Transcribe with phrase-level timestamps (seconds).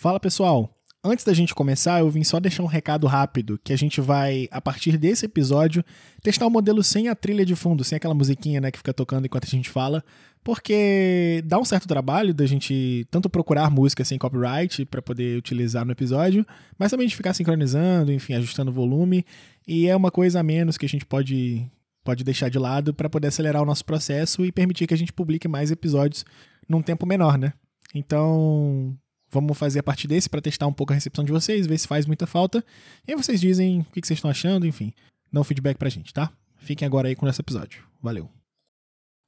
[0.00, 0.72] Fala pessoal,
[1.02, 4.46] antes da gente começar, eu vim só deixar um recado rápido que a gente vai,
[4.48, 5.84] a partir desse episódio,
[6.22, 9.26] testar o modelo sem a trilha de fundo, sem aquela musiquinha né, que fica tocando
[9.26, 10.04] enquanto a gente fala,
[10.44, 15.84] porque dá um certo trabalho da gente tanto procurar música sem copyright para poder utilizar
[15.84, 16.46] no episódio,
[16.78, 19.26] mas também de ficar sincronizando, enfim, ajustando o volume,
[19.66, 21.68] e é uma coisa a menos que a gente pode
[22.04, 25.12] pode deixar de lado para poder acelerar o nosso processo e permitir que a gente
[25.12, 26.24] publique mais episódios
[26.68, 27.52] num tempo menor, né?
[27.92, 28.96] Então,
[29.30, 31.88] vamos fazer a partir desse para testar um pouco a recepção de vocês, ver se
[31.88, 32.64] faz muita falta.
[33.06, 34.92] E aí vocês dizem o que vocês estão achando, enfim,
[35.32, 36.32] dão feedback pra gente, tá?
[36.58, 37.84] Fiquem agora aí com esse episódio.
[38.02, 38.28] Valeu.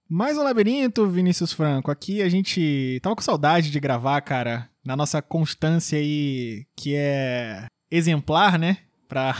[0.08, 1.90] Mais um labirinto, Vinícius Franco.
[1.90, 7.66] Aqui a gente tava com saudade de gravar, cara, na nossa constância aí, que é
[7.90, 8.78] exemplar, né?
[9.08, 9.36] Pra,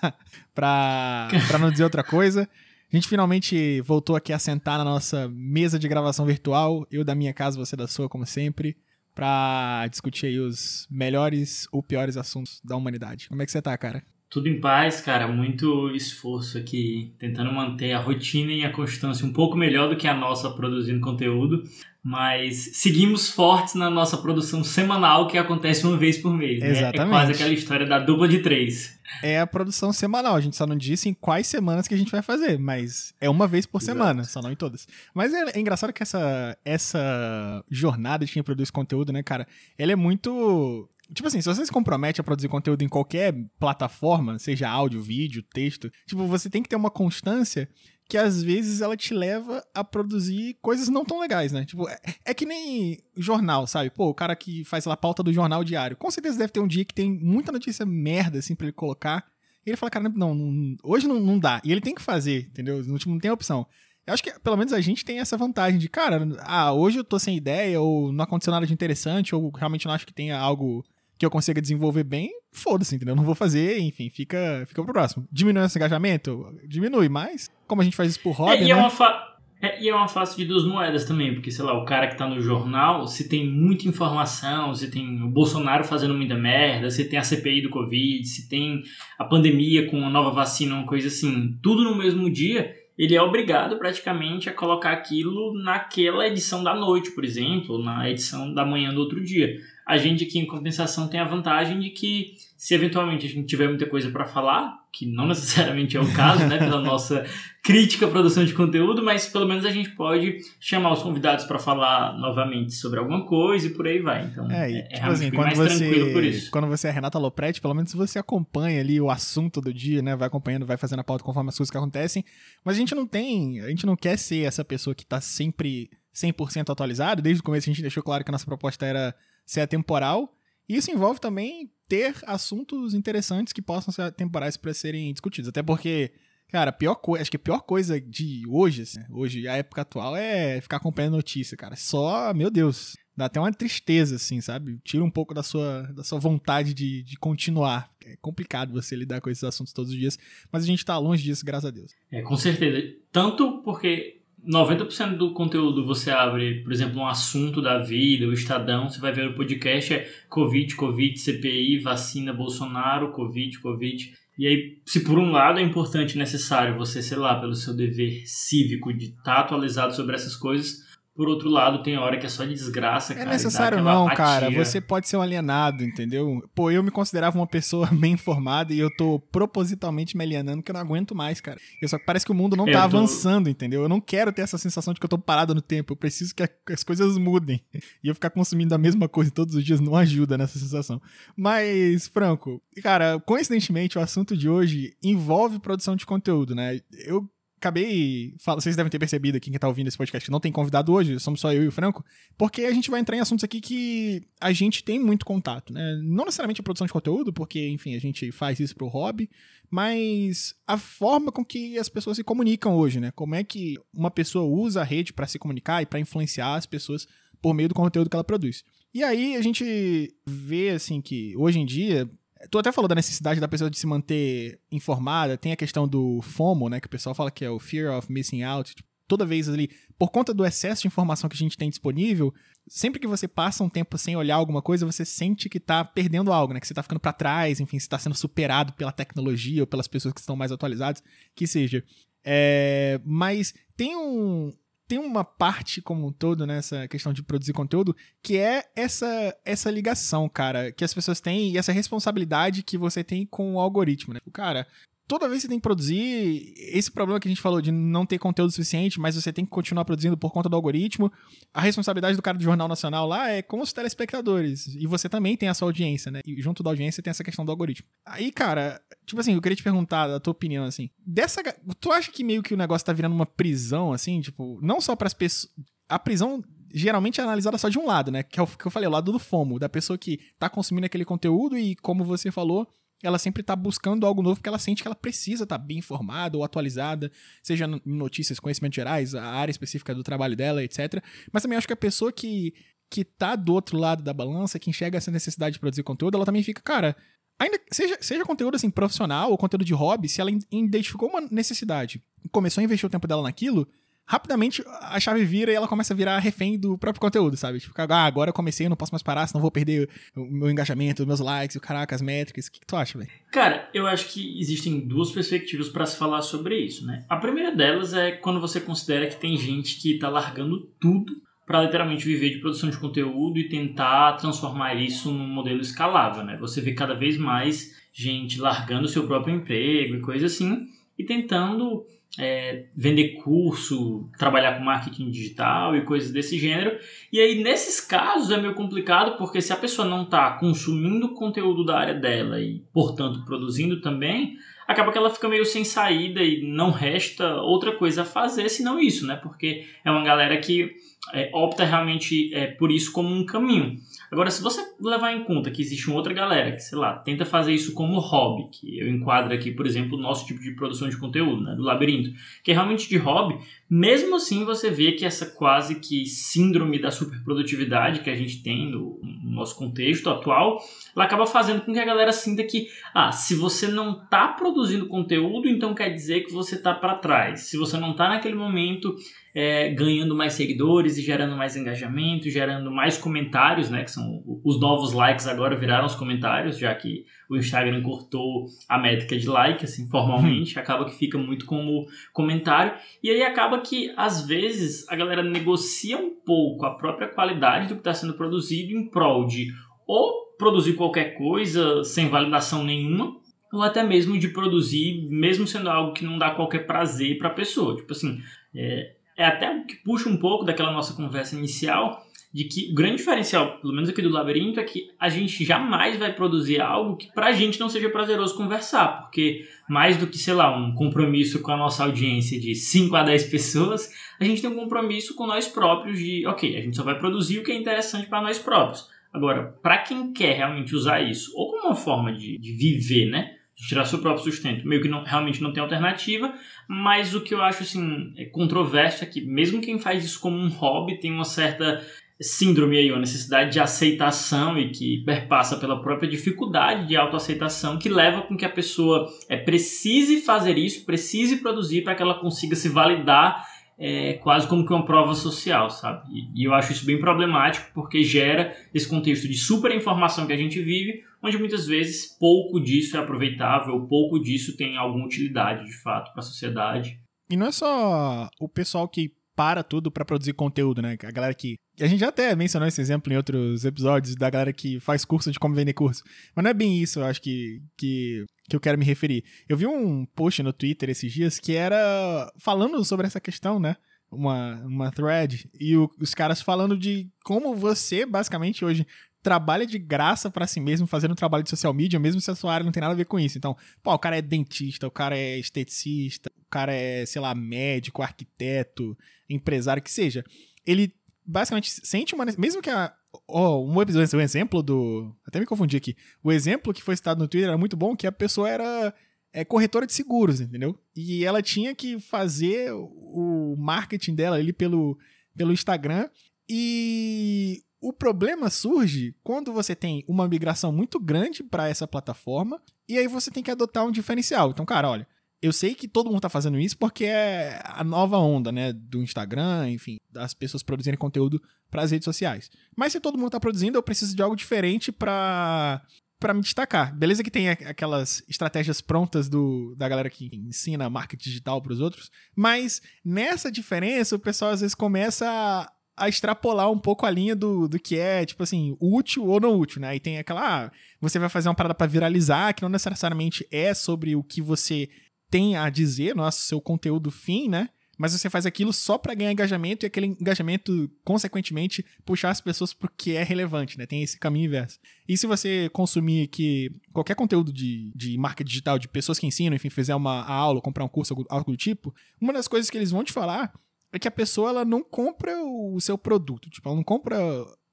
[0.54, 2.48] pra, pra não dizer outra coisa.
[2.90, 7.14] A gente finalmente voltou aqui a sentar na nossa mesa de gravação virtual, eu da
[7.14, 8.76] minha casa, você da sua, como sempre,
[9.16, 13.30] para discutir aí os melhores ou piores assuntos da humanidade.
[13.30, 14.02] Como é que você tá, cara?
[14.28, 15.26] Tudo em paz, cara.
[15.26, 20.06] Muito esforço aqui, tentando manter a rotina e a constância um pouco melhor do que
[20.06, 21.62] a nossa produzindo conteúdo.
[22.08, 26.60] Mas seguimos fortes na nossa produção semanal, que acontece uma vez por mês.
[26.60, 26.70] Né?
[26.70, 27.00] Exatamente.
[27.00, 28.96] É quase aquela história da dupla de três.
[29.24, 30.36] É a produção semanal.
[30.36, 33.28] A gente só não disse em quais semanas que a gente vai fazer, mas é
[33.28, 33.98] uma vez por Exato.
[33.98, 34.86] semana, só não em todas.
[35.12, 39.44] Mas é, é, engraçado que essa, essa jornada de quem produz conteúdo, né, cara,
[39.76, 40.88] ela é muito.
[41.12, 45.42] Tipo assim, se você se compromete a produzir conteúdo em qualquer plataforma, seja áudio, vídeo,
[45.42, 47.68] texto, tipo, você tem que ter uma constância
[48.08, 51.64] que às vezes ela te leva a produzir coisas não tão legais, né?
[51.64, 53.90] Tipo, é, é, que nem jornal, sabe?
[53.90, 56.60] Pô, o cara que faz lá a pauta do jornal diário, com certeza deve ter
[56.60, 59.24] um dia que tem muita notícia merda, assim, pra ele colocar.
[59.64, 61.60] E ele fala, cara, não, não hoje não, não dá.
[61.64, 62.82] E ele tem que fazer, entendeu?
[62.84, 63.66] No último não tem opção.
[64.06, 67.04] Eu acho que pelo menos a gente tem essa vantagem de, cara, ah, hoje eu
[67.04, 70.38] tô sem ideia, ou não aconteceu nada de interessante, ou realmente não acho que tenha
[70.38, 70.84] algo
[71.18, 73.16] que eu consiga desenvolver bem, foda-se, entendeu?
[73.16, 75.26] Não vou fazer, enfim, fica, fica pro próximo.
[75.30, 76.46] Diminui esse engajamento?
[76.66, 78.80] Diminui, mas como a gente faz isso por hobby, é, e é né?
[78.80, 79.36] É uma fa...
[79.60, 82.16] É, e é uma face de duas moedas também, porque, sei lá, o cara que
[82.16, 87.08] tá no jornal, se tem muita informação, se tem o Bolsonaro fazendo muita merda, se
[87.08, 88.82] tem a CPI do Covid, se tem
[89.18, 93.22] a pandemia com uma nova vacina, uma coisa assim, tudo no mesmo dia, ele é
[93.22, 98.92] obrigado praticamente a colocar aquilo naquela edição da noite, por exemplo, na edição da manhã
[98.92, 99.56] do outro dia.
[99.86, 103.68] A gente aqui, em compensação, tem a vantagem de que, se eventualmente a gente tiver
[103.68, 107.24] muita coisa para falar, que não necessariamente é o caso, né, pela nossa
[107.62, 111.58] crítica à produção de conteúdo, mas pelo menos a gente pode chamar os convidados para
[111.58, 114.24] falar novamente sobre alguma coisa e por aí vai.
[114.24, 116.50] Então, é, é, tipo assim, quando mais você, tranquilo por isso.
[116.50, 120.16] Quando você é Renata Lopretti, pelo menos você acompanha ali o assunto do dia, né,
[120.16, 122.24] vai acompanhando, vai fazendo a pauta conforme as coisas que acontecem,
[122.64, 125.90] mas a gente não tem, a gente não quer ser essa pessoa que tá sempre
[126.14, 129.14] 100% atualizado, desde o começo a gente deixou claro que a nossa proposta era
[129.46, 130.36] ser atemporal.
[130.68, 135.48] E isso envolve também ter assuntos interessantes que possam ser atemporais para serem discutidos.
[135.48, 136.12] Até porque,
[136.48, 140.16] cara, pior coisa, acho que a pior coisa de hoje, assim, hoje, a época atual,
[140.16, 141.76] é ficar acompanhando notícia, cara.
[141.76, 144.78] Só, meu Deus, dá até uma tristeza, assim, sabe?
[144.84, 147.90] Tira um pouco da sua, da sua vontade de, de continuar.
[148.04, 150.18] É complicado você lidar com esses assuntos todos os dias,
[150.52, 151.92] mas a gente tá longe disso, graças a Deus.
[152.10, 152.94] É, com certeza.
[153.10, 154.15] Tanto porque
[154.46, 159.12] 90% do conteúdo você abre, por exemplo, um assunto da vida, o Estadão, você vai
[159.12, 164.12] ver o podcast é Covid, Covid, CPI, vacina, Bolsonaro, Covid, Covid.
[164.38, 167.74] E aí, se por um lado é importante e necessário você, sei lá, pelo seu
[167.74, 170.85] dever cívico de estar tá atualizado sobre essas coisas,
[171.16, 173.30] por outro lado, tem hora que é só de desgraça, é cara.
[173.30, 174.16] É necessário não, apatia.
[174.16, 174.50] cara.
[174.50, 176.46] Você pode ser um alienado, entendeu?
[176.54, 180.70] Pô, eu me considerava uma pessoa bem informada e eu tô propositalmente me alienando que
[180.70, 181.58] eu não aguento mais, cara.
[181.80, 182.78] Eu só parece que o mundo não tá tô...
[182.78, 183.82] avançando, entendeu?
[183.82, 185.94] Eu não quero ter essa sensação de que eu tô parado no tempo.
[185.94, 187.62] Eu preciso que as coisas mudem.
[188.04, 191.00] E eu ficar consumindo a mesma coisa todos os dias não ajuda nessa sensação.
[191.36, 196.80] Mas, Franco, cara, coincidentemente, o assunto de hoje envolve produção de conteúdo, né?
[197.04, 198.34] Eu acabei.
[198.38, 201.18] Vocês devem ter percebido aqui, quem tá ouvindo esse podcast, que não tem convidado hoje,
[201.18, 202.04] somos só eu e o Franco,
[202.36, 205.98] porque a gente vai entrar em assuntos aqui que a gente tem muito contato, né?
[206.02, 209.30] Não necessariamente a produção de conteúdo, porque, enfim, a gente faz isso pro hobby,
[209.70, 213.10] mas a forma com que as pessoas se comunicam hoje, né?
[213.10, 216.66] Como é que uma pessoa usa a rede para se comunicar e para influenciar as
[216.66, 217.06] pessoas
[217.40, 218.64] por meio do conteúdo que ela produz.
[218.94, 222.10] E aí a gente vê, assim, que hoje em dia
[222.50, 226.20] Tu até falou da necessidade da pessoa de se manter informada, tem a questão do
[226.22, 228.74] FOMO, né, que o pessoal fala que é o Fear of Missing Out.
[228.74, 232.34] Tipo, toda vez ali, por conta do excesso de informação que a gente tem disponível,
[232.68, 236.32] sempre que você passa um tempo sem olhar alguma coisa, você sente que tá perdendo
[236.32, 239.62] algo, né, que você tá ficando para trás, enfim, você tá sendo superado pela tecnologia
[239.62, 241.02] ou pelas pessoas que estão mais atualizadas,
[241.34, 241.82] que seja.
[242.24, 244.52] É, mas tem um,
[244.86, 249.70] tem uma parte como um todo nessa questão de produzir conteúdo que é essa essa
[249.70, 254.14] ligação, cara, que as pessoas têm e essa responsabilidade que você tem com o algoritmo,
[254.14, 254.20] né?
[254.26, 254.66] O cara,
[255.06, 258.18] toda vez você tem que produzir, esse problema que a gente falou de não ter
[258.18, 261.12] conteúdo suficiente, mas você tem que continuar produzindo por conta do algoritmo,
[261.54, 264.66] a responsabilidade do cara do Jornal Nacional lá é com os telespectadores.
[264.66, 266.20] E você também tem a sua audiência, né?
[266.26, 267.86] E junto da audiência tem essa questão do algoritmo.
[268.04, 270.90] Aí, cara, tipo assim, eu queria te perguntar a tua opinião, assim.
[271.06, 271.42] Dessa.
[271.80, 274.20] Tu acha que meio que o negócio tá virando uma prisão, assim?
[274.20, 275.52] Tipo, não só para as pessoas.
[275.88, 276.42] A prisão
[276.74, 278.22] geralmente é analisada só de um lado, né?
[278.22, 280.86] Que é o que eu falei, o lado do FOMO, da pessoa que tá consumindo
[280.86, 282.68] aquele conteúdo e, como você falou,
[283.02, 285.78] ela sempre está buscando algo novo porque ela sente que ela precisa estar tá bem
[285.78, 287.10] informada ou atualizada,
[287.42, 291.02] seja em notícias, conhecimentos gerais, a área específica do trabalho dela, etc.
[291.32, 292.54] Mas também acho que a pessoa que,
[292.90, 296.24] que tá do outro lado da balança, que enxerga essa necessidade de produzir conteúdo, ela
[296.24, 296.96] também fica, cara,
[297.38, 302.02] ainda seja, seja conteúdo assim profissional ou conteúdo de hobby, se ela identificou uma necessidade
[302.24, 303.68] e começou a investir o tempo dela naquilo,
[304.06, 307.58] rapidamente a chave vira e ela começa a virar refém do próprio conteúdo, sabe?
[307.58, 310.50] Tipo, ah, agora eu comecei, eu não posso mais parar, senão vou perder o meu
[310.50, 312.46] engajamento, os meus likes, o caraca, as métricas.
[312.46, 313.10] O que, que tu acha, velho?
[313.32, 317.04] Cara, eu acho que existem duas perspectivas para se falar sobre isso, né?
[317.08, 321.12] A primeira delas é quando você considera que tem gente que tá largando tudo
[321.44, 326.36] para literalmente viver de produção de conteúdo e tentar transformar isso num modelo escalável, né?
[326.38, 330.66] Você vê cada vez mais gente largando seu próprio emprego e coisa assim
[330.98, 331.84] e tentando
[332.18, 336.78] é, vender curso, trabalhar com marketing digital e coisas desse gênero.
[337.12, 341.64] E aí, nesses casos, é meio complicado porque se a pessoa não está consumindo conteúdo
[341.64, 344.36] da área dela e, portanto, produzindo também,
[344.66, 348.80] acaba que ela fica meio sem saída e não resta outra coisa a fazer senão
[348.80, 349.16] isso, né?
[349.16, 350.74] Porque é uma galera que
[351.12, 353.76] é, opta realmente é, por isso como um caminho.
[354.10, 357.24] Agora, se você levar em conta que existe uma outra galera que, sei lá, tenta
[357.24, 360.88] fazer isso como hobby, que eu enquadro aqui, por exemplo, o nosso tipo de produção
[360.88, 362.10] de conteúdo, né, do labirinto,
[362.42, 363.38] que é realmente de hobby,
[363.68, 368.70] mesmo assim você vê que essa quase que síndrome da superprodutividade que a gente tem
[368.70, 370.60] no, no nosso contexto atual,
[370.94, 374.86] ela acaba fazendo com que a galera sinta que, ah, se você não está produzindo
[374.86, 377.40] conteúdo, então quer dizer que você está para trás.
[377.40, 378.94] Se você não está naquele momento
[379.38, 383.84] é, ganhando mais seguidores e gerando mais engajamento, gerando mais comentários, né?
[383.84, 388.78] Que são os novos likes agora viraram os comentários, já que o Instagram cortou a
[388.78, 390.62] métrica de like, assim, formalmente, uhum.
[390.62, 391.84] acaba que fica muito como
[392.14, 392.78] comentário.
[393.02, 397.74] E aí acaba que, às vezes, a galera negocia um pouco a própria qualidade do
[397.74, 399.48] que está sendo produzido em prol de
[399.86, 403.14] ou produzir qualquer coisa sem validação nenhuma,
[403.52, 407.34] ou até mesmo de produzir, mesmo sendo algo que não dá qualquer prazer para a
[407.34, 407.76] pessoa.
[407.76, 408.18] Tipo assim,
[408.54, 412.74] é, é até o que puxa um pouco daquela nossa conversa inicial, de que o
[412.74, 416.96] grande diferencial, pelo menos aqui do labirinto, é que a gente jamais vai produzir algo
[416.96, 421.40] que pra gente não seja prazeroso conversar, porque mais do que, sei lá, um compromisso
[421.40, 423.90] com a nossa audiência de 5 a 10 pessoas,
[424.20, 427.38] a gente tem um compromisso com nós próprios de, ok, a gente só vai produzir
[427.38, 428.86] o que é interessante para nós próprios.
[429.14, 433.35] Agora, para quem quer realmente usar isso, ou como uma forma de, de viver, né?
[433.56, 436.34] Tirar seu próprio sustento, meio que não, realmente não tem alternativa,
[436.68, 440.36] mas o que eu acho assim é controverso é que mesmo quem faz isso como
[440.36, 441.82] um hobby tem uma certa
[442.20, 447.88] síndrome aí, uma necessidade de aceitação e que perpassa pela própria dificuldade de autoaceitação que
[447.88, 452.56] leva com que a pessoa é, precise fazer isso, precise produzir para que ela consiga
[452.56, 453.46] se validar
[453.78, 456.08] é, quase como que uma prova social, sabe?
[456.10, 460.32] E, e, eu acho isso bem problemático porque gera esse contexto de super informação que
[460.32, 465.66] a gente vive, onde muitas vezes pouco disso é aproveitável, pouco disso tem alguma utilidade
[465.66, 466.98] de fato para a sociedade.
[467.28, 470.96] E não é só o pessoal que para tudo para produzir conteúdo, né?
[471.02, 471.56] A galera que.
[471.78, 475.30] A gente já até mencionou esse exemplo em outros episódios da galera que faz curso
[475.30, 476.02] de como vender curso.
[476.34, 479.24] Mas não é bem isso, eu acho que, que, que eu quero me referir.
[479.48, 483.76] Eu vi um post no Twitter esses dias que era falando sobre essa questão, né?
[484.10, 485.50] Uma, uma thread.
[485.58, 488.86] E o, os caras falando de como você, basicamente, hoje
[489.26, 492.34] trabalha de graça para si mesmo fazendo um trabalho de social media, mesmo se a
[492.36, 493.36] sua área não tem nada a ver com isso.
[493.36, 497.34] Então, pô, o cara é dentista, o cara é esteticista, o cara é, sei lá,
[497.34, 498.96] médico, arquiteto,
[499.28, 500.24] empresário, que seja.
[500.64, 500.94] Ele
[501.26, 502.24] basicamente sente uma.
[502.38, 502.94] Mesmo que a.
[503.26, 505.14] Oh, um episódio, um exemplo do.
[505.26, 505.96] Até me confundi aqui.
[506.22, 508.94] O exemplo que foi citado no Twitter era muito bom, que a pessoa era
[509.32, 510.78] é corretora de seguros, entendeu?
[510.94, 514.98] E ela tinha que fazer o marketing dela ali pelo,
[515.36, 516.08] pelo Instagram.
[516.48, 522.96] E o problema surge quando você tem uma migração muito grande para essa plataforma e
[522.96, 524.50] aí você tem que adotar um diferencial.
[524.50, 525.06] Então, cara, olha,
[525.42, 529.02] eu sei que todo mundo está fazendo isso porque é a nova onda, né, do
[529.02, 532.50] Instagram, enfim, das pessoas produzirem conteúdo para as redes sociais.
[532.76, 535.82] Mas se todo mundo está produzindo, eu preciso de algo diferente para
[536.18, 536.96] para me destacar.
[536.96, 541.80] Beleza que tem aquelas estratégias prontas do, da galera que ensina marketing digital para os
[541.80, 547.10] outros, mas nessa diferença o pessoal às vezes começa a, a extrapolar um pouco a
[547.10, 549.94] linha do, do que é, tipo assim, útil ou não útil, né?
[549.94, 553.74] E tem aquela, ah, você vai fazer uma parada para viralizar, que não necessariamente é
[553.74, 554.88] sobre o que você
[555.30, 557.68] tem a dizer, nosso seu conteúdo fim, né?
[557.96, 562.74] Mas você faz aquilo só para ganhar engajamento e aquele engajamento, consequentemente, puxar as pessoas
[562.74, 563.86] porque é relevante, né?
[563.86, 564.78] Tem esse caminho inverso.
[565.08, 569.56] E se você consumir que qualquer conteúdo de, de marca digital, de pessoas que ensinam,
[569.56, 572.90] enfim, fizer uma aula, comprar um curso, algo do tipo, uma das coisas que eles
[572.90, 573.52] vão te falar
[573.92, 577.16] é que a pessoa ela não compra o seu produto, tipo, ela não compra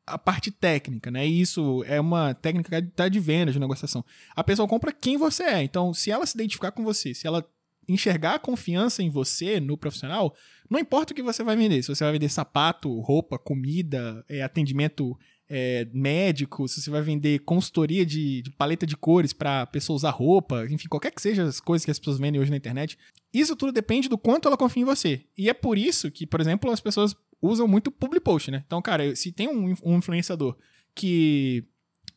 [0.06, 1.26] a parte técnica, né?
[1.28, 4.04] E isso é uma técnica tá de venda, de negociação.
[4.36, 5.64] A pessoa compra quem você é.
[5.64, 7.46] Então, se ela se identificar com você, se ela
[7.88, 10.36] enxergar a confiança em você, no profissional,
[10.70, 11.82] não importa o que você vai vender.
[11.84, 15.18] Se você vai vender sapato, roupa, comida, é, atendimento
[15.50, 20.10] é, médico, se você vai vender consultoria de, de paleta de cores para pessoa usar
[20.10, 22.98] roupa, enfim, qualquer que seja as coisas que as pessoas vendem hoje na internet,
[23.34, 25.26] isso tudo depende do quanto ela confia em você.
[25.38, 28.64] E é por isso que, por exemplo, as pessoas usam muito public post, né?
[28.66, 30.58] Então, cara, se tem um, um influenciador
[30.96, 31.66] que,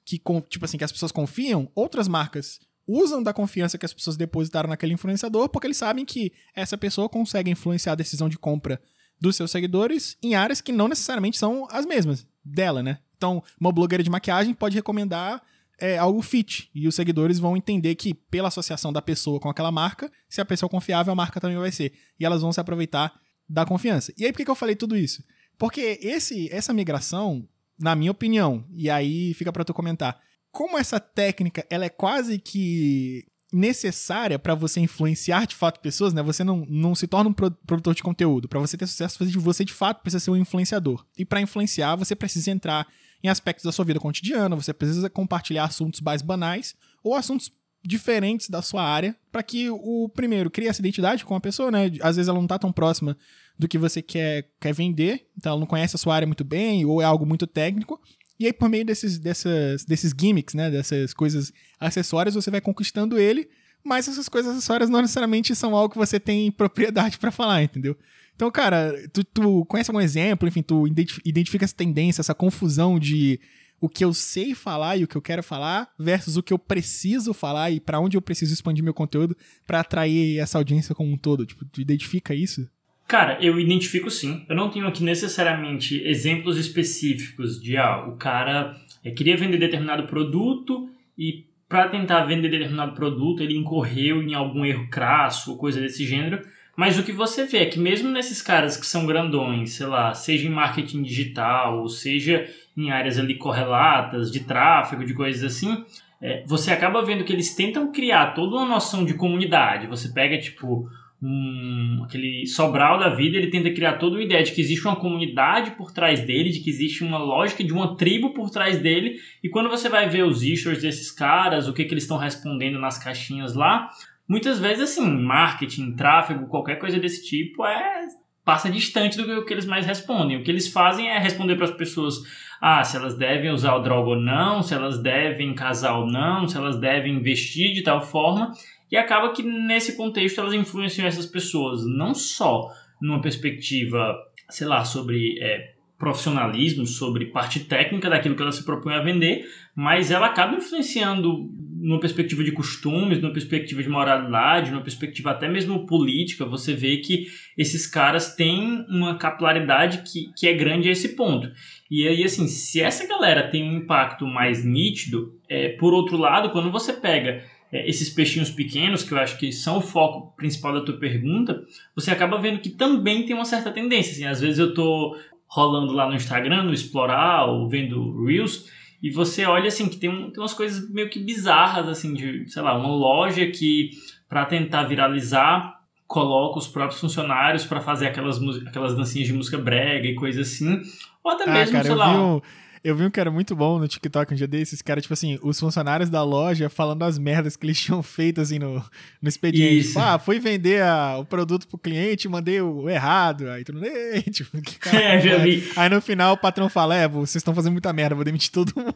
[0.04, 0.18] que,
[0.48, 4.68] tipo assim, que as pessoas confiam, outras marcas usam da confiança que as pessoas depositaram
[4.68, 8.80] naquele influenciador porque eles sabem que essa pessoa consegue influenciar a decisão de compra
[9.20, 12.98] dos seus seguidores em áreas que não necessariamente são as mesmas dela, né?
[13.16, 15.42] Então, uma blogueira de maquiagem pode recomendar
[15.78, 19.72] é, algo fit e os seguidores vão entender que pela associação da pessoa com aquela
[19.72, 21.92] marca, se a pessoa é confiável, a marca também vai ser.
[22.18, 24.12] E elas vão se aproveitar da confiança.
[24.16, 25.24] E aí por que eu falei tudo isso?
[25.58, 30.98] Porque esse essa migração, na minha opinião, e aí fica para tu comentar, como essa
[30.98, 36.22] técnica ela é quase que necessária para você influenciar de fato pessoas, né?
[36.22, 38.48] Você não, não se torna um produtor de conteúdo.
[38.48, 41.04] Para você ter sucesso, você de fato precisa ser um influenciador.
[41.16, 42.86] E para influenciar, você precisa entrar
[43.22, 47.50] em aspectos da sua vida cotidiana, você precisa compartilhar assuntos mais banais ou assuntos
[47.84, 51.86] diferentes da sua área para que o primeiro crie essa identidade com a pessoa, né?
[52.02, 53.16] Às vezes ela não tá tão próxima
[53.58, 56.84] do que você quer, quer vender, então ela não conhece a sua área muito bem
[56.84, 58.00] ou é algo muito técnico.
[58.38, 60.70] E aí, por meio desses, dessas, desses gimmicks, né?
[60.70, 63.48] Dessas coisas acessórias, você vai conquistando ele,
[63.82, 67.96] mas essas coisas acessórias não necessariamente são algo que você tem propriedade para falar, entendeu?
[68.34, 70.86] Então, cara, tu, tu conhece algum exemplo, enfim, tu
[71.24, 73.40] identifica essa tendência, essa confusão de
[73.80, 76.58] o que eu sei falar e o que eu quero falar versus o que eu
[76.58, 81.12] preciso falar e para onde eu preciso expandir meu conteúdo para atrair essa audiência como
[81.12, 81.46] um todo.
[81.46, 82.68] Tipo, tu identifica isso?
[83.06, 84.44] Cara, eu identifico sim.
[84.48, 90.08] Eu não tenho aqui necessariamente exemplos específicos de ah, o cara é, queria vender determinado
[90.08, 95.80] produto e para tentar vender determinado produto ele incorreu em algum erro crasso ou coisa
[95.80, 96.44] desse gênero.
[96.76, 100.12] Mas o que você vê é que mesmo nesses caras que são grandões, sei lá,
[100.12, 102.46] seja em marketing digital, ou seja
[102.76, 105.84] em áreas ali correlatas, de tráfego, de coisas assim,
[106.20, 109.86] é, você acaba vendo que eles tentam criar toda uma noção de comunidade.
[109.86, 110.88] Você pega, tipo,
[111.22, 114.96] um, aquele Sobral da vida, ele tenta criar toda uma ideia de que existe uma
[114.96, 119.16] comunidade por trás dele, de que existe uma lógica de uma tribo por trás dele,
[119.42, 122.78] e quando você vai ver os issues desses caras, o que, que eles estão respondendo
[122.78, 123.88] nas caixinhas lá,
[124.28, 128.06] muitas vezes, assim, marketing, tráfego, qualquer coisa desse tipo, é
[128.44, 130.36] passa distante do que eles mais respondem.
[130.36, 132.14] O que eles fazem é responder para as pessoas
[132.60, 136.46] ah, se elas devem usar o droga ou não, se elas devem casar ou não,
[136.46, 138.52] se elas devem investir de tal forma,
[138.90, 144.16] e acaba que nesse contexto elas influenciam essas pessoas, não só numa perspectiva,
[144.48, 149.46] sei lá, sobre é, profissionalismo, sobre parte técnica daquilo que ela se propõe a vender,
[149.74, 155.48] mas ela acaba influenciando numa perspectiva de costumes, numa perspectiva de moralidade, numa perspectiva até
[155.48, 157.26] mesmo política, você vê que
[157.56, 161.48] esses caras têm uma capilaridade que, que é grande a esse ponto.
[161.90, 166.50] E aí, assim, se essa galera tem um impacto mais nítido, é, por outro lado,
[166.50, 170.72] quando você pega é, esses peixinhos pequenos, que eu acho que são o foco principal
[170.72, 174.12] da tua pergunta, você acaba vendo que também tem uma certa tendência.
[174.12, 178.70] Assim, às vezes eu tô rolando lá no Instagram, no Explorar, ou vendo Reels,
[179.02, 182.48] e você olha assim que tem, um, tem umas coisas meio que bizarras, assim, de,
[182.48, 183.90] sei lá, uma loja que,
[184.28, 190.06] para tentar viralizar, coloca os próprios funcionários para fazer aquelas, aquelas dancinhas de música brega
[190.06, 190.80] e coisa assim.
[191.22, 192.10] Ou até ah, mesmo, cara, sei lá.
[192.10, 192.40] Um,
[192.86, 195.58] eu vi um era muito bom no TikTok um dia desses, era tipo assim, os
[195.58, 198.74] funcionários da loja falando as merdas que eles tinham feito assim no,
[199.20, 199.88] no expediente.
[199.88, 203.50] Tipo, ah, fui vender a, o produto pro cliente, mandei o errado.
[203.50, 203.80] Aí tudo
[204.30, 205.68] tipo, que cara, é, já vi.
[205.74, 208.72] Aí no final o patrão fala: É, vocês estão fazendo muita merda, vou demitir todo
[208.76, 208.94] mundo.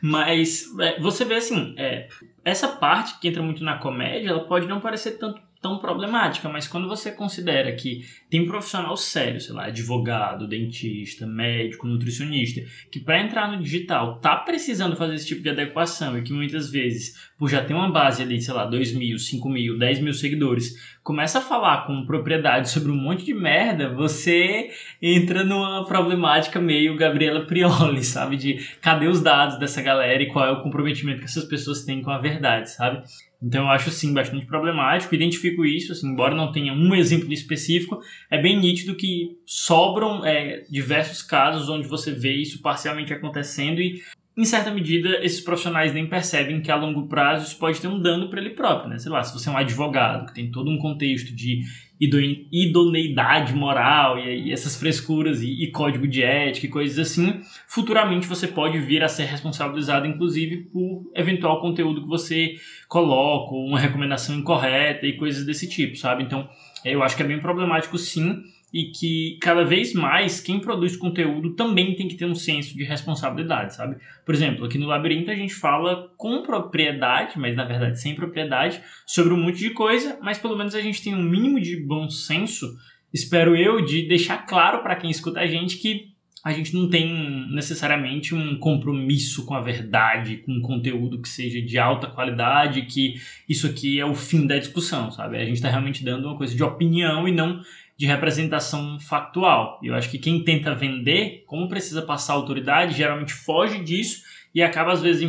[0.00, 2.08] Mas é, você vê assim, é,
[2.44, 6.66] essa parte que entra muito na comédia, ela pode não parecer tanto tão problemática, mas
[6.66, 13.20] quando você considera que tem profissional sério, sei lá, advogado, dentista, médico, nutricionista, que para
[13.20, 17.50] entrar no digital tá precisando fazer esse tipo de adequação e que muitas vezes, por
[17.50, 21.38] já ter uma base ali, sei lá, 2 mil, 5 mil, 10 mil seguidores, começa
[21.38, 24.70] a falar com propriedade sobre um monte de merda, você
[25.00, 28.36] entra numa problemática meio Gabriela Prioli, sabe?
[28.36, 32.02] De cadê os dados dessa galera e qual é o comprometimento que essas pessoas têm
[32.02, 33.02] com a verdade, sabe?
[33.40, 38.00] Então eu acho sim bastante problemático, identifico isso, assim, embora não tenha um exemplo específico,
[38.28, 44.02] é bem nítido que sobram é, diversos casos onde você vê isso parcialmente acontecendo e
[44.38, 48.00] em certa medida, esses profissionais nem percebem que a longo prazo isso pode ter um
[48.00, 48.96] dano para ele próprio, né?
[48.96, 51.62] Sei lá, se você é um advogado que tem todo um contexto de
[52.00, 58.28] idoneidade moral e, e essas frescuras e, e, código de ética e coisas assim, futuramente
[58.28, 62.54] você pode vir a ser responsabilizado, inclusive, por eventual conteúdo que você
[62.86, 66.22] coloca, uma recomendação incorreta e coisas desse tipo, sabe?
[66.22, 66.48] Então,
[66.84, 71.54] eu acho que é bem problemático sim e que cada vez mais quem produz conteúdo
[71.54, 73.96] também tem que ter um senso de responsabilidade, sabe?
[74.24, 78.80] Por exemplo, aqui no Labirinto a gente fala com propriedade, mas na verdade sem propriedade,
[79.06, 82.10] sobre um monte de coisa, mas pelo menos a gente tem um mínimo de bom
[82.10, 82.76] senso,
[83.12, 86.08] espero eu, de deixar claro para quem escuta a gente que
[86.44, 91.60] a gente não tem necessariamente um compromisso com a verdade, com um conteúdo que seja
[91.60, 93.14] de alta qualidade, que
[93.48, 95.36] isso aqui é o fim da discussão, sabe?
[95.36, 97.60] A gente está realmente dando uma coisa de opinião e não
[97.98, 99.80] de representação factual.
[99.82, 104.22] Eu acho que quem tenta vender, como precisa passar autoridade, geralmente foge disso
[104.54, 105.22] e acaba às vezes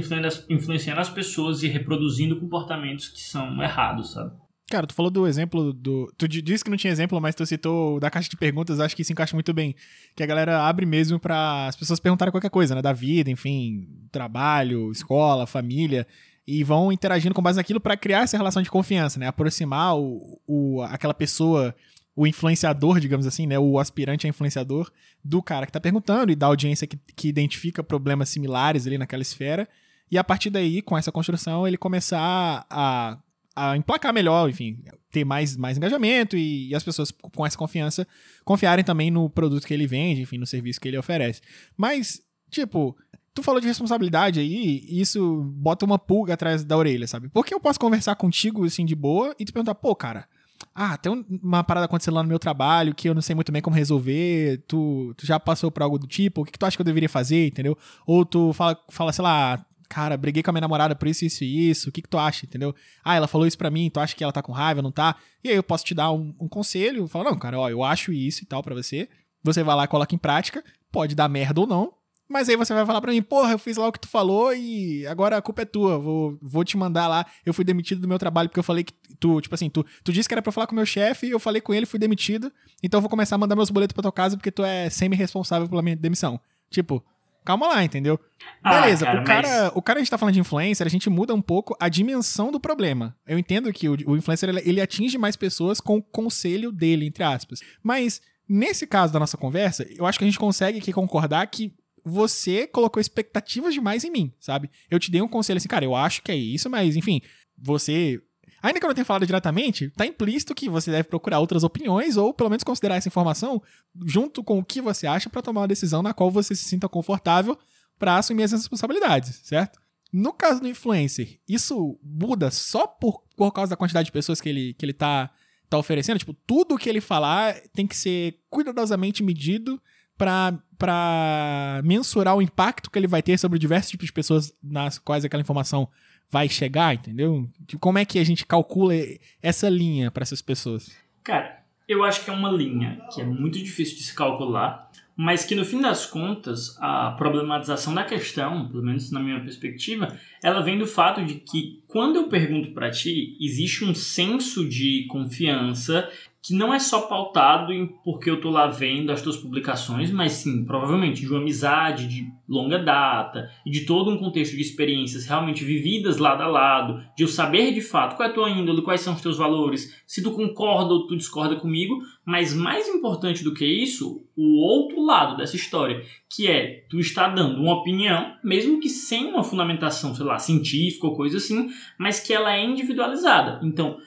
[0.49, 4.31] influenciando as pessoas e reproduzindo comportamentos que são errados, sabe?
[4.69, 6.13] Cara, tu falou do exemplo do.
[6.15, 9.01] Tu disse que não tinha exemplo, mas tu citou da caixa de perguntas, acho que
[9.01, 9.75] isso encaixa muito bem.
[10.15, 12.81] Que a galera abre mesmo para as pessoas perguntarem qualquer coisa, né?
[12.81, 16.05] Da vida, enfim, trabalho, escola, família.
[16.47, 19.25] E vão interagindo com base naquilo para criar essa relação de confiança, né?
[19.25, 21.73] Aproximar o, o, aquela pessoa
[22.19, 24.91] o influenciador, digamos assim, né, o aspirante a influenciador
[25.23, 29.21] do cara que está perguntando e da audiência que, que identifica problemas similares ali naquela
[29.21, 29.65] esfera.
[30.11, 33.17] E a partir daí, com essa construção, ele começar a,
[33.55, 38.05] a emplacar melhor, enfim, ter mais, mais engajamento e, e, as pessoas com essa confiança
[38.43, 41.39] confiarem também no produto que ele vende, enfim, no serviço que ele oferece.
[41.77, 42.21] Mas,
[42.51, 42.97] tipo,
[43.33, 47.29] tu falou de responsabilidade aí, e isso bota uma pulga atrás da orelha, sabe?
[47.29, 50.27] Porque eu posso conversar contigo, assim, de boa e te perguntar, pô, cara,
[50.73, 53.61] ah, tem uma parada acontecendo lá no meu trabalho que eu não sei muito bem
[53.61, 56.77] como resolver, tu, tu já passou por algo do tipo, o que, que tu acha
[56.77, 57.77] que eu deveria fazer, entendeu?
[58.05, 61.43] Ou tu fala, fala, sei lá, cara, briguei com a minha namorada por isso, isso
[61.43, 62.73] e isso, o que, que tu acha, entendeu?
[63.03, 65.15] Ah, ela falou isso pra mim, tu acha que ela tá com raiva, não tá?
[65.43, 68.13] E aí eu posso te dar um, um conselho, falar, não, cara, ó, eu acho
[68.13, 69.09] isso e tal para você,
[69.43, 71.93] você vai lá, coloca em prática, pode dar merda ou não,
[72.29, 74.53] mas aí você vai falar para mim, porra, eu fiz lá o que tu falou
[74.53, 75.97] e agora a culpa é tua.
[75.97, 77.25] Vou, vou te mandar lá.
[77.43, 80.13] Eu fui demitido do meu trabalho porque eu falei que tu, tipo assim, tu, tu
[80.13, 82.51] disse que era pra falar com o meu chefe, eu falei com ele, fui demitido.
[82.83, 85.67] Então eu vou começar a mandar meus boletos pra tua casa porque tu é semi-responsável
[85.67, 86.39] pela minha demissão.
[86.69, 87.03] Tipo,
[87.43, 88.19] calma lá, entendeu?
[88.63, 89.71] Ah, Beleza, cara, o, cara, mas...
[89.73, 92.51] o cara a gente tá falando de influencer, a gente muda um pouco a dimensão
[92.51, 93.15] do problema.
[93.25, 97.07] Eu entendo que o, o influencer ele, ele atinge mais pessoas com o conselho dele,
[97.07, 97.61] entre aspas.
[97.81, 101.73] Mas nesse caso da nossa conversa, eu acho que a gente consegue aqui concordar que
[102.03, 104.69] você colocou expectativas demais em mim, sabe?
[104.89, 107.21] Eu te dei um conselho assim, cara, eu acho que é isso, mas enfim,
[107.57, 108.21] você.
[108.61, 112.17] Ainda que eu não tenha falado diretamente, tá implícito que você deve procurar outras opiniões
[112.17, 113.61] ou pelo menos considerar essa informação
[114.05, 116.89] junto com o que você acha para tomar uma decisão na qual você se sinta
[116.89, 117.57] confortável
[117.97, 119.79] para assumir as responsabilidades, certo?
[120.11, 124.49] No caso do influencer, isso muda só por, por causa da quantidade de pessoas que
[124.49, 125.29] ele, que ele tá,
[125.69, 126.17] tá oferecendo?
[126.17, 129.79] Tipo, tudo que ele falar tem que ser cuidadosamente medido
[130.19, 135.23] para mensurar o impacto que ele vai ter sobre diversos tipos de pessoas nas quais
[135.23, 135.87] aquela informação
[136.29, 137.49] vai chegar, entendeu?
[137.79, 138.93] Como é que a gente calcula
[139.41, 140.91] essa linha para essas pessoas?
[141.23, 145.43] Cara, eu acho que é uma linha que é muito difícil de se calcular, mas
[145.43, 150.61] que no fim das contas a problematização da questão, pelo menos na minha perspectiva, ela
[150.61, 156.09] vem do fato de que quando eu pergunto para ti, existe um senso de confiança
[156.41, 160.33] que não é só pautado em porque eu tô lá vendo as tuas publicações, mas
[160.33, 165.25] sim, provavelmente, de uma amizade de longa data e de todo um contexto de experiências
[165.25, 168.81] realmente vividas lado a lado, de eu saber de fato qual é a tua índole,
[168.81, 173.43] quais são os teus valores, se tu concorda ou tu discorda comigo, mas mais importante
[173.43, 176.01] do que isso, o outro lado dessa história,
[176.33, 181.05] que é tu está dando uma opinião, mesmo que sem uma fundamentação, sei lá, científica
[181.05, 183.59] ou coisa assim, mas que ela é individualizada.
[183.61, 183.97] Então,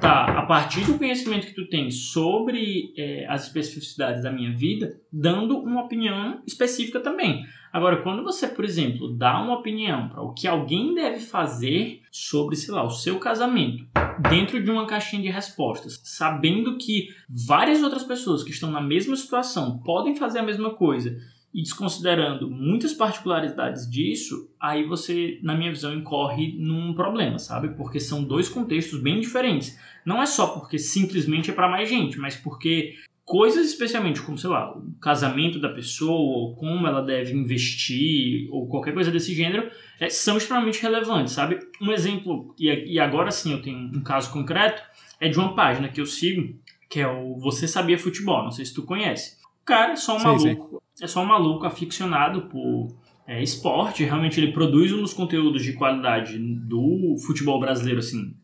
[0.00, 5.00] tá, a partir do conhecimento que tu tem sobre é, as especificidades da minha vida,
[5.12, 7.44] dando uma opinião específica também.
[7.72, 12.54] Agora, quando você, por exemplo, dá uma opinião para o que alguém deve fazer sobre,
[12.54, 13.86] sei lá, o seu casamento,
[14.28, 19.16] dentro de uma caixinha de respostas, sabendo que várias outras pessoas que estão na mesma
[19.16, 21.16] situação podem fazer a mesma coisa
[21.54, 27.70] e desconsiderando muitas particularidades disso, aí você, na minha visão, incorre num problema, sabe?
[27.76, 29.78] Porque são dois contextos bem diferentes.
[30.04, 34.50] Não é só porque simplesmente é para mais gente, mas porque coisas especialmente como, sei
[34.50, 39.70] lá, o casamento da pessoa, ou como ela deve investir, ou qualquer coisa desse gênero,
[40.00, 41.58] é, são extremamente relevantes, sabe?
[41.80, 44.82] Um exemplo, e, e agora sim eu tenho um caso concreto,
[45.20, 48.64] é de uma página que eu sigo, que é o Você Sabia Futebol, não sei
[48.64, 49.36] se tu conhece.
[49.62, 52.88] O cara é só um maluco, é só um maluco aficionado por
[53.26, 58.34] é, esporte, realmente ele produz um dos conteúdos de qualidade do futebol brasileiro, assim,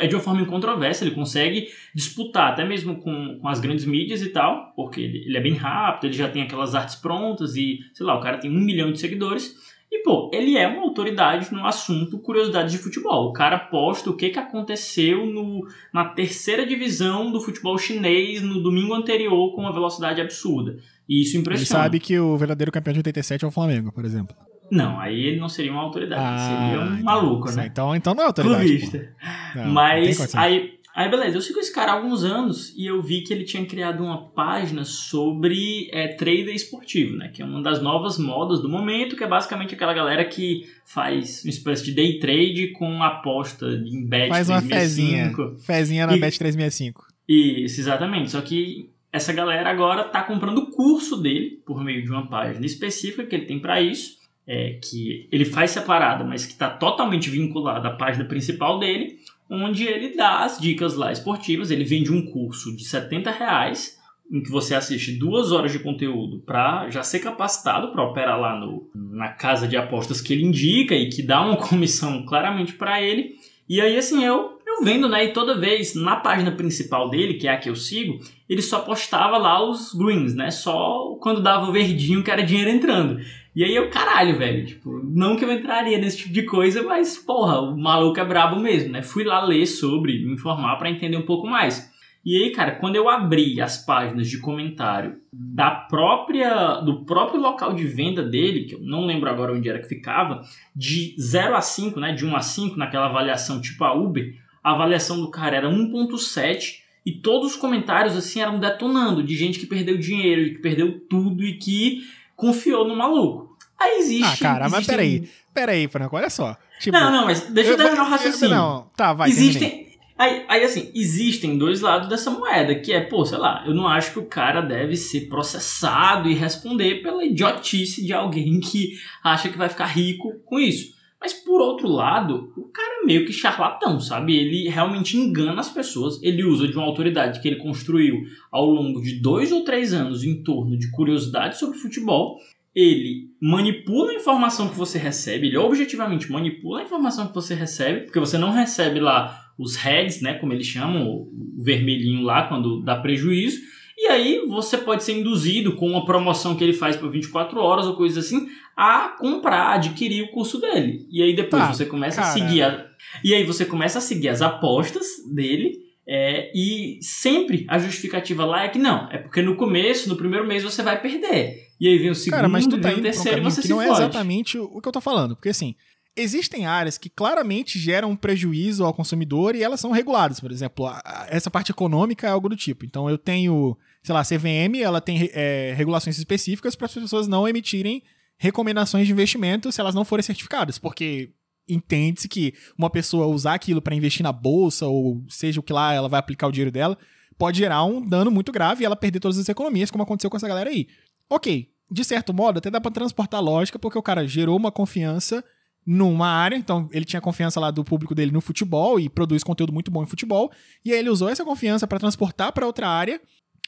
[0.00, 4.22] é de uma forma incontroversa, ele consegue disputar até mesmo com, com as grandes mídias
[4.22, 7.80] e tal, porque ele, ele, é bem rápido, ele já tem aquelas artes prontas e,
[7.92, 9.54] sei lá, o cara tem um milhão de seguidores.
[9.92, 13.28] E, pô, ele é uma autoridade no assunto curiosidades de futebol.
[13.28, 18.62] O cara posta o que, que aconteceu no, na terceira divisão do futebol chinês no
[18.62, 20.78] domingo anterior com uma velocidade absurda.
[21.08, 21.80] E isso impressiona.
[21.80, 24.34] Ele sabe que o verdadeiro campeão de 87 é o Flamengo, por exemplo.
[24.70, 27.66] Não, aí ele não seria uma autoridade, ah, seria um maluco, né?
[27.66, 28.64] Então, então não é autoridade.
[28.64, 29.14] Clubista.
[29.56, 33.22] Não, Mas aí, aí, beleza, eu sigo esse cara há alguns anos e eu vi
[33.22, 37.32] que ele tinha criado uma página sobre é, trader esportivo, né?
[37.34, 41.42] Que é uma das novas modas do momento, que é basicamente aquela galera que faz
[41.44, 45.32] uma espécie de day trade com aposta em bet Faz uma fezinha.
[45.58, 47.06] Fezinha na e, bet 365.
[47.28, 48.30] Isso, exatamente.
[48.30, 52.64] Só que essa galera agora tá comprando o curso dele por meio de uma página
[52.64, 54.20] específica que ele tem para isso
[54.50, 59.18] é, que ele faz separada, mas que está totalmente vinculada à página principal dele,
[59.48, 61.70] onde ele dá as dicas lá esportivas.
[61.70, 63.96] Ele vende um curso de 70 reais,
[64.28, 68.58] em que você assiste duas horas de conteúdo para já ser capacitado para operar lá
[68.58, 73.00] no, na casa de apostas que ele indica e que dá uma comissão claramente para
[73.00, 73.36] ele.
[73.68, 75.24] E aí, assim, eu vendo, né?
[75.24, 78.80] E toda vez na página principal dele, que é a que eu sigo, ele só
[78.80, 80.50] postava lá os greens, né?
[80.50, 83.20] Só quando dava o verdinho que era dinheiro entrando.
[83.54, 87.18] E aí eu, caralho, velho, tipo, não que eu entraria nesse tipo de coisa, mas,
[87.18, 89.02] porra, o maluco é brabo mesmo, né?
[89.02, 91.90] Fui lá ler sobre, me informar para entender um pouco mais.
[92.24, 97.72] E aí, cara, quando eu abri as páginas de comentário da própria do próprio local
[97.72, 100.42] de venda dele, que eu não lembro agora onde era que ficava,
[100.76, 104.72] de 0 a 5, né, de 1 a 5 naquela avaliação tipo a Uber, a
[104.72, 109.66] avaliação do cara era 1.7 e todos os comentários assim eram detonando de gente que
[109.66, 112.02] perdeu dinheiro, que perdeu tudo e que
[112.36, 113.56] confiou no maluco.
[113.78, 114.44] Aí existe.
[114.44, 115.28] Ah, cara, mas peraí.
[115.54, 116.56] Peraí, Franco, olha só.
[116.78, 118.54] Tipo, não, não, mas deixa eu, eu terminar o raciocínio.
[118.54, 119.28] Não, tá, vai.
[119.28, 119.90] Existem.
[120.18, 123.88] Aí, aí, assim, existem dois lados dessa moeda, que é, pô, sei lá, eu não
[123.88, 129.48] acho que o cara deve ser processado e responder pela idiotice de alguém que acha
[129.48, 130.92] que vai ficar rico com isso.
[131.20, 134.36] Mas por outro lado, o cara é meio que charlatão, sabe?
[134.36, 136.20] Ele realmente engana as pessoas.
[136.22, 140.24] Ele usa de uma autoridade que ele construiu ao longo de dois ou três anos
[140.24, 142.38] em torno de curiosidade sobre futebol
[142.74, 148.02] ele manipula a informação que você recebe, ele objetivamente manipula a informação que você recebe,
[148.02, 152.82] porque você não recebe lá os heads, né, como eles chamam, o vermelhinho lá quando
[152.82, 153.60] dá prejuízo,
[154.02, 157.86] e aí você pode ser induzido com uma promoção que ele faz por 24 horas
[157.86, 161.06] ou coisas assim a comprar, adquirir o curso dele.
[161.10, 162.28] E aí depois tá, você começa cara.
[162.28, 162.86] a seguir a...
[163.22, 168.64] e aí você começa a seguir as apostas dele é, e sempre a justificativa lá
[168.64, 171.68] é que não, é porque no começo, no primeiro mês, você vai perder.
[171.78, 173.60] E aí vem o segundo, Cara, mas tu tá vem o terceiro um e você
[173.60, 175.36] que se não é exatamente o que eu tô falando.
[175.36, 175.76] Porque assim,
[176.16, 180.40] existem áreas que claramente geram um prejuízo ao consumidor e elas são reguladas.
[180.40, 180.92] Por exemplo,
[181.28, 182.84] essa parte econômica é algo do tipo.
[182.84, 187.46] Então eu tenho, sei lá, CVM, ela tem é, regulações específicas para as pessoas não
[187.46, 188.02] emitirem
[188.38, 190.78] recomendações de investimento se elas não forem certificadas.
[190.78, 191.32] Porque
[191.68, 195.92] entende-se que uma pessoa usar aquilo para investir na bolsa ou seja o que lá
[195.92, 196.96] ela vai aplicar o dinheiro dela,
[197.38, 200.36] pode gerar um dano muito grave e ela perder todas as economias, como aconteceu com
[200.36, 200.88] essa galera aí.
[201.28, 205.44] Ok, de certo modo, até dá para transportar lógica, porque o cara gerou uma confiança
[205.86, 209.72] numa área, então ele tinha confiança lá do público dele no futebol e produz conteúdo
[209.72, 210.50] muito bom em futebol,
[210.84, 213.20] e aí ele usou essa confiança para transportar para outra área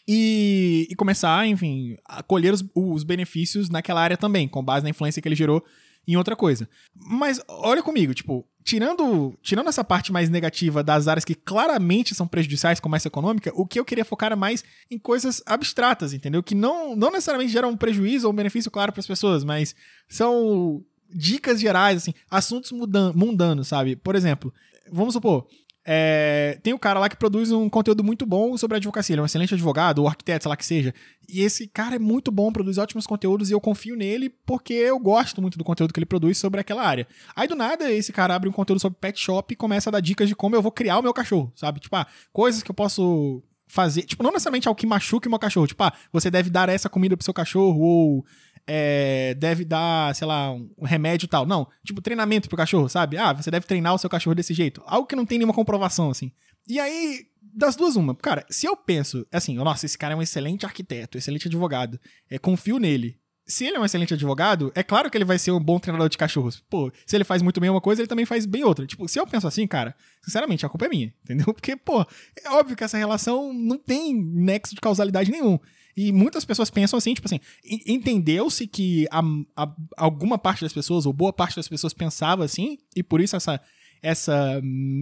[0.06, 4.90] e, e, começar, enfim, a colher os, os benefícios naquela área também, com base na
[4.90, 5.64] influência que ele gerou
[6.06, 6.68] em outra coisa.
[6.94, 12.26] Mas olha comigo, tipo, tirando, tirando essa parte mais negativa das áreas que claramente são
[12.26, 16.42] prejudiciais, como essa econômica, o que eu queria focar era mais em coisas abstratas, entendeu?
[16.42, 19.74] Que não, não necessariamente geram um prejuízo ou um benefício claro para as pessoas, mas
[20.08, 20.84] são
[21.14, 23.96] dicas gerais, assim, assuntos mundanos, sabe?
[23.96, 24.52] Por exemplo,
[24.90, 25.46] vamos supor,
[25.84, 29.14] é, tem o cara lá que produz um conteúdo muito bom sobre advocacia.
[29.14, 30.94] Ele é um excelente advogado, ou arquiteto, sei lá que seja.
[31.28, 34.98] E esse cara é muito bom, produz ótimos conteúdos e eu confio nele porque eu
[34.98, 37.06] gosto muito do conteúdo que ele produz sobre aquela área.
[37.34, 40.00] Aí do nada, esse cara abre um conteúdo sobre pet shop e começa a dar
[40.00, 41.80] dicas de como eu vou criar o meu cachorro, sabe?
[41.80, 44.02] Tipo, ah, coisas que eu posso fazer.
[44.02, 45.66] Tipo, não necessariamente algo que machuque o meu cachorro.
[45.66, 48.24] Tipo, ah, você deve dar essa comida pro seu cachorro, ou
[48.66, 51.46] é, deve dar, sei lá, um remédio tal.
[51.46, 53.16] Não, tipo, treinamento pro cachorro, sabe?
[53.16, 54.82] Ah, você deve treinar o seu cachorro desse jeito.
[54.86, 56.32] Algo que não tem nenhuma comprovação, assim.
[56.68, 58.14] E aí, das duas, uma.
[58.14, 61.98] Cara, se eu penso, assim, nossa, esse cara é um excelente arquiteto, excelente advogado,
[62.30, 63.20] é, confio nele.
[63.44, 66.08] Se ele é um excelente advogado, é claro que ele vai ser um bom treinador
[66.08, 66.62] de cachorros.
[66.70, 68.86] Pô, se ele faz muito bem uma coisa, ele também faz bem outra.
[68.86, 71.52] Tipo, se eu penso assim, cara, sinceramente, a culpa é minha, entendeu?
[71.52, 72.06] Porque, pô,
[72.42, 75.58] é óbvio que essa relação não tem nexo de causalidade nenhum.
[75.96, 77.40] E muitas pessoas pensam assim, tipo assim,
[77.86, 79.22] entendeu-se que a,
[79.56, 83.36] a, alguma parte das pessoas, ou boa parte das pessoas pensava assim, e por isso
[83.36, 83.60] essa,
[84.02, 84.60] essa,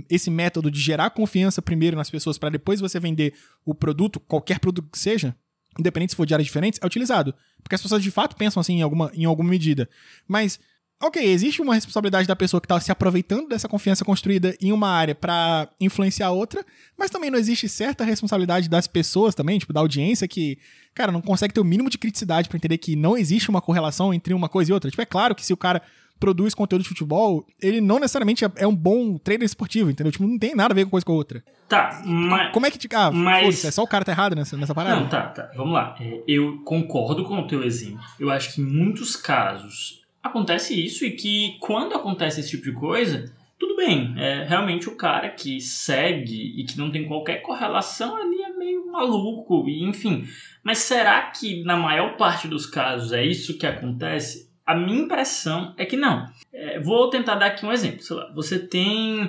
[0.09, 4.59] esse método de gerar confiança primeiro nas pessoas para depois você vender o produto, qualquer
[4.59, 5.37] produto que seja,
[5.79, 7.35] independente se for de áreas diferentes, é utilizado.
[7.62, 9.88] Porque as pessoas de fato pensam assim em alguma, em alguma medida.
[10.26, 10.59] Mas
[11.03, 14.91] Ok, existe uma responsabilidade da pessoa que está se aproveitando dessa confiança construída em uma
[14.91, 16.63] área para influenciar outra,
[16.99, 20.59] mas também não existe certa responsabilidade das pessoas também, tipo, da audiência que,
[20.95, 24.13] cara, não consegue ter o mínimo de criticidade para entender que não existe uma correlação
[24.13, 24.91] entre uma coisa e outra.
[24.91, 25.81] Tipo, é claro que se o cara
[26.21, 30.13] produz conteúdo de futebol, ele não necessariamente é, é um bom trader esportivo, entendeu?
[30.13, 31.43] Tipo, não tem nada a ver com coisa com a outra.
[31.67, 32.53] Tá, mas...
[32.53, 32.95] Como é que...
[32.95, 33.65] Ah, mas...
[33.65, 35.01] é só o cara tá errado nessa, nessa parada?
[35.01, 35.51] Não, tá, tá.
[35.57, 35.97] Vamos lá.
[35.99, 38.05] É, eu concordo com o teu exemplo.
[38.19, 42.72] Eu acho que em muitos casos acontece isso e que quando acontece esse tipo de
[42.72, 48.16] coisa, tudo bem, é realmente o cara que segue e que não tem qualquer correlação
[48.16, 50.24] ali é meio maluco, e enfim.
[50.62, 54.50] Mas será que na maior parte dos casos é isso que acontece?
[54.66, 56.26] A minha impressão é que não.
[56.52, 58.02] É, vou tentar dar aqui um exemplo.
[58.02, 59.22] Sei lá, você tem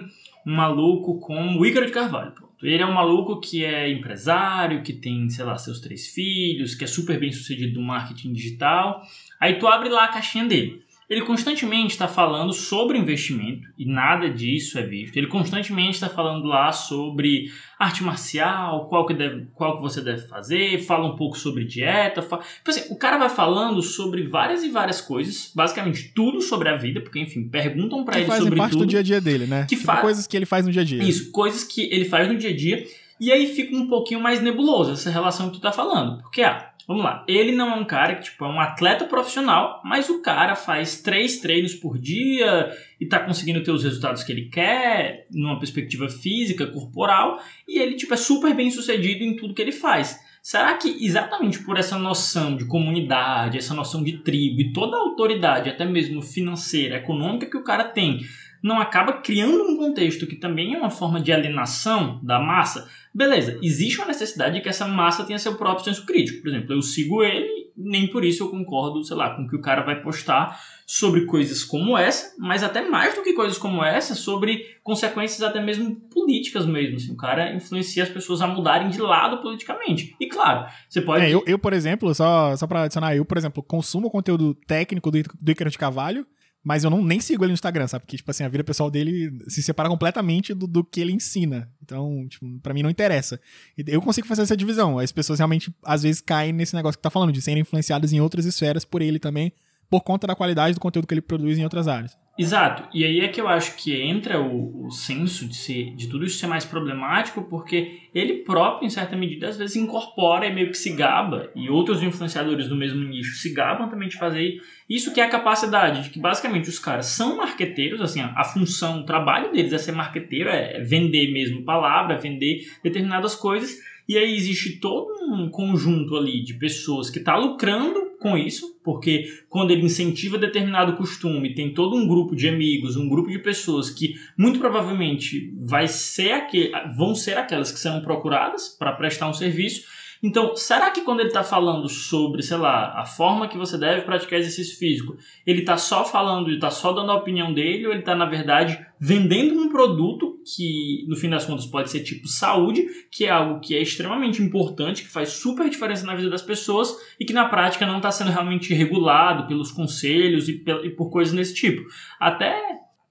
[0.45, 2.32] um maluco como o Ícaro de Carvalho.
[2.32, 2.51] Pronto.
[2.62, 6.84] Ele é um maluco que é empresário, que tem, sei lá, seus três filhos, que
[6.84, 9.01] é super bem sucedido no marketing digital.
[9.41, 10.84] Aí tu abre lá a caixinha dele.
[11.10, 15.17] Ele constantemente está falando sobre investimento e nada disso é visto.
[15.17, 20.25] Ele constantemente está falando lá sobre arte marcial, qual que, deve, qual que você deve
[20.25, 22.21] fazer, fala um pouco sobre dieta.
[22.21, 22.41] Fala...
[22.43, 26.77] Tipo assim, o cara vai falando sobre várias e várias coisas, basicamente tudo sobre a
[26.77, 28.54] vida, porque enfim, perguntam para ele sobre tudo.
[28.54, 29.63] Que parte do dia a dia dele, né?
[29.63, 29.97] Que tipo, fa...
[29.97, 31.04] coisas que ele faz no dia a dia.
[31.04, 32.86] Isso, coisas que ele faz no dia a dia.
[33.19, 36.23] E aí fica um pouquinho mais nebuloso essa relação que tu tá falando.
[36.23, 37.24] Porque, ah, Vamos lá.
[37.28, 41.02] Ele não é um cara que, tipo, é um atleta profissional, mas o cara faz
[41.02, 46.10] três treinos por dia e tá conseguindo ter os resultados que ele quer, numa perspectiva
[46.10, 50.20] física, corporal, e ele, tipo, é super bem sucedido em tudo que ele faz.
[50.41, 55.00] Será que exatamente por essa noção de comunidade, essa noção de tribo e toda a
[55.00, 58.22] autoridade, até mesmo financeira, econômica que o cara tem,
[58.62, 63.60] não acaba criando um contexto que também é uma forma de alienação da massa, beleza,
[63.62, 66.41] existe uma necessidade de que essa massa tenha seu próprio senso crítico.
[66.41, 69.56] Por exemplo, eu sigo ele, nem por isso eu concordo, sei lá, com o que
[69.56, 73.84] o cara vai postar sobre coisas como essa, mas até mais do que coisas como
[73.84, 76.97] essa, sobre consequências até mesmo políticas mesmo.
[76.97, 80.15] Assim, o cara influencia as pessoas a mudarem de lado politicamente.
[80.19, 81.26] E claro, você pode.
[81.26, 85.10] É, eu, eu, por exemplo, só, só pra adicionar, eu, por exemplo, consumo conteúdo técnico
[85.10, 86.26] do, do Icaro de Cavalho.
[86.63, 88.06] Mas eu não, nem sigo ele no Instagram, sabe?
[88.06, 91.71] Porque, tipo assim, a vida pessoal dele se separa completamente do, do que ele ensina.
[91.82, 93.39] Então, tipo, pra mim não interessa.
[93.88, 95.00] Eu consigo fazer essa divisão.
[95.00, 98.21] As pessoas realmente, às vezes, caem nesse negócio que tá falando, de serem influenciadas em
[98.21, 99.52] outras esferas por ele também,
[99.89, 102.15] por conta da qualidade do conteúdo que ele produz em outras áreas.
[102.39, 102.88] Exato.
[102.94, 106.26] E aí é que eu acho que entra o, o senso de, ser, de tudo
[106.26, 110.70] isso ser mais problemático, porque ele próprio, em certa medida, às vezes incorpora e meio
[110.70, 115.13] que se gaba, e outros influenciadores do mesmo nicho se gabam também de fazer isso,
[115.13, 119.06] que é a capacidade de que basicamente os caras são marqueteiros, assim, a, função, o
[119.06, 124.36] trabalho deles é ser marqueteiro, é, é vender mesmo palavra, vender determinadas coisas, e aí
[124.36, 129.84] existe todo um conjunto ali de pessoas que está lucrando com isso, porque quando ele
[129.84, 134.60] incentiva determinado costume, tem todo um grupo de amigos, um grupo de pessoas que muito
[134.60, 139.84] provavelmente vai ser aquele, vão ser aquelas que serão procuradas para prestar um serviço.
[140.24, 144.04] Então, será que quando ele está falando sobre, sei lá, a forma que você deve
[144.04, 147.92] praticar exercício físico, ele está só falando e está só dando a opinião dele, ou
[147.92, 152.27] ele está, na verdade, vendendo um produto que no fim das contas pode ser tipo
[152.27, 156.41] saúde, que é algo que é extremamente importante, que faz super diferença na vida das
[156.41, 161.10] pessoas e que na prática não está sendo realmente regulado pelos conselhos e, e por
[161.10, 161.82] coisas desse tipo.
[162.19, 162.60] Até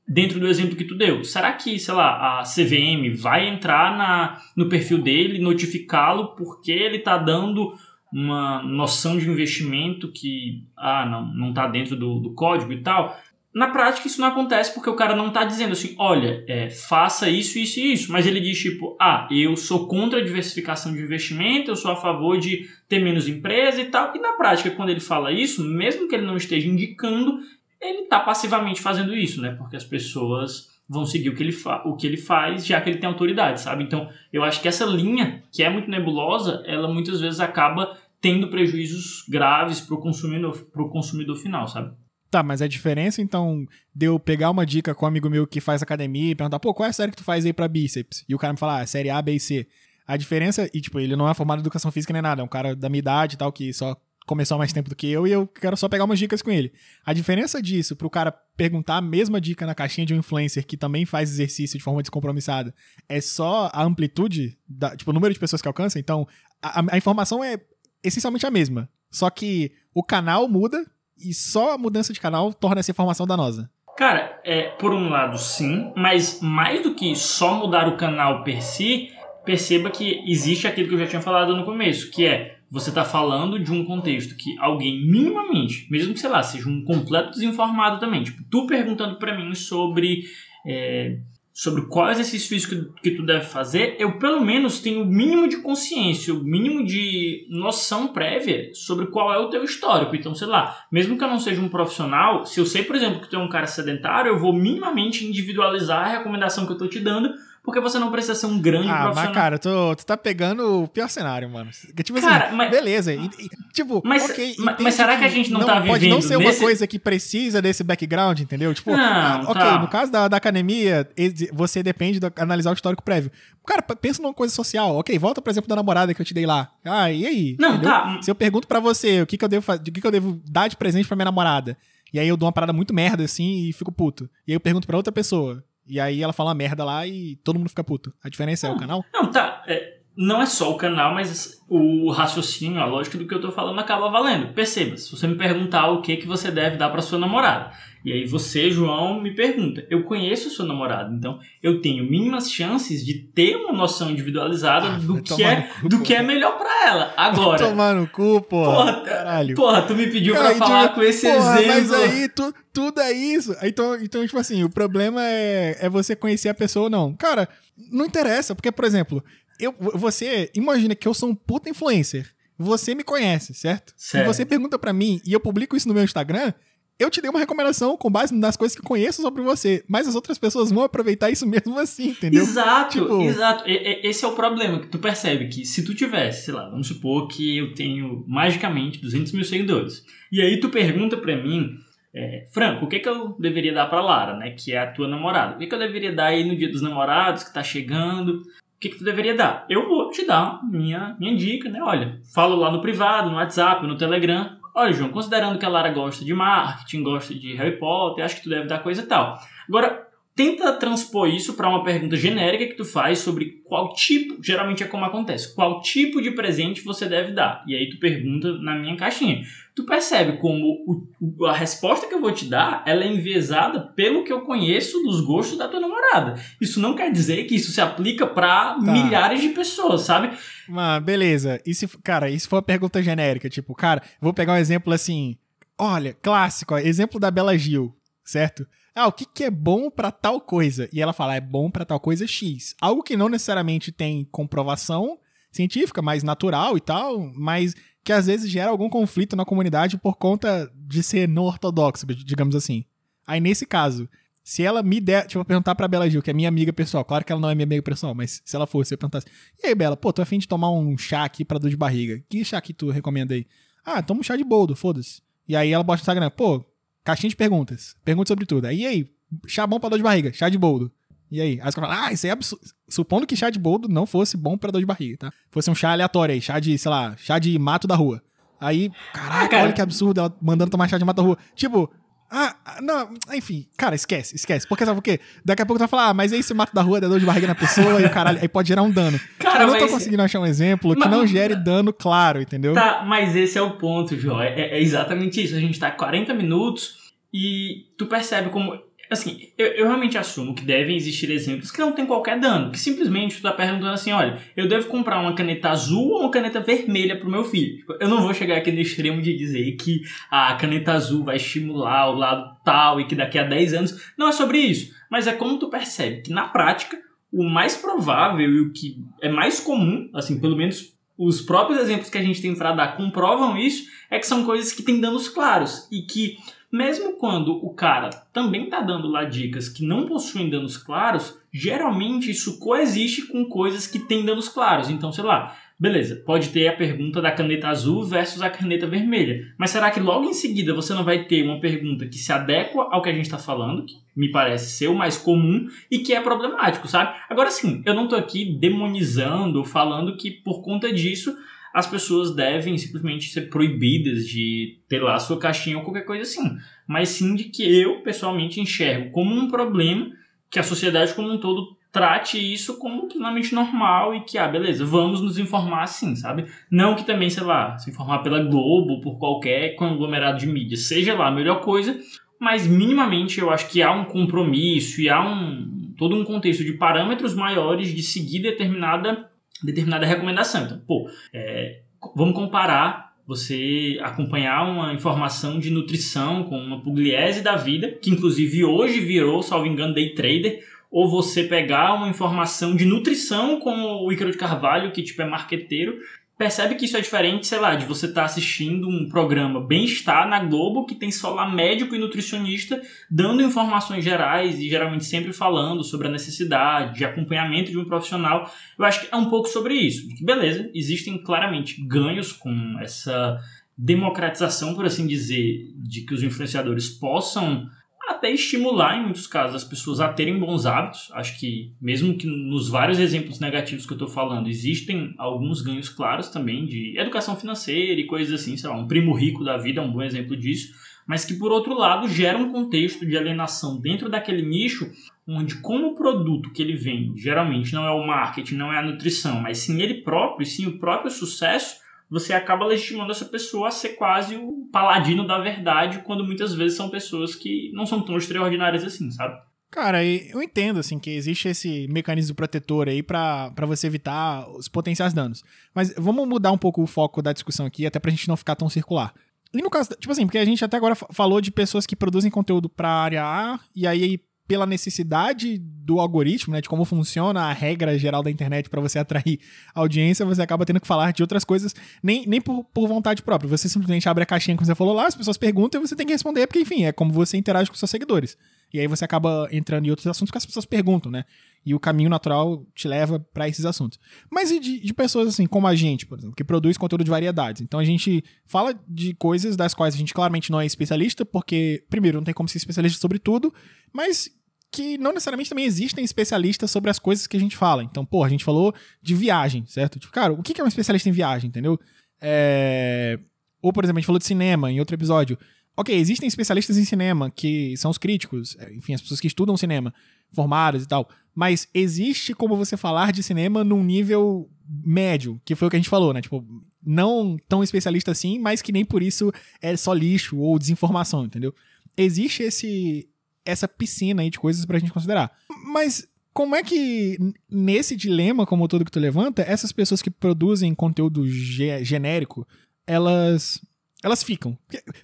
[0.06, 4.40] dentro do exemplo que tu deu, será que, sei lá, a CVM vai entrar na,
[4.56, 7.74] no perfil dele, notificá-lo porque ele está dando
[8.12, 13.16] uma noção de investimento que ah, não, não está dentro do, do código e tal?
[13.52, 17.28] Na prática, isso não acontece porque o cara não está dizendo assim, olha, é, faça
[17.28, 18.12] isso, isso e isso.
[18.12, 21.96] Mas ele diz tipo, ah, eu sou contra a diversificação de investimento, eu sou a
[21.96, 24.14] favor de ter menos empresa e tal.
[24.14, 27.40] E na prática, quando ele fala isso, mesmo que ele não esteja indicando,
[27.80, 29.54] ele está passivamente fazendo isso, né?
[29.58, 32.98] Porque as pessoas vão seguir o que, ele o que ele faz, já que ele
[32.98, 33.82] tem autoridade, sabe?
[33.82, 38.48] Então, eu acho que essa linha, que é muito nebulosa, ela muitas vezes acaba tendo
[38.48, 41.94] prejuízos graves para o consumidor, consumidor final, sabe?
[42.30, 45.60] Tá, mas a diferença, então, de eu pegar uma dica com um amigo meu que
[45.60, 48.24] faz academia e perguntar, pô, qual é a série que tu faz aí pra bíceps?
[48.28, 49.66] E o cara me falar, ah, série A, B e C.
[50.06, 52.48] A diferença, e tipo, ele não é formado em educação física nem nada, é um
[52.48, 55.26] cara da minha idade e tal, que só começou há mais tempo do que eu,
[55.26, 56.72] e eu quero só pegar umas dicas com ele.
[57.04, 60.76] A diferença disso pro cara perguntar a mesma dica na caixinha de um influencer que
[60.76, 62.72] também faz exercício de forma descompromissada
[63.08, 65.98] é só a amplitude, da, tipo, o número de pessoas que alcança.
[65.98, 66.28] Então,
[66.62, 67.58] a, a informação é
[68.04, 68.88] essencialmente a mesma.
[69.10, 70.86] Só que o canal muda
[71.22, 73.70] e só a mudança de canal torna essa informação danosa.
[73.96, 78.62] Cara, é, por um lado sim, mas mais do que só mudar o canal per
[78.62, 79.10] si,
[79.44, 83.04] perceba que existe aquilo que eu já tinha falado no começo, que é você está
[83.04, 87.98] falando de um contexto que alguém minimamente, mesmo que sei lá, seja um completo desinformado
[87.98, 90.22] também, tipo, tu perguntando para mim sobre
[90.66, 91.18] é,
[91.52, 95.58] sobre qual exercício físico que, tu deve fazer, eu pelo menos tenho o mínimo de
[95.58, 100.14] consciência, o mínimo de noção prévia sobre qual é o teu histórico.
[100.14, 103.20] Então, sei lá, mesmo que eu não seja um profissional, se eu sei, por exemplo,
[103.20, 106.86] que tu é um cara sedentário, eu vou minimamente individualizar a recomendação que eu tô
[106.86, 107.30] te dando
[107.62, 109.24] porque você não precisa ser um grande ah, profissional.
[109.26, 111.70] Mas, cara, tu, tu tá pegando o pior cenário, mano.
[112.02, 113.12] Tipo assim, cara, mas, beleza.
[113.12, 114.56] E, e, tipo, mas, ok.
[114.58, 116.50] Mas, mas será que a gente não, não tá vivendo Pode não ser nesse...
[116.50, 118.72] uma coisa que precisa desse background, entendeu?
[118.72, 119.78] Tipo, não, ah, ok, tá.
[119.78, 121.08] no caso da, da academia,
[121.52, 123.30] você depende de analisar o histórico prévio.
[123.66, 124.96] Cara, pensa numa coisa social.
[124.96, 126.70] Ok, volta, por exemplo, da namorada que eu te dei lá.
[126.84, 127.56] Ah, e aí?
[127.58, 127.90] Não, entendeu?
[127.90, 128.18] tá.
[128.22, 130.10] Se eu pergunto para você o que, que eu devo fazer, o que, que eu
[130.10, 131.76] devo dar de presente pra minha namorada.
[132.12, 134.28] E aí eu dou uma parada muito merda assim e fico puto.
[134.46, 135.62] E aí eu pergunto para outra pessoa.
[135.90, 138.14] E aí ela fala uma merda lá e todo mundo fica puto.
[138.22, 139.04] A diferença é o canal?
[139.12, 139.64] Não, tá.
[139.66, 143.52] É, não é só o canal, mas o raciocínio, a lógica do que eu tô
[143.52, 144.52] falando acaba valendo.
[144.52, 147.72] Perceba, se você me perguntar o que que você deve dar para sua namorada,
[148.04, 152.50] e aí você, João, me pergunta, eu conheço o seu namorado, então eu tenho mínimas
[152.50, 156.56] chances de ter uma noção individualizada ah, do, que é, cu, do que é melhor
[156.56, 157.14] para ela.
[157.16, 157.58] Agora.
[157.58, 158.74] Vai tomar no cu, porra.
[158.74, 159.54] Porra, caralho.
[159.54, 161.76] porra tu me pediu para falar com esse porra, exemplo.
[161.76, 163.54] Mas aí tu, tudo é isso.
[163.62, 167.14] Então, então, tipo assim, o problema é, é você conhecer a pessoa ou não.
[167.14, 167.48] Cara,
[167.92, 169.22] não interessa, porque, por exemplo,
[169.60, 172.30] eu, você imagina que eu sou um puta influencer.
[172.58, 173.94] Você me conhece, certo?
[173.96, 174.24] certo.
[174.24, 176.52] E você pergunta para mim e eu publico isso no meu Instagram,
[177.00, 180.14] eu te dei uma recomendação com base nas coisas que conheço sobre você, mas as
[180.14, 182.42] outras pessoas vão aproveitar isso mesmo assim, entendeu?
[182.42, 183.22] Exato, tipo...
[183.22, 183.64] exato.
[183.66, 187.26] Esse é o problema, que tu percebe que se tu tivesse, sei lá, vamos supor
[187.28, 191.70] que eu tenho magicamente 200 mil seguidores, e aí tu pergunta pra mim,
[192.14, 195.08] é, Franco, o que, que eu deveria dar pra Lara, né, que é a tua
[195.08, 195.54] namorada?
[195.54, 198.42] O que, que eu deveria dar aí no dia dos namorados, que tá chegando?
[198.80, 199.66] Que, que tu deveria dar?
[199.68, 201.82] Eu vou te dar minha, minha dica, né?
[201.82, 204.56] Olha, falo lá no privado, no WhatsApp, no Telegram.
[204.74, 208.44] Olha, João, considerando que a Lara gosta de marketing, gosta de Harry Potter, acho que
[208.44, 209.38] tu deve dar coisa e tal.
[209.68, 210.08] Agora,
[210.40, 214.86] tenta transpor isso para uma pergunta genérica que tu faz sobre qual tipo, geralmente é
[214.86, 217.62] como acontece, qual tipo de presente você deve dar.
[217.66, 219.42] E aí tu pergunta na minha caixinha.
[219.74, 224.24] Tu percebe como o, a resposta que eu vou te dar, ela é enviesada pelo
[224.24, 226.40] que eu conheço dos gostos da tua namorada.
[226.58, 228.80] Isso não quer dizer que isso se aplica para tá.
[228.80, 230.34] milhares de pessoas, sabe?
[230.66, 231.60] Mas beleza.
[231.66, 235.36] E se, cara, isso foi uma pergunta genérica, tipo, cara, vou pegar um exemplo assim,
[235.78, 238.66] olha, clássico, ó, exemplo da Bela Gil, certo?
[238.94, 240.88] Ah, o que, que é bom para tal coisa?
[240.92, 242.74] E ela fala, é bom para tal coisa X.
[242.80, 245.18] Algo que não necessariamente tem comprovação
[245.50, 250.16] científica, mas natural e tal, mas que às vezes gera algum conflito na comunidade por
[250.16, 252.84] conta de ser não ortodoxo, digamos assim.
[253.26, 254.08] Aí nesse caso,
[254.42, 257.24] se ela me der, tipo, perguntar pra Bela Gil, que é minha amiga pessoal, claro
[257.24, 259.26] que ela não é minha amiga pessoal, mas se ela fosse, eu perguntasse,
[259.62, 262.22] e aí, Bela, pô, tô afim de tomar um chá aqui pra dor de barriga.
[262.28, 263.46] Que chá que tu recomenda aí?
[263.84, 265.22] Ah, toma um chá de boldo, foda-se.
[265.46, 266.64] E aí ela bota no Instagram, pô,
[267.10, 267.96] Caixinha de perguntas.
[268.04, 268.66] Pergunta sobre tudo.
[268.66, 269.06] Aí, e aí?
[269.46, 270.92] Chá bom pra dor de barriga, chá de boldo.
[271.30, 271.60] E aí?
[271.60, 272.64] Aí os caras falam, ah, isso é absurdo.
[272.88, 275.32] Supondo que chá de boldo não fosse bom pra dor de barriga, tá?
[275.50, 278.22] Fosse um chá aleatório aí, chá de, sei lá, chá de mato da rua.
[278.60, 279.62] Aí, caraca, ah, cara.
[279.64, 281.38] olha que absurdo ela mandando tomar chá de mato da rua.
[281.56, 281.90] Tipo,
[282.30, 284.68] ah, não, enfim, cara, esquece, esquece.
[284.68, 285.18] Porque sabe o quê?
[285.44, 287.18] Daqui a pouco tu vai falar, ah, mas aí esse mato da rua dá dor
[287.18, 289.18] de barriga na pessoa e o caralho, aí pode gerar um dano.
[289.36, 289.90] Cara, eu não tô mas...
[289.90, 291.10] conseguindo achar um exemplo que mas...
[291.10, 292.72] não gere dano claro, entendeu?
[292.72, 294.40] Tá, mas esse é o ponto, Jó.
[294.40, 295.56] É, é exatamente isso.
[295.56, 296.99] A gente tá 40 minutos
[297.32, 298.78] e tu percebe como
[299.10, 302.78] assim, eu, eu, realmente assumo que devem existir exemplos que não tem qualquer dano, que
[302.78, 306.60] simplesmente tu tá perguntando assim, olha, eu devo comprar uma caneta azul ou uma caneta
[306.60, 307.78] vermelha pro meu filho?
[307.78, 311.36] Tipo, eu não vou chegar aqui no extremo de dizer que a caneta azul vai
[311.36, 315.26] estimular o lado tal e que daqui a 10 anos, não é sobre isso, mas
[315.26, 316.96] é como tu percebe que na prática
[317.32, 322.08] o mais provável e o que é mais comum, assim, pelo menos os próprios exemplos
[322.08, 325.28] que a gente tem para dar comprovam isso, é que são coisas que têm danos
[325.28, 326.38] claros e que
[326.72, 332.30] mesmo quando o cara também está dando lá dicas que não possuem danos claros, geralmente
[332.30, 334.88] isso coexiste com coisas que têm danos claros.
[334.88, 339.52] Então, sei lá, beleza, pode ter a pergunta da caneta azul versus a caneta vermelha.
[339.58, 342.86] Mas será que logo em seguida você não vai ter uma pergunta que se adequa
[342.90, 346.12] ao que a gente está falando, que me parece ser o mais comum e que
[346.12, 347.18] é problemático, sabe?
[347.28, 351.36] Agora sim, eu não estou aqui demonizando, falando que por conta disso
[351.72, 356.22] as pessoas devem simplesmente ser proibidas de ter lá a sua caixinha ou qualquer coisa
[356.22, 356.56] assim.
[356.86, 360.10] Mas sim de que eu, pessoalmente, enxergo como um problema
[360.50, 364.84] que a sociedade como um todo trate isso como plenamente normal e que, ah, beleza,
[364.84, 366.46] vamos nos informar assim, sabe?
[366.70, 371.14] Não que também, sei lá, se informar pela Globo, por qualquer conglomerado de mídia, seja
[371.14, 371.98] lá a melhor coisa,
[372.38, 376.72] mas minimamente eu acho que há um compromisso e há um todo um contexto de
[376.72, 379.29] parâmetros maiores de seguir determinada
[379.62, 380.64] determinada recomendação.
[380.64, 381.80] Então, pô, é,
[382.14, 388.64] vamos comparar você acompanhar uma informação de nutrição com uma pugliese da vida, que inclusive
[388.64, 394.12] hoje virou, salvo engano, day trader, ou você pegar uma informação de nutrição com o
[394.12, 395.96] Ícaro de Carvalho, que tipo é marqueteiro,
[396.40, 400.26] percebe que isso é diferente, sei lá, de você estar tá assistindo um programa Bem-Estar
[400.26, 402.80] na Globo que tem só lá médico e nutricionista
[403.10, 408.50] dando informações gerais e geralmente sempre falando sobre a necessidade de acompanhamento de um profissional.
[408.78, 410.08] Eu acho que é um pouco sobre isso.
[410.24, 413.38] Beleza, existem claramente ganhos com essa
[413.76, 417.68] democratização, por assim dizer, de que os influenciadores possam
[418.10, 421.10] até estimular, em muitos casos, as pessoas a terem bons hábitos.
[421.12, 425.88] Acho que, mesmo que nos vários exemplos negativos que eu estou falando, existem alguns ganhos
[425.88, 428.56] claros também de educação financeira e coisas assim.
[428.56, 430.72] Sei lá, um primo rico da vida é um bom exemplo disso.
[431.06, 434.90] Mas que, por outro lado, gera um contexto de alienação dentro daquele nicho,
[435.26, 438.82] onde, como o produto que ele vende, geralmente não é o marketing, não é a
[438.82, 441.80] nutrição, mas sim ele próprio, sim o próprio sucesso
[442.10, 446.76] você acaba legitimando essa pessoa a ser quase o paladino da verdade, quando muitas vezes
[446.76, 449.38] são pessoas que não são tão extraordinárias assim, sabe?
[449.70, 455.14] Cara, eu entendo, assim, que existe esse mecanismo protetor aí para você evitar os potenciais
[455.14, 455.44] danos.
[455.72, 458.56] Mas vamos mudar um pouco o foco da discussão aqui, até pra gente não ficar
[458.56, 459.14] tão circular.
[459.54, 462.30] E no caso, tipo assim, porque a gente até agora falou de pessoas que produzem
[462.32, 464.20] conteúdo pra área A, e aí
[464.50, 468.98] pela necessidade do algoritmo, né, de como funciona a regra geral da internet para você
[468.98, 469.38] atrair
[469.72, 471.72] audiência, você acaba tendo que falar de outras coisas,
[472.02, 473.48] nem, nem por, por vontade própria.
[473.48, 476.04] Você simplesmente abre a caixinha que você falou lá, as pessoas perguntam e você tem
[476.04, 478.36] que responder, porque, enfim, é como você interage com seus seguidores.
[478.72, 481.24] E aí você acaba entrando em outros assuntos que as pessoas perguntam, né?
[481.64, 483.98] E o caminho natural te leva para esses assuntos.
[484.30, 487.10] Mas e de, de, pessoas assim, como a gente, por exemplo, que produz conteúdo de
[487.10, 487.62] variedades.
[487.62, 491.84] Então a gente fala de coisas das quais a gente claramente não é especialista, porque,
[491.90, 493.52] primeiro, não tem como ser especialista sobre tudo,
[493.92, 494.30] mas
[494.70, 497.82] que não necessariamente também existem especialistas sobre as coisas que a gente fala.
[497.82, 499.98] Então, pô, a gente falou de viagem, certo?
[499.98, 501.78] Tipo, cara, o que é um especialista em viagem, entendeu?
[502.20, 503.18] É...
[503.60, 505.36] Ou, por exemplo, a gente falou de cinema em outro episódio.
[505.76, 509.56] Ok, existem especialistas em cinema, que são os críticos, é, enfim, as pessoas que estudam
[509.56, 509.92] cinema,
[510.32, 511.08] formadas e tal.
[511.34, 515.78] Mas existe como você falar de cinema num nível médio, que foi o que a
[515.78, 516.20] gente falou, né?
[516.20, 516.44] Tipo,
[516.84, 521.54] não tão especialista assim, mas que nem por isso é só lixo ou desinformação, entendeu?
[521.96, 523.08] Existe esse,
[523.44, 525.30] essa piscina aí de coisas pra gente considerar.
[525.72, 527.18] Mas como é que,
[527.50, 532.46] nesse dilema como todo que tu levanta, essas pessoas que produzem conteúdo ge genérico,
[532.86, 533.60] elas
[534.02, 534.56] elas ficam?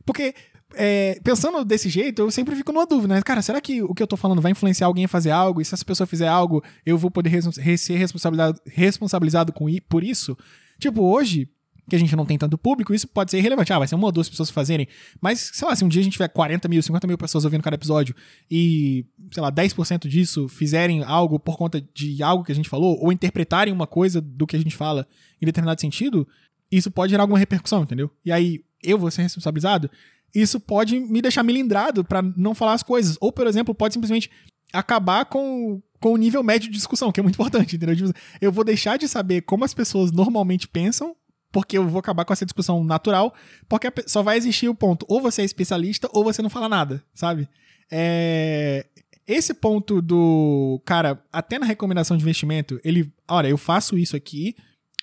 [0.05, 0.35] Porque,
[0.75, 3.23] é, pensando desse jeito, eu sempre fico numa dúvida, né?
[3.23, 5.61] Cara, será que o que eu tô falando vai influenciar alguém a fazer algo?
[5.61, 7.31] E se essa pessoa fizer algo, eu vou poder
[7.77, 10.37] ser responsabilizado, responsabilizado com, por isso?
[10.79, 11.49] Tipo, hoje,
[11.89, 13.73] que a gente não tem tanto público, isso pode ser irrelevante.
[13.73, 14.89] Ah, vai ser uma ou duas pessoas fazerem.
[15.21, 17.63] Mas, sei lá, se um dia a gente tiver 40 mil, 50 mil pessoas ouvindo
[17.63, 18.15] cada episódio
[18.51, 22.99] e, sei lá, 10% disso fizerem algo por conta de algo que a gente falou,
[23.01, 25.07] ou interpretarem uma coisa do que a gente fala
[25.41, 26.27] em determinado sentido,
[26.71, 28.11] isso pode gerar alguma repercussão, entendeu?
[28.25, 29.89] E aí eu vou ser responsabilizado.
[30.35, 33.17] Isso pode me deixar melindrado para não falar as coisas.
[33.21, 34.29] Ou, por exemplo, pode simplesmente
[34.73, 37.95] acabar com, com o nível médio de discussão, que é muito importante, entendeu?
[37.95, 41.15] Tipo, eu vou deixar de saber como as pessoas normalmente pensam
[41.57, 43.33] porque eu vou acabar com essa discussão natural,
[43.67, 47.03] porque só vai existir o ponto, ou você é especialista, ou você não fala nada,
[47.15, 47.49] sabe?
[47.91, 48.85] É...
[49.27, 54.55] Esse ponto do, cara, até na recomendação de investimento, ele, olha, eu faço isso aqui,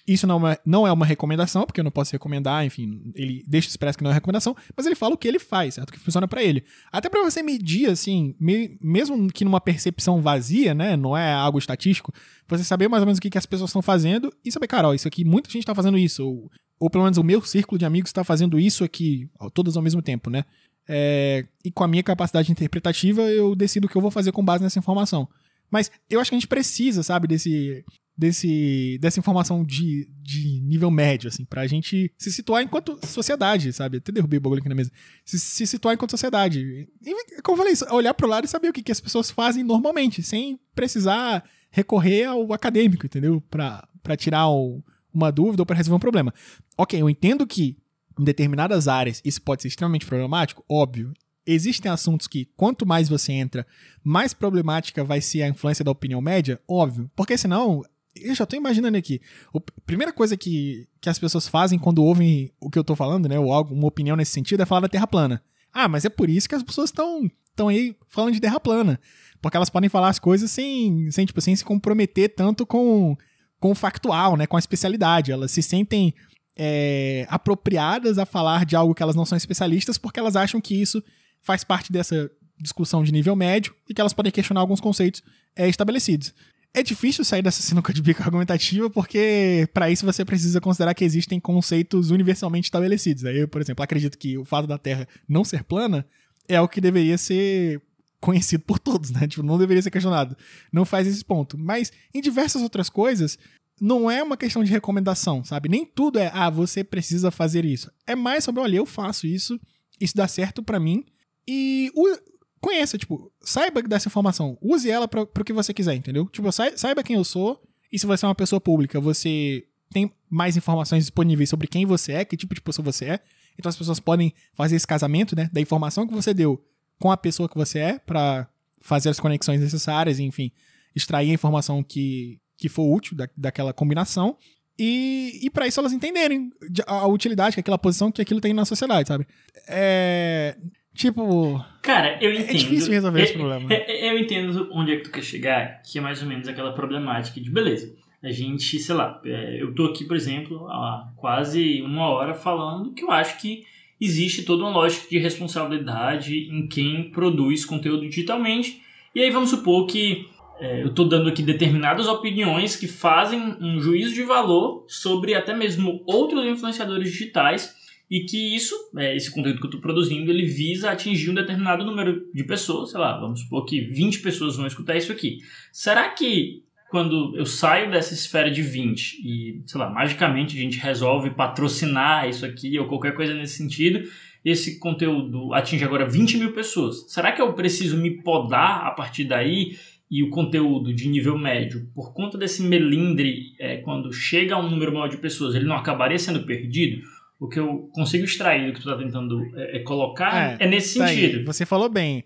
[0.05, 3.69] Isso não é, não é uma recomendação, porque eu não posso recomendar, enfim, ele deixa
[3.69, 5.89] expresso que não é recomendação, mas ele fala o que ele faz, certo?
[5.89, 6.65] O que funciona para ele.
[6.91, 10.97] Até para você medir, assim, me, mesmo que numa percepção vazia, né?
[10.97, 12.13] Não é algo estatístico,
[12.49, 14.89] você saber mais ou menos o que, que as pessoas estão fazendo e saber, cara,
[14.89, 17.79] ó, isso aqui, muita gente tá fazendo isso, ou, ou pelo menos o meu círculo
[17.79, 20.43] de amigos está fazendo isso aqui, todas ao mesmo tempo, né?
[20.85, 24.43] É, e com a minha capacidade interpretativa, eu decido o que eu vou fazer com
[24.43, 25.29] base nessa informação.
[25.71, 27.85] Mas eu acho que a gente precisa, sabe, desse,
[28.17, 33.97] desse, dessa informação de, de nível médio, assim, pra gente se situar enquanto sociedade, sabe?
[33.97, 34.91] Até derrubei o bagulho aqui na mesa.
[35.25, 36.87] Se, se situar enquanto sociedade.
[37.01, 39.63] E, como eu falei, olhar pro lado e saber o que, que as pessoas fazem
[39.63, 43.41] normalmente, sem precisar recorrer ao acadêmico, entendeu?
[43.49, 46.33] Pra, pra tirar o, uma dúvida ou pra resolver um problema.
[46.77, 47.77] Ok, eu entendo que
[48.19, 51.13] em determinadas áreas isso pode ser extremamente problemático, óbvio.
[51.45, 53.67] Existem assuntos que, quanto mais você entra,
[54.01, 57.11] mais problemática vai ser a influência da opinião média, óbvio.
[57.15, 57.83] Porque senão,
[58.15, 59.21] eu já tô imaginando aqui.
[59.55, 63.27] A primeira coisa que, que as pessoas fazem quando ouvem o que eu tô falando,
[63.27, 65.43] né, ou algo, uma opinião nesse sentido, é falar da Terra plana.
[65.71, 68.99] Ah, mas é por isso que as pessoas estão estão aí falando de Terra plana.
[69.41, 73.15] Porque elas podem falar as coisas sem, sem, tipo, sem se comprometer tanto com,
[73.59, 75.31] com o factual, né, com a especialidade.
[75.31, 76.13] Elas se sentem
[76.55, 80.79] é, apropriadas a falar de algo que elas não são especialistas porque elas acham que
[80.79, 81.03] isso
[81.41, 85.21] faz parte dessa discussão de nível médio e que elas podem questionar alguns conceitos
[85.55, 86.33] é, estabelecidos.
[86.73, 91.05] É difícil sair dessa sinuca de bico argumentativa porque para isso você precisa considerar que
[91.05, 93.23] existem conceitos universalmente estabelecidos.
[93.23, 96.05] Eu, por exemplo, acredito que o fato da Terra não ser plana
[96.47, 97.79] é o que deveria ser
[98.19, 99.27] conhecido por todos, né?
[99.27, 100.35] Tipo, não deveria ser questionado.
[100.71, 101.57] Não faz esse ponto.
[101.57, 103.37] Mas em diversas outras coisas,
[103.79, 105.69] não é uma questão de recomendação, sabe?
[105.69, 107.91] Nem tudo é, ah, você precisa fazer isso.
[108.07, 109.59] É mais sobre, olha, eu faço isso,
[109.99, 111.05] isso dá certo para mim.
[111.47, 112.17] E o,
[112.63, 114.57] conheça, tipo, saiba dessa informação.
[114.61, 116.25] Use ela para o que você quiser, entendeu?
[116.29, 117.61] Tipo, saiba quem eu sou.
[117.91, 122.13] E se você é uma pessoa pública, você tem mais informações disponíveis sobre quem você
[122.13, 123.19] é, que tipo de pessoa você é.
[123.59, 125.49] Então as pessoas podem fazer esse casamento, né?
[125.51, 126.65] Da informação que você deu
[126.97, 128.47] com a pessoa que você é, para
[128.81, 130.49] fazer as conexões necessárias, enfim,
[130.95, 134.37] extrair a informação que, que for útil da, daquela combinação.
[134.79, 136.49] E, e para isso elas entenderem
[136.87, 139.27] a utilidade que aquela posição que aquilo tem na sociedade, sabe?
[139.67, 140.57] É.
[140.93, 141.63] Tipo.
[141.81, 142.49] Cara, eu entendo.
[142.49, 143.73] É difícil resolver é, esse problema.
[143.73, 146.47] É, é, eu entendo onde é que tu quer chegar, que é mais ou menos
[146.47, 147.95] aquela problemática de beleza.
[148.21, 152.93] A gente, sei lá, é, eu tô aqui, por exemplo, há quase uma hora falando
[152.93, 153.65] que eu acho que
[153.99, 158.81] existe toda uma lógica de responsabilidade em quem produz conteúdo digitalmente.
[159.13, 160.25] E aí vamos supor que
[160.59, 165.53] é, eu estou dando aqui determinadas opiniões que fazem um juízo de valor sobre até
[165.53, 167.75] mesmo outros influenciadores digitais
[168.13, 171.83] e que isso, é, esse conteúdo que eu estou produzindo, ele visa atingir um determinado
[171.83, 175.39] número de pessoas, sei lá, vamos supor que 20 pessoas vão escutar isso aqui.
[175.71, 176.61] Será que
[176.91, 182.29] quando eu saio dessa esfera de 20 e, sei lá, magicamente a gente resolve patrocinar
[182.29, 184.07] isso aqui ou qualquer coisa nesse sentido,
[184.45, 187.11] esse conteúdo atinge agora 20 mil pessoas.
[187.11, 189.75] Será que eu preciso me podar a partir daí
[190.11, 194.69] e o conteúdo de nível médio, por conta desse melindre, é, quando chega a um
[194.69, 197.01] número maior de pessoas, ele não acabaria sendo perdido?
[197.43, 200.65] O que eu consigo extrair do que tu está tentando é, é colocar é, é
[200.65, 201.39] nesse tá sentido.
[201.39, 202.23] Aí, você falou bem.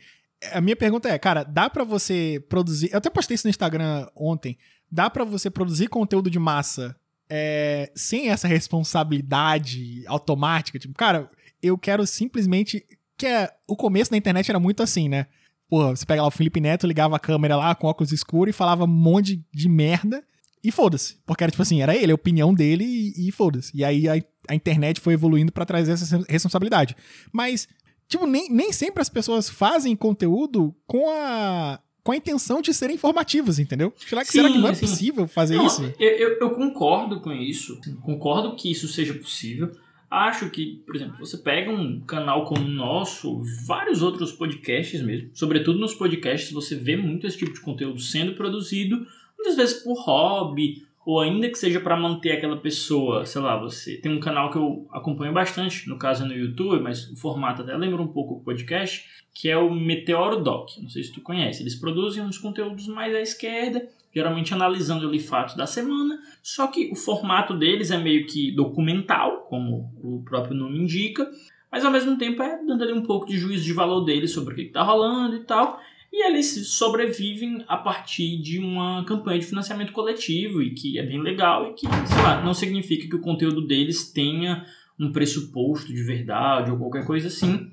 [0.52, 2.92] A minha pergunta é, cara, dá para você produzir.
[2.92, 4.60] Eu até postei isso no Instagram ontem.
[4.92, 6.96] Dá para você produzir conteúdo de massa
[7.28, 10.78] é, sem essa responsabilidade automática?
[10.78, 11.28] Tipo, cara,
[11.64, 12.86] eu quero simplesmente.
[13.18, 15.26] Que é, o começo da internet era muito assim, né?
[15.68, 18.56] Porra, você pega lá o Felipe Neto, ligava a câmera lá com óculos escuros e
[18.56, 20.24] falava um monte de merda.
[20.64, 21.18] E foda-se.
[21.26, 23.72] Porque era tipo assim, era ele, a opinião dele e, e foda-se.
[23.76, 24.14] E aí a,
[24.50, 26.96] a, internet foi evoluindo para trazer essa responsabilidade.
[27.32, 27.68] Mas,
[28.08, 32.96] tipo, nem, nem sempre as pessoas fazem conteúdo com a, com a intenção de serem
[32.96, 33.94] informativas, entendeu?
[33.98, 34.82] Será que, sim, será que não é sim.
[34.82, 35.84] possível fazer não, isso?
[36.00, 37.80] Eu, eu, eu, concordo com isso.
[38.02, 39.72] Concordo que isso seja possível.
[40.10, 45.30] Acho que, por exemplo, você pega um canal como o nosso, vários outros podcasts mesmo,
[45.34, 49.06] sobretudo nos podcasts você vê muito esse tipo de conteúdo sendo produzido,
[49.38, 53.96] muitas vezes por hobby, ou ainda que seja para manter aquela pessoa, sei lá, você
[53.96, 57.62] tem um canal que eu acompanho bastante, no caso é no YouTube, mas o formato
[57.62, 60.72] até lembra um pouco o podcast, que é o Meteoro Doc.
[60.82, 61.64] Não sei se tu conhece.
[61.64, 66.92] Eles produzem uns conteúdos mais à esquerda, geralmente analisando ali fatos da semana, só que
[66.92, 71.30] o formato deles é meio que documental, como o próprio nome indica,
[71.72, 74.54] mas ao mesmo tempo é dando ali um pouco de juízo de valor deles sobre
[74.54, 75.80] o que está rolando e tal.
[76.12, 81.22] E eles sobrevivem a partir de uma campanha de financiamento coletivo e que é bem
[81.22, 84.66] legal e que, sei lá, não significa que o conteúdo deles tenha
[85.00, 87.72] um pressuposto de verdade ou qualquer coisa assim,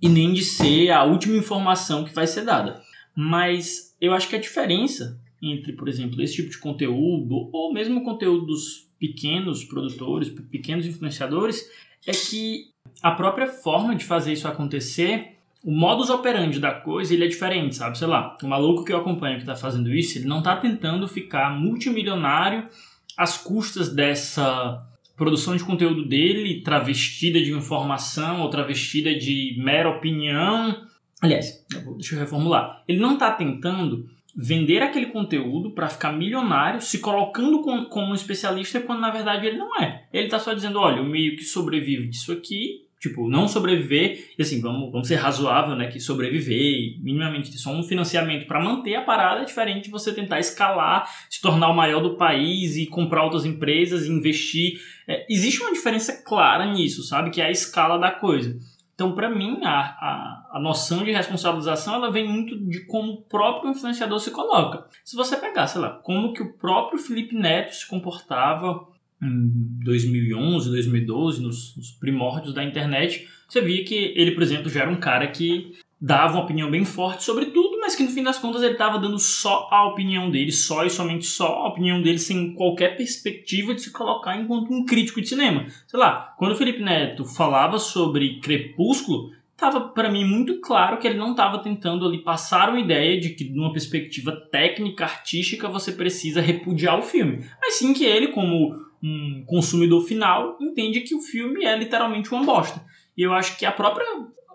[0.00, 2.80] e nem de ser a última informação que vai ser dada.
[3.16, 8.04] Mas eu acho que a diferença entre, por exemplo, esse tipo de conteúdo, ou mesmo
[8.04, 11.68] conteúdos pequenos produtores, pequenos influenciadores,
[12.06, 12.66] é que
[13.02, 15.31] a própria forma de fazer isso acontecer,
[15.64, 17.96] o modus operandi da coisa, ele é diferente, sabe?
[17.96, 21.06] Sei lá, o maluco que eu acompanho que está fazendo isso, ele não está tentando
[21.06, 22.68] ficar multimilionário
[23.16, 24.84] às custas dessa
[25.16, 30.84] produção de conteúdo dele, travestida de informação ou travestida de mera opinião.
[31.20, 31.64] Aliás,
[31.96, 32.82] deixa eu reformular.
[32.88, 38.80] Ele não está tentando vender aquele conteúdo para ficar milionário, se colocando como um especialista,
[38.80, 40.08] quando na verdade ele não é.
[40.12, 44.42] Ele está só dizendo: olha, o meio que sobrevive disso aqui Tipo, não sobreviver, e
[44.42, 45.88] assim, vamos, vamos ser razoável, né?
[45.88, 49.90] Que sobreviver e minimamente ter só um financiamento para manter a parada é diferente de
[49.90, 54.80] você tentar escalar, se tornar o maior do país e comprar outras empresas e investir.
[55.08, 57.30] É, existe uma diferença clara nisso, sabe?
[57.30, 58.56] Que é a escala da coisa.
[58.94, 63.22] Então, para mim, a, a, a noção de responsabilização ela vem muito de como o
[63.22, 64.86] próprio influenciador se coloca.
[65.04, 68.91] Se você pegar, sei lá, como que o próprio Felipe Neto se comportava
[69.22, 74.80] em 2011, 2012, nos, nos, primórdios da internet, você via que ele, por exemplo, já
[74.80, 78.24] era um cara que dava uma opinião bem forte sobre tudo, mas que no fim
[78.24, 82.02] das contas ele estava dando só a opinião dele, só e somente só a opinião
[82.02, 85.66] dele, sem qualquer perspectiva de se colocar enquanto um crítico de cinema.
[85.86, 91.06] Sei lá, quando o Felipe Neto falava sobre Crepúsculo, estava para mim muito claro que
[91.06, 95.92] ele não estava tentando ali passar uma ideia de que, numa perspectiva técnica, artística, você
[95.92, 101.20] precisa repudiar o filme, mas sim que ele, como um consumidor final entende que o
[101.20, 102.80] filme é literalmente uma bosta.
[103.16, 104.06] E eu acho que a própria,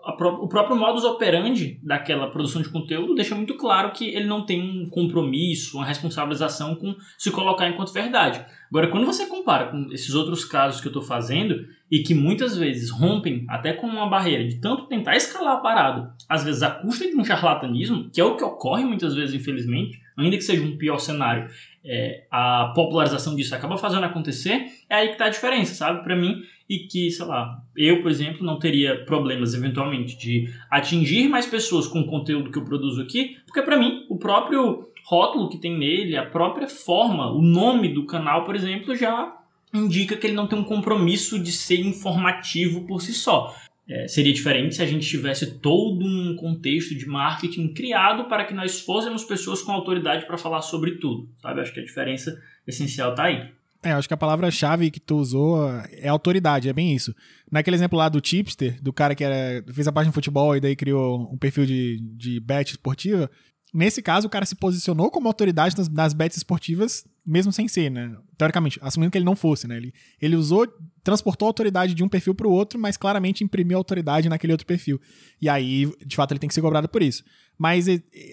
[0.04, 4.62] o próprio modus operandi daquela produção de conteúdo deixa muito claro que ele não tem
[4.62, 8.44] um compromisso, uma responsabilização com se colocar enquanto verdade.
[8.70, 12.56] Agora, quando você compara com esses outros casos que eu estou fazendo e que muitas
[12.56, 16.70] vezes rompem até com uma barreira de tanto tentar escalar a parada, às vezes à
[16.70, 20.62] custa de um charlatanismo, que é o que ocorre muitas vezes, infelizmente, ainda que seja
[20.62, 21.48] um pior cenário,
[21.84, 26.02] é, a popularização disso acaba fazendo acontecer, é aí que está a diferença, sabe?
[26.02, 31.28] Para mim, e que, sei lá, eu, por exemplo, não teria problemas eventualmente de atingir
[31.28, 35.48] mais pessoas com o conteúdo que eu produzo aqui, porque para mim, o próprio rótulo
[35.48, 39.34] que tem nele, a própria forma, o nome do canal, por exemplo, já
[39.72, 43.54] indica que ele não tem um compromisso de ser informativo por si só.
[43.88, 48.52] É, seria diferente se a gente tivesse todo um contexto de marketing criado para que
[48.52, 51.62] nós fôssemos pessoas com autoridade para falar sobre tudo, sabe?
[51.62, 53.50] Acho que a diferença essencial está aí.
[53.82, 57.14] É, acho que a palavra-chave que tu usou é autoridade, é bem isso.
[57.50, 60.60] Naquele exemplo lá do tipster, do cara que era, fez a página de futebol e
[60.60, 63.30] daí criou um perfil de, de bet esportiva,
[63.72, 67.90] Nesse caso, o cara se posicionou como autoridade nas, nas bets esportivas, mesmo sem ser,
[67.90, 68.16] né?
[68.36, 69.76] Teoricamente, assumindo que ele não fosse, né?
[69.76, 70.66] Ele, ele usou,
[71.04, 74.66] transportou a autoridade de um perfil para o outro, mas claramente imprimiu autoridade naquele outro
[74.66, 74.98] perfil.
[75.40, 77.22] E aí, de fato, ele tem que ser cobrado por isso.
[77.58, 77.86] Mas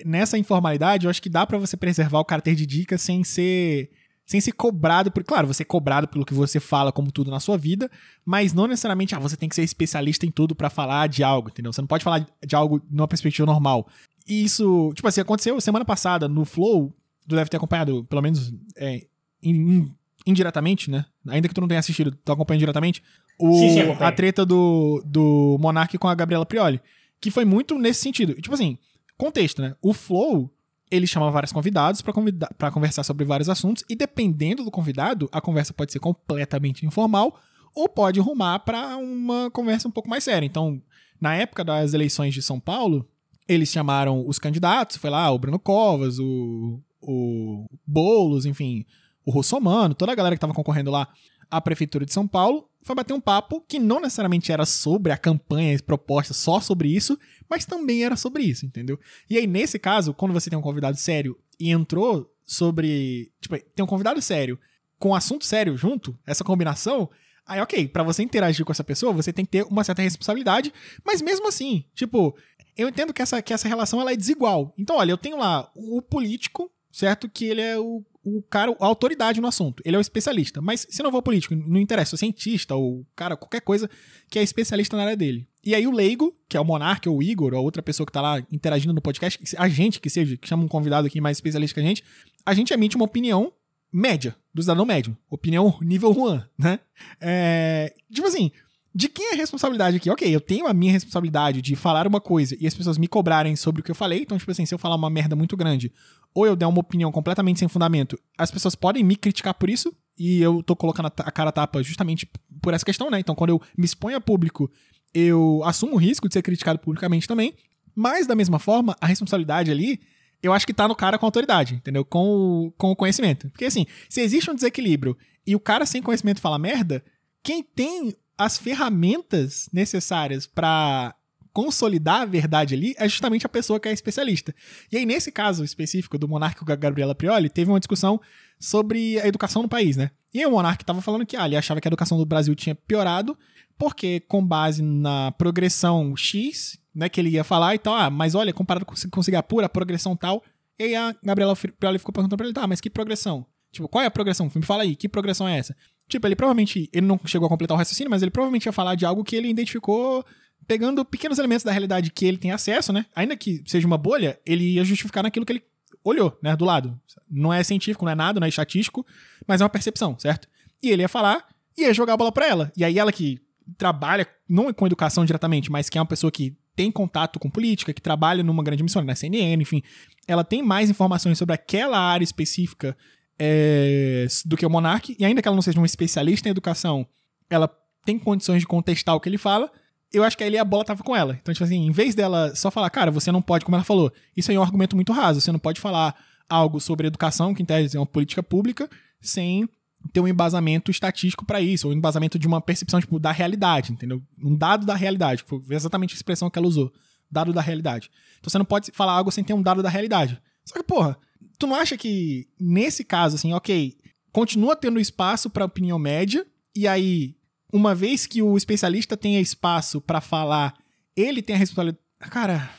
[0.05, 3.89] nessa informalidade, eu acho que dá para você preservar o caráter de dica sem ser
[4.25, 7.39] sem ser cobrado por, claro, você é cobrado pelo que você fala como tudo na
[7.39, 7.91] sua vida,
[8.25, 11.49] mas não necessariamente, ah, você tem que ser especialista em tudo para falar de algo,
[11.49, 11.71] entendeu?
[11.71, 13.87] Você não pode falar de algo numa perspectiva normal.
[14.27, 16.93] E isso, tipo assim, aconteceu semana passada no Flow,
[17.27, 19.05] tu deve ter acompanhado, pelo menos é,
[19.41, 19.91] in,
[20.25, 21.05] indiretamente, né?
[21.27, 23.03] Ainda que tu não tenha assistido, tu acompanha diretamente,
[23.39, 26.81] o, sim, sim, a treta do, do Monark com a Gabriela Prioli.
[27.19, 28.33] Que foi muito nesse sentido.
[28.35, 28.77] Tipo assim,
[29.17, 29.75] contexto, né?
[29.81, 30.51] O Flow,
[30.89, 35.73] ele chama vários convidados para conversar sobre vários assuntos, e dependendo do convidado, a conversa
[35.73, 37.39] pode ser completamente informal
[37.75, 40.45] ou pode rumar para uma conversa um pouco mais séria.
[40.45, 40.81] Então,
[41.19, 43.07] na época das eleições de São Paulo,
[43.47, 48.85] eles chamaram os candidatos, foi lá o Bruno Covas, o, o Boulos, enfim,
[49.25, 51.07] o Russomano, toda a galera que estava concorrendo lá
[51.49, 55.17] à Prefeitura de São Paulo, foi bater um papo que não necessariamente era sobre a
[55.17, 57.17] campanha proposta só sobre isso,
[57.49, 58.99] mas também era sobre isso, entendeu?
[59.29, 63.31] E aí, nesse caso, quando você tem um convidado sério e entrou sobre.
[63.41, 64.59] Tipo, tem um convidado sério
[64.99, 67.09] com um assunto sério junto, essa combinação.
[67.47, 70.73] Aí, ok, para você interagir com essa pessoa, você tem que ter uma certa responsabilidade,
[71.05, 72.35] mas mesmo assim, tipo,
[72.77, 74.73] eu entendo que essa, que essa relação ela é desigual.
[74.77, 77.29] Então, olha, eu tenho lá o político, certo?
[77.29, 79.81] Que ele é o, o cara, a autoridade no assunto.
[79.85, 80.61] Ele é o especialista.
[80.61, 83.89] Mas se não for político, não interessa, o cientista ou cara, qualquer coisa
[84.29, 85.47] que é especialista na área dele.
[85.63, 88.13] E aí o leigo, que é o Monark ou o Igor, ou outra pessoa que
[88.13, 91.37] tá lá interagindo no podcast, a gente que seja, que chama um convidado aqui mais
[91.37, 92.03] especialista que a gente,
[92.45, 93.51] a gente emite uma opinião
[93.91, 95.17] média, do cidadão médio.
[95.29, 96.79] Opinião nível 1, né?
[97.21, 98.51] É, tipo assim,
[98.95, 100.09] de quem é a responsabilidade aqui?
[100.09, 103.53] Ok, eu tenho a minha responsabilidade de falar uma coisa e as pessoas me cobrarem
[103.57, 104.21] sobre o que eu falei.
[104.21, 105.91] Então, tipo assim, se eu falar uma merda muito grande
[106.33, 109.93] ou eu der uma opinião completamente sem fundamento, as pessoas podem me criticar por isso
[110.17, 112.25] e eu tô colocando a cara a tapa justamente
[112.61, 113.19] por essa questão, né?
[113.19, 114.71] Então, quando eu me exponho a público,
[115.13, 117.53] eu assumo o risco de ser criticado publicamente também.
[117.93, 119.99] Mas, da mesma forma, a responsabilidade ali
[120.41, 122.05] eu acho que tá no cara com autoridade, entendeu?
[122.05, 122.27] Com
[122.67, 123.49] o, com o conhecimento.
[123.49, 127.03] Porque assim, se existe um desequilíbrio e o cara sem conhecimento fala merda,
[127.43, 131.15] quem tem as ferramentas necessárias para
[131.53, 134.53] consolidar a verdade ali é justamente a pessoa que é especialista.
[134.91, 138.19] E aí, nesse caso específico do monarca Gabriela Prioli, teve uma discussão
[138.59, 140.11] sobre a educação no país, né?
[140.33, 142.53] E aí o monarca estava falando que ah, ele achava que a educação do Brasil
[142.55, 143.37] tinha piorado,
[143.77, 148.35] porque com base na progressão X, né, que ele ia falar e tal, ah, mas
[148.35, 150.43] olha, comparado com, com Singapura, a progressão tal,
[150.77, 153.45] e aí a Gabriela Prioli ficou perguntando pra ele, tá, mas que progressão?
[153.71, 154.51] Tipo, qual é a progressão?
[154.53, 155.75] Me fala aí, que progressão é essa?
[156.07, 158.95] Tipo, ele provavelmente, ele não chegou a completar o raciocínio, mas ele provavelmente ia falar
[158.95, 160.23] de algo que ele identificou
[160.67, 163.05] pegando pequenos elementos da realidade que ele tem acesso, né?
[163.15, 165.63] Ainda que seja uma bolha, ele ia justificar naquilo que ele
[166.03, 166.99] olhou, né, do lado.
[167.29, 169.05] Não é científico, não é nada, não é estatístico,
[169.47, 170.47] mas é uma percepção, certo?
[170.81, 171.47] E ele ia falar
[171.77, 172.71] e ia jogar a bola pra ela.
[172.77, 173.39] E aí ela que
[173.77, 177.93] trabalha, não com educação diretamente, mas que é uma pessoa que tem contato com política,
[177.93, 179.81] que trabalha numa grande emissora, na CNN, enfim,
[180.27, 182.95] ela tem mais informações sobre aquela área específica
[183.37, 187.05] é, do que o Monark, e ainda que ela não seja uma especialista em educação,
[187.49, 187.69] ela
[188.05, 189.71] tem condições de contestar o que ele fala,
[190.13, 191.37] eu acho que aí a bola tava com ela.
[191.41, 194.11] Então, tipo assim, em vez dela só falar, cara, você não pode, como ela falou,
[194.35, 196.15] isso aí é um argumento muito raso, você não pode falar
[196.47, 199.67] algo sobre educação, que em tese é uma política pública, sem
[200.13, 203.91] ter um embasamento estatístico para isso, ou um embasamento de uma percepção tipo, da realidade,
[203.91, 204.21] entendeu?
[204.41, 205.43] Um dado da realidade.
[205.43, 206.93] Foi exatamente a expressão que ela usou.
[207.29, 208.11] Dado da realidade.
[208.39, 210.39] Então você não pode falar algo sem ter um dado da realidade.
[210.63, 211.17] Só que, porra,
[211.57, 213.97] tu não acha que, nesse caso, assim, ok,
[214.31, 216.45] continua tendo espaço para opinião média,
[216.75, 217.35] e aí,
[217.71, 220.73] uma vez que o especialista tenha espaço para falar,
[221.15, 222.03] ele tem a responsabilidade.
[222.29, 222.69] Cara,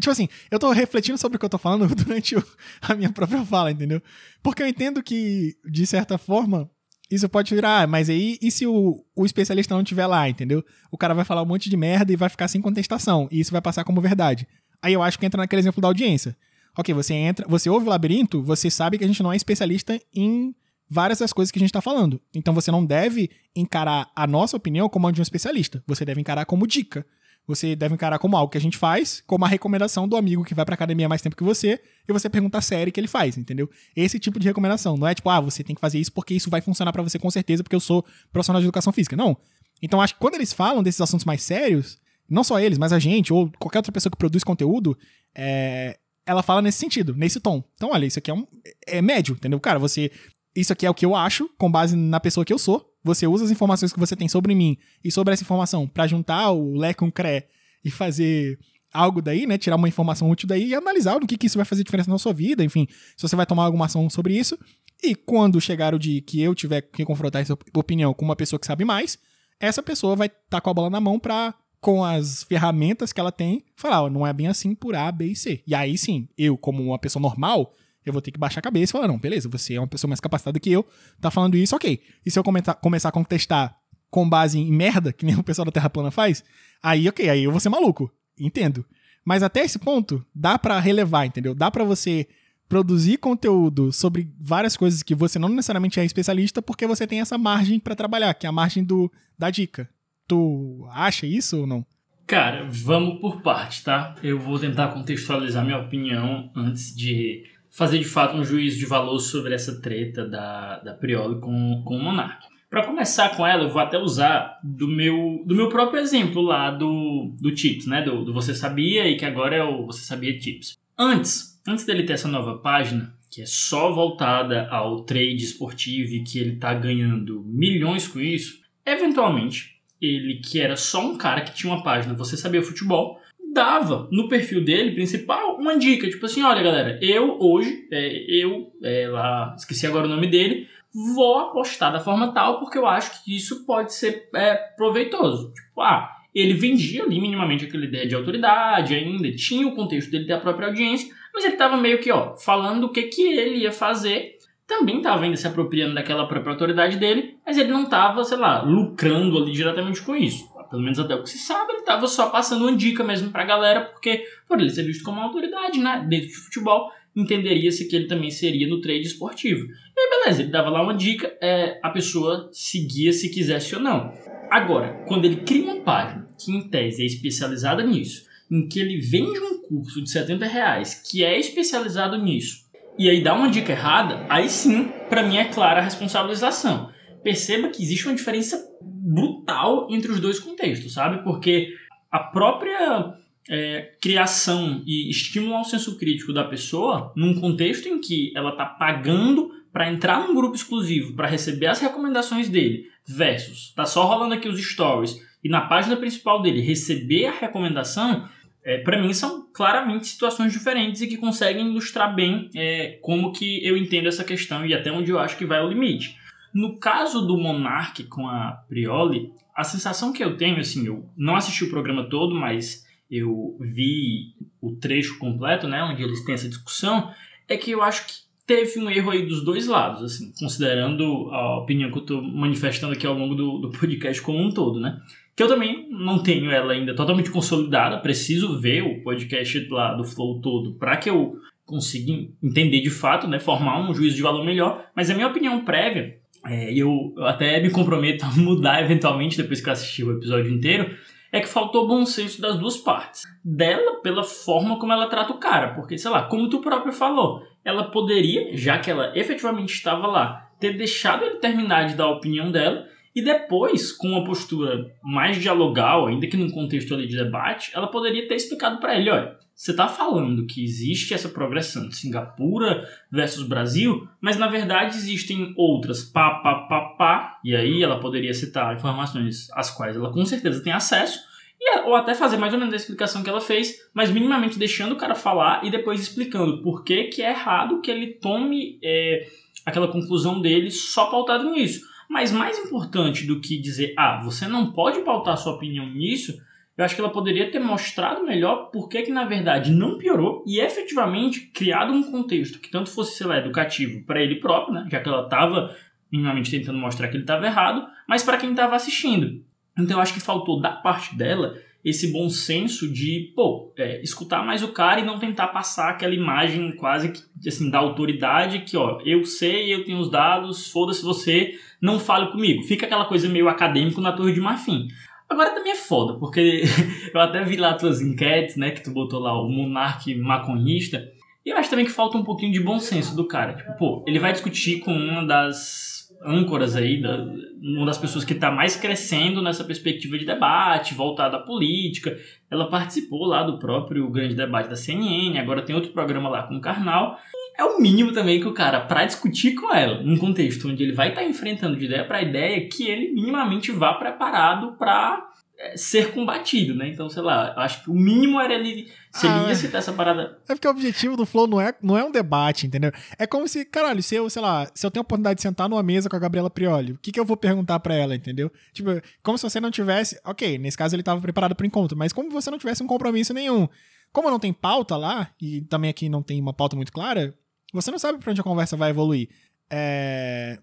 [0.00, 2.44] Tipo assim, eu tô refletindo sobre o que eu tô falando durante o,
[2.80, 4.00] a minha própria fala, entendeu?
[4.42, 6.70] Porque eu entendo que, de certa forma,
[7.10, 10.64] isso pode virar, ah, mas aí, e se o, o especialista não estiver lá, entendeu?
[10.90, 13.52] O cara vai falar um monte de merda e vai ficar sem contestação, e isso
[13.52, 14.46] vai passar como verdade.
[14.82, 16.36] Aí eu acho que entra naquele exemplo da audiência.
[16.78, 20.00] Ok, você entra, você ouve o labirinto, você sabe que a gente não é especialista
[20.14, 20.54] em
[20.88, 22.20] várias das coisas que a gente está falando.
[22.34, 25.82] Então você não deve encarar a nossa opinião como a de um especialista.
[25.86, 27.06] Você deve encarar como dica
[27.46, 30.54] você deve encarar como algo que a gente faz, como a recomendação do amigo que
[30.54, 33.38] vai pra academia mais tempo que você, e você pergunta a série que ele faz,
[33.38, 33.70] entendeu?
[33.94, 34.96] Esse tipo de recomendação.
[34.96, 37.18] Não é tipo, ah, você tem que fazer isso porque isso vai funcionar para você
[37.18, 39.16] com certeza, porque eu sou profissional de educação física.
[39.16, 39.36] Não.
[39.80, 41.98] Então acho que quando eles falam desses assuntos mais sérios,
[42.28, 44.98] não só eles, mas a gente, ou qualquer outra pessoa que produz conteúdo,
[45.34, 45.96] é,
[46.26, 47.62] ela fala nesse sentido, nesse tom.
[47.74, 48.46] Então, olha, isso aqui é um.
[48.86, 49.60] É médio, entendeu?
[49.60, 50.10] Cara, você.
[50.54, 52.84] Isso aqui é o que eu acho, com base na pessoa que eu sou.
[53.04, 56.50] Você usa as informações que você tem sobre mim e sobre essa informação para juntar
[56.50, 57.44] o Lé com o CRE
[57.84, 58.58] e fazer
[58.92, 59.58] algo daí, né?
[59.58, 62.18] Tirar uma informação útil daí e analisar no que, que isso vai fazer diferença na
[62.18, 64.58] sua vida, enfim, se você vai tomar alguma ação sobre isso.
[65.02, 68.58] E quando chegar o dia que eu tiver que confrontar essa opinião com uma pessoa
[68.58, 69.18] que sabe mais,
[69.60, 71.54] essa pessoa vai estar tá com a bola na mão para
[71.86, 75.36] com as ferramentas que ela tem, falar, não é bem assim por A, B e
[75.36, 75.62] C.
[75.64, 77.72] E aí sim, eu, como uma pessoa normal,
[78.04, 80.08] eu vou ter que baixar a cabeça e falar, não, beleza, você é uma pessoa
[80.08, 80.84] mais capacitada que eu,
[81.20, 82.02] tá falando isso, ok.
[82.24, 83.78] E se eu começar a contestar
[84.10, 86.42] com base em merda, que nem o pessoal da Terra Plana faz,
[86.82, 88.12] aí, ok, aí eu vou ser maluco.
[88.36, 88.84] Entendo.
[89.24, 91.54] Mas até esse ponto, dá para relevar, entendeu?
[91.54, 92.26] Dá para você
[92.68, 97.38] produzir conteúdo sobre várias coisas que você não necessariamente é especialista, porque você tem essa
[97.38, 99.08] margem para trabalhar, que é a margem do,
[99.38, 99.88] da dica.
[100.26, 101.84] Tu acha isso ou não?
[102.26, 104.16] Cara, vamos por parte, tá?
[104.22, 109.18] Eu vou tentar contextualizar minha opinião antes de fazer de fato um juízo de valor
[109.20, 112.44] sobre essa treta da, da Prioli com, com o Monark.
[112.68, 116.70] Para começar com ela, eu vou até usar do meu, do meu próprio exemplo lá
[116.70, 118.02] do, do Tips, né?
[118.02, 120.76] Do, do Você Sabia e que agora é o Você Sabia Tips.
[120.98, 126.24] Antes, antes dele ter essa nova página, que é só voltada ao trade esportivo e
[126.24, 131.54] que ele tá ganhando milhões com isso, eventualmente, ele que era só um cara que
[131.54, 133.20] tinha uma página Você Sabia Futebol,
[133.52, 138.70] dava no perfil dele principal uma dica, tipo assim, olha galera, eu hoje, é, eu,
[138.82, 140.68] é, lá, esqueci agora o nome dele,
[141.14, 145.52] vou apostar da forma tal porque eu acho que isso pode ser é, proveitoso.
[145.52, 150.26] Tipo, ah, ele vendia ali minimamente aquela ideia de autoridade ainda, tinha o contexto dele
[150.26, 153.72] da própria audiência, mas ele estava meio que, ó, falando o que, que ele ia
[153.72, 154.35] fazer,
[154.66, 158.62] também estava ainda se apropriando daquela própria autoridade dele, mas ele não estava, sei lá,
[158.62, 162.30] lucrando ali diretamente com isso pelo menos até o que se sabe, ele estava só
[162.30, 165.78] passando uma dica mesmo para a galera, porque por ele ser visto como uma autoridade
[165.78, 169.66] né, dentro de futebol, entenderia-se que ele também seria no trade esportivo.
[169.66, 173.80] E aí, beleza, ele dava lá uma dica, é, a pessoa seguia se quisesse ou
[173.80, 174.12] não.
[174.50, 179.00] Agora, quando ele cria uma página que em tese é especializada nisso, em que ele
[179.00, 182.65] vende um curso de 70 reais que é especializado nisso,
[182.98, 186.90] e aí dá uma dica errada, aí sim, para mim é clara a responsabilização.
[187.22, 191.22] Perceba que existe uma diferença brutal entre os dois contextos, sabe?
[191.22, 191.74] Porque
[192.10, 193.14] a própria
[193.48, 198.64] é, criação e estímulo ao senso crítico da pessoa num contexto em que ela está
[198.64, 204.34] pagando para entrar num grupo exclusivo para receber as recomendações dele versus tá só rolando
[204.34, 208.28] aqui os stories e na página principal dele receber a recomendação
[208.66, 213.64] é, para mim são claramente situações diferentes e que conseguem ilustrar bem é, como que
[213.64, 216.16] eu entendo essa questão e até onde eu acho que vai o limite.
[216.52, 221.36] No caso do Monark com a Prioli, a sensação que eu tenho, assim, eu não
[221.36, 226.48] assisti o programa todo, mas eu vi o trecho completo, né, onde eles têm essa
[226.48, 227.14] discussão,
[227.46, 231.58] é que eu acho que teve um erro aí dos dois lados, assim, considerando a
[231.58, 235.00] opinião que eu estou manifestando aqui ao longo do, do podcast como um todo, né?
[235.36, 240.02] que eu também não tenho ela ainda totalmente consolidada, preciso ver o podcast lá do
[240.02, 241.36] Flow todo para que eu
[241.66, 245.62] consiga entender de fato, né, formar um juízo de valor melhor, mas a minha opinião
[245.62, 246.16] prévia,
[246.46, 250.96] é, eu até me comprometo a mudar eventualmente depois que eu assistir o episódio inteiro,
[251.36, 253.22] é que faltou bom senso das duas partes.
[253.44, 257.42] Dela, pela forma como ela trata o cara, porque, sei lá, como tu próprio falou,
[257.62, 262.12] ela poderia, já que ela efetivamente estava lá, ter deixado ele terminar de dar a
[262.12, 262.86] opinião dela
[263.16, 267.86] e depois, com uma postura mais dialogal, ainda que num contexto ali de debate, ela
[267.86, 272.86] poderia ter explicado para ele, olha, você está falando que existe essa progressão de Singapura
[273.10, 278.34] versus Brasil, mas na verdade existem outras pá, pá, pá, pá, e aí ela poderia
[278.34, 281.18] citar informações às quais ela com certeza tem acesso,
[281.58, 284.92] e, ou até fazer mais ou menos a explicação que ela fez, mas minimamente deixando
[284.92, 289.26] o cara falar e depois explicando por que, que é errado que ele tome é,
[289.64, 291.95] aquela conclusão dele só pautado nisso.
[292.08, 296.40] Mas mais importante do que dizer, ah, você não pode pautar sua opinião nisso,
[296.76, 300.60] eu acho que ela poderia ter mostrado melhor por que, na verdade, não piorou e
[300.60, 305.00] efetivamente criado um contexto que tanto fosse, sei lá, educativo para ele próprio, né, já
[305.00, 305.74] que ela estava
[306.12, 309.42] minimamente tentando mostrar que ele estava errado, mas para quem estava assistindo.
[309.78, 314.44] Então eu acho que faltou da parte dela esse bom senso de, pô, é, escutar
[314.44, 318.76] mais o cara e não tentar passar aquela imagem quase que, assim, da autoridade que,
[318.76, 322.62] ó, eu sei, eu tenho os dados, foda-se você, não fale comigo.
[322.62, 324.88] Fica aquela coisa meio acadêmico na Torre de Marfim.
[325.28, 326.62] Agora também é foda, porque
[327.12, 331.02] eu até vi lá tuas enquetes, né, que tu botou lá o monarque maconhista,
[331.44, 333.54] e eu acho também que falta um pouquinho de bom senso do cara.
[333.54, 337.24] Tipo, pô, ele vai discutir com uma das âncoras aí, da,
[337.62, 342.16] uma das pessoas que está mais crescendo nessa perspectiva de debate, voltada à política.
[342.50, 346.56] Ela participou lá do próprio grande debate da CNN, agora tem outro programa lá com
[346.56, 347.16] o Karnal.
[347.58, 350.92] É o mínimo também que o cara, para discutir com ela, num contexto onde ele
[350.92, 355.26] vai estar tá enfrentando de ideia para ideia, que ele minimamente vá preparado para
[355.58, 356.88] é, ser combatido, né?
[356.88, 358.92] Então, sei lá, acho que o mínimo era ele.
[359.10, 360.38] Se ele ia ah, citar essa parada.
[360.46, 362.92] É porque o objetivo do Flow não é, não é um debate, entendeu?
[363.18, 365.66] É como se, caralho, se eu, sei lá, se eu tenho a oportunidade de sentar
[365.66, 368.52] numa mesa com a Gabriela Prioli, o que, que eu vou perguntar para ela, entendeu?
[368.74, 370.20] Tipo, como se você não tivesse.
[370.26, 373.32] Ok, nesse caso ele tava preparado pro encontro, mas como você não tivesse um compromisso
[373.32, 373.66] nenhum.
[374.12, 377.34] Como não tem pauta lá, e também aqui não tem uma pauta muito clara,
[377.76, 379.28] você não sabe pra onde a conversa vai evoluir.
[379.70, 380.58] É.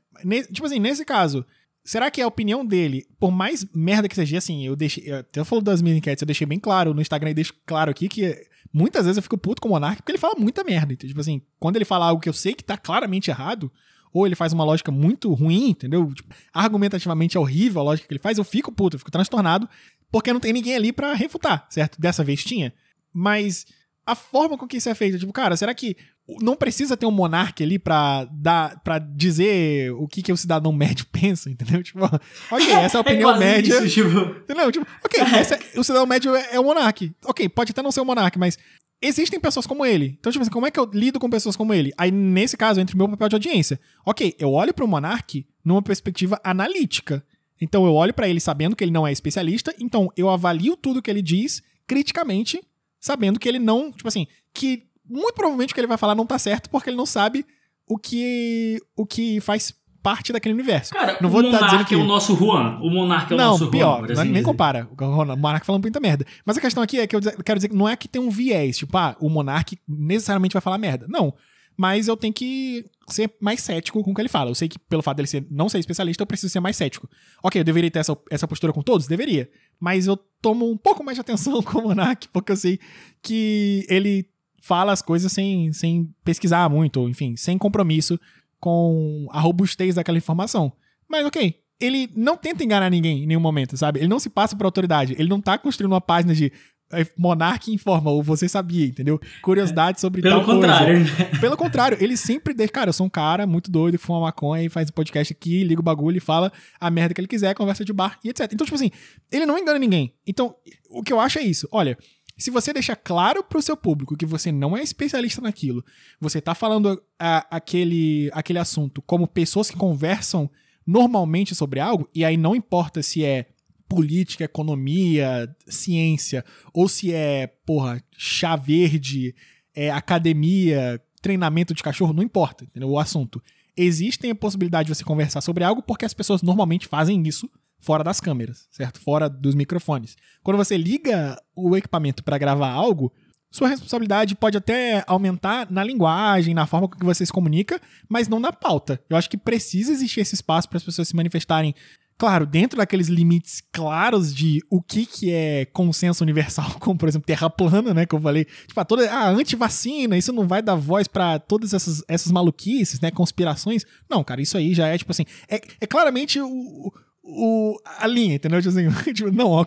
[0.52, 1.46] Tipo assim, nesse caso
[1.86, 5.04] Será que a opinião dele, por mais merda que seja, assim, eu deixei.
[5.06, 7.92] Eu até falou das minhas enquetes, eu deixei bem claro no Instagram e deixo claro
[7.92, 10.94] aqui que muitas vezes eu fico puto com o Monark porque ele fala muita merda.
[10.94, 13.70] Então, tipo assim, quando ele fala algo que eu sei que tá claramente errado,
[14.14, 16.10] ou ele faz uma lógica muito ruim, entendeu?
[16.14, 19.68] Tipo, argumentativamente é horrível a lógica que ele faz, eu fico puto, eu fico transtornado,
[20.10, 22.00] porque não tem ninguém ali para refutar, certo?
[22.00, 22.74] Dessa vez tinha.
[23.12, 23.66] Mas
[24.06, 25.98] a forma com que isso é feito, tipo, cara, será que
[26.42, 30.72] não precisa ter um monarca ali pra, dar, pra dizer o que, que o cidadão
[30.72, 31.84] médio pensa, entendeu?
[31.84, 33.84] Tipo, ok, essa é a opinião é média.
[33.84, 34.20] Isso, tipo...
[34.20, 34.72] Entendeu?
[34.72, 37.06] Tipo, ok, essa, é, o cidadão médio é, é o monarca.
[37.26, 38.58] Ok, pode até não ser o monarca, mas
[39.02, 40.16] existem pessoas como ele.
[40.20, 41.92] Então, tipo assim, como é que eu lido com pessoas como ele?
[41.98, 43.80] Aí, nesse caso, entre o meu papel de audiência.
[44.06, 47.24] Ok, eu olho pro monarca numa perspectiva analítica.
[47.60, 51.02] Então, eu olho para ele sabendo que ele não é especialista, então eu avalio tudo
[51.02, 52.62] que ele diz criticamente,
[53.00, 56.26] sabendo que ele não, tipo assim, que muito provavelmente o que ele vai falar não
[56.26, 57.46] tá certo porque ele não sabe
[57.88, 59.74] o que o que faz
[60.04, 60.94] parte daquele universo.
[60.94, 61.96] Cara, não vou o Monark dizendo que...
[61.96, 62.78] é o nosso Juan.
[62.82, 64.08] O Monark é o não, nosso pior, Juan.
[64.08, 64.90] Não, pior, nem compara.
[64.92, 66.26] O Monark falando muita merda.
[66.46, 68.30] Mas a questão aqui é que eu quero dizer que não é que tem um
[68.30, 71.06] viés, tipo, ah, o Monark necessariamente vai falar merda.
[71.08, 71.34] Não.
[71.76, 74.52] Mas eu tenho que ser mais cético com o que ele fala.
[74.52, 77.10] Eu sei que pelo fato dele ser, não ser especialista, eu preciso ser mais cético.
[77.42, 79.08] Ok, eu deveria ter essa, essa postura com todos?
[79.08, 79.50] Deveria.
[79.80, 82.80] Mas eu tomo um pouco mais de atenção com o Monark, porque eu sei
[83.22, 84.28] que ele
[84.64, 88.18] fala as coisas sem, sem pesquisar muito, ou enfim, sem compromisso
[88.62, 90.72] com a robustez daquela informação.
[91.06, 94.00] Mas ok, ele não tenta enganar ninguém em nenhum momento, sabe?
[94.00, 95.16] Ele não se passa por autoridade.
[95.20, 96.50] Ele não tá construindo uma página de
[96.94, 99.20] é, Monarque informa, ou você sabia, entendeu?
[99.42, 100.96] Curiosidade sobre Pelo tal contrário.
[101.00, 101.18] coisa.
[101.18, 101.40] Né?
[101.42, 102.72] Pelo contrário, ele sempre deixa.
[102.72, 105.62] Cara, eu sou um cara muito doido que fuma maconha e faz um podcast aqui,
[105.64, 108.50] liga o bagulho e fala a merda que ele quiser, conversa de bar e etc.
[108.54, 108.92] Então, tipo assim,
[109.30, 110.14] ele não engana ninguém.
[110.26, 110.56] Então,
[110.90, 111.68] o que eu acho é isso.
[111.70, 111.98] Olha,
[112.38, 115.84] Se você deixa claro pro seu público que você não é especialista naquilo,
[116.20, 120.50] você tá falando a, aquele, aquele assunto como pessoas que conversam
[120.86, 123.48] normalmente sobre algo, e aí não importa se é
[123.88, 129.36] política, economia, ciência, ou se é, porra, chá verde,
[129.76, 132.90] é, academia, treinamento de cachorro, não importa, entendeu?
[132.90, 133.42] O assunto.
[133.78, 137.50] Existem a possibilidade de você conversar sobre algo porque as pessoas normalmente fazem isso
[137.84, 139.00] fora das câmeras, certo?
[139.00, 140.16] Fora dos microfones.
[140.42, 143.12] Quando você liga o equipamento para gravar algo,
[143.52, 147.80] sua responsabilidade pode até aumentar na linguagem, na forma com que você se comunica,
[148.10, 149.00] mas não na pauta.
[149.10, 151.76] Eu acho que precisa existir esse espaço para as pessoas se manifestarem
[152.18, 157.26] claro, dentro daqueles limites claros de o que, que é consenso universal, como por exemplo
[157.26, 160.76] terra plana, né, que eu falei, tipo, a toda a antivacina, isso não vai dar
[160.76, 163.86] voz para todas essas, essas maluquices, né, conspirações.
[164.10, 168.36] Não, cara, isso aí já é tipo assim, é, é claramente o, o, a linha,
[168.36, 168.62] entendeu?
[168.62, 169.66] Tipo assim, tipo, não, ó,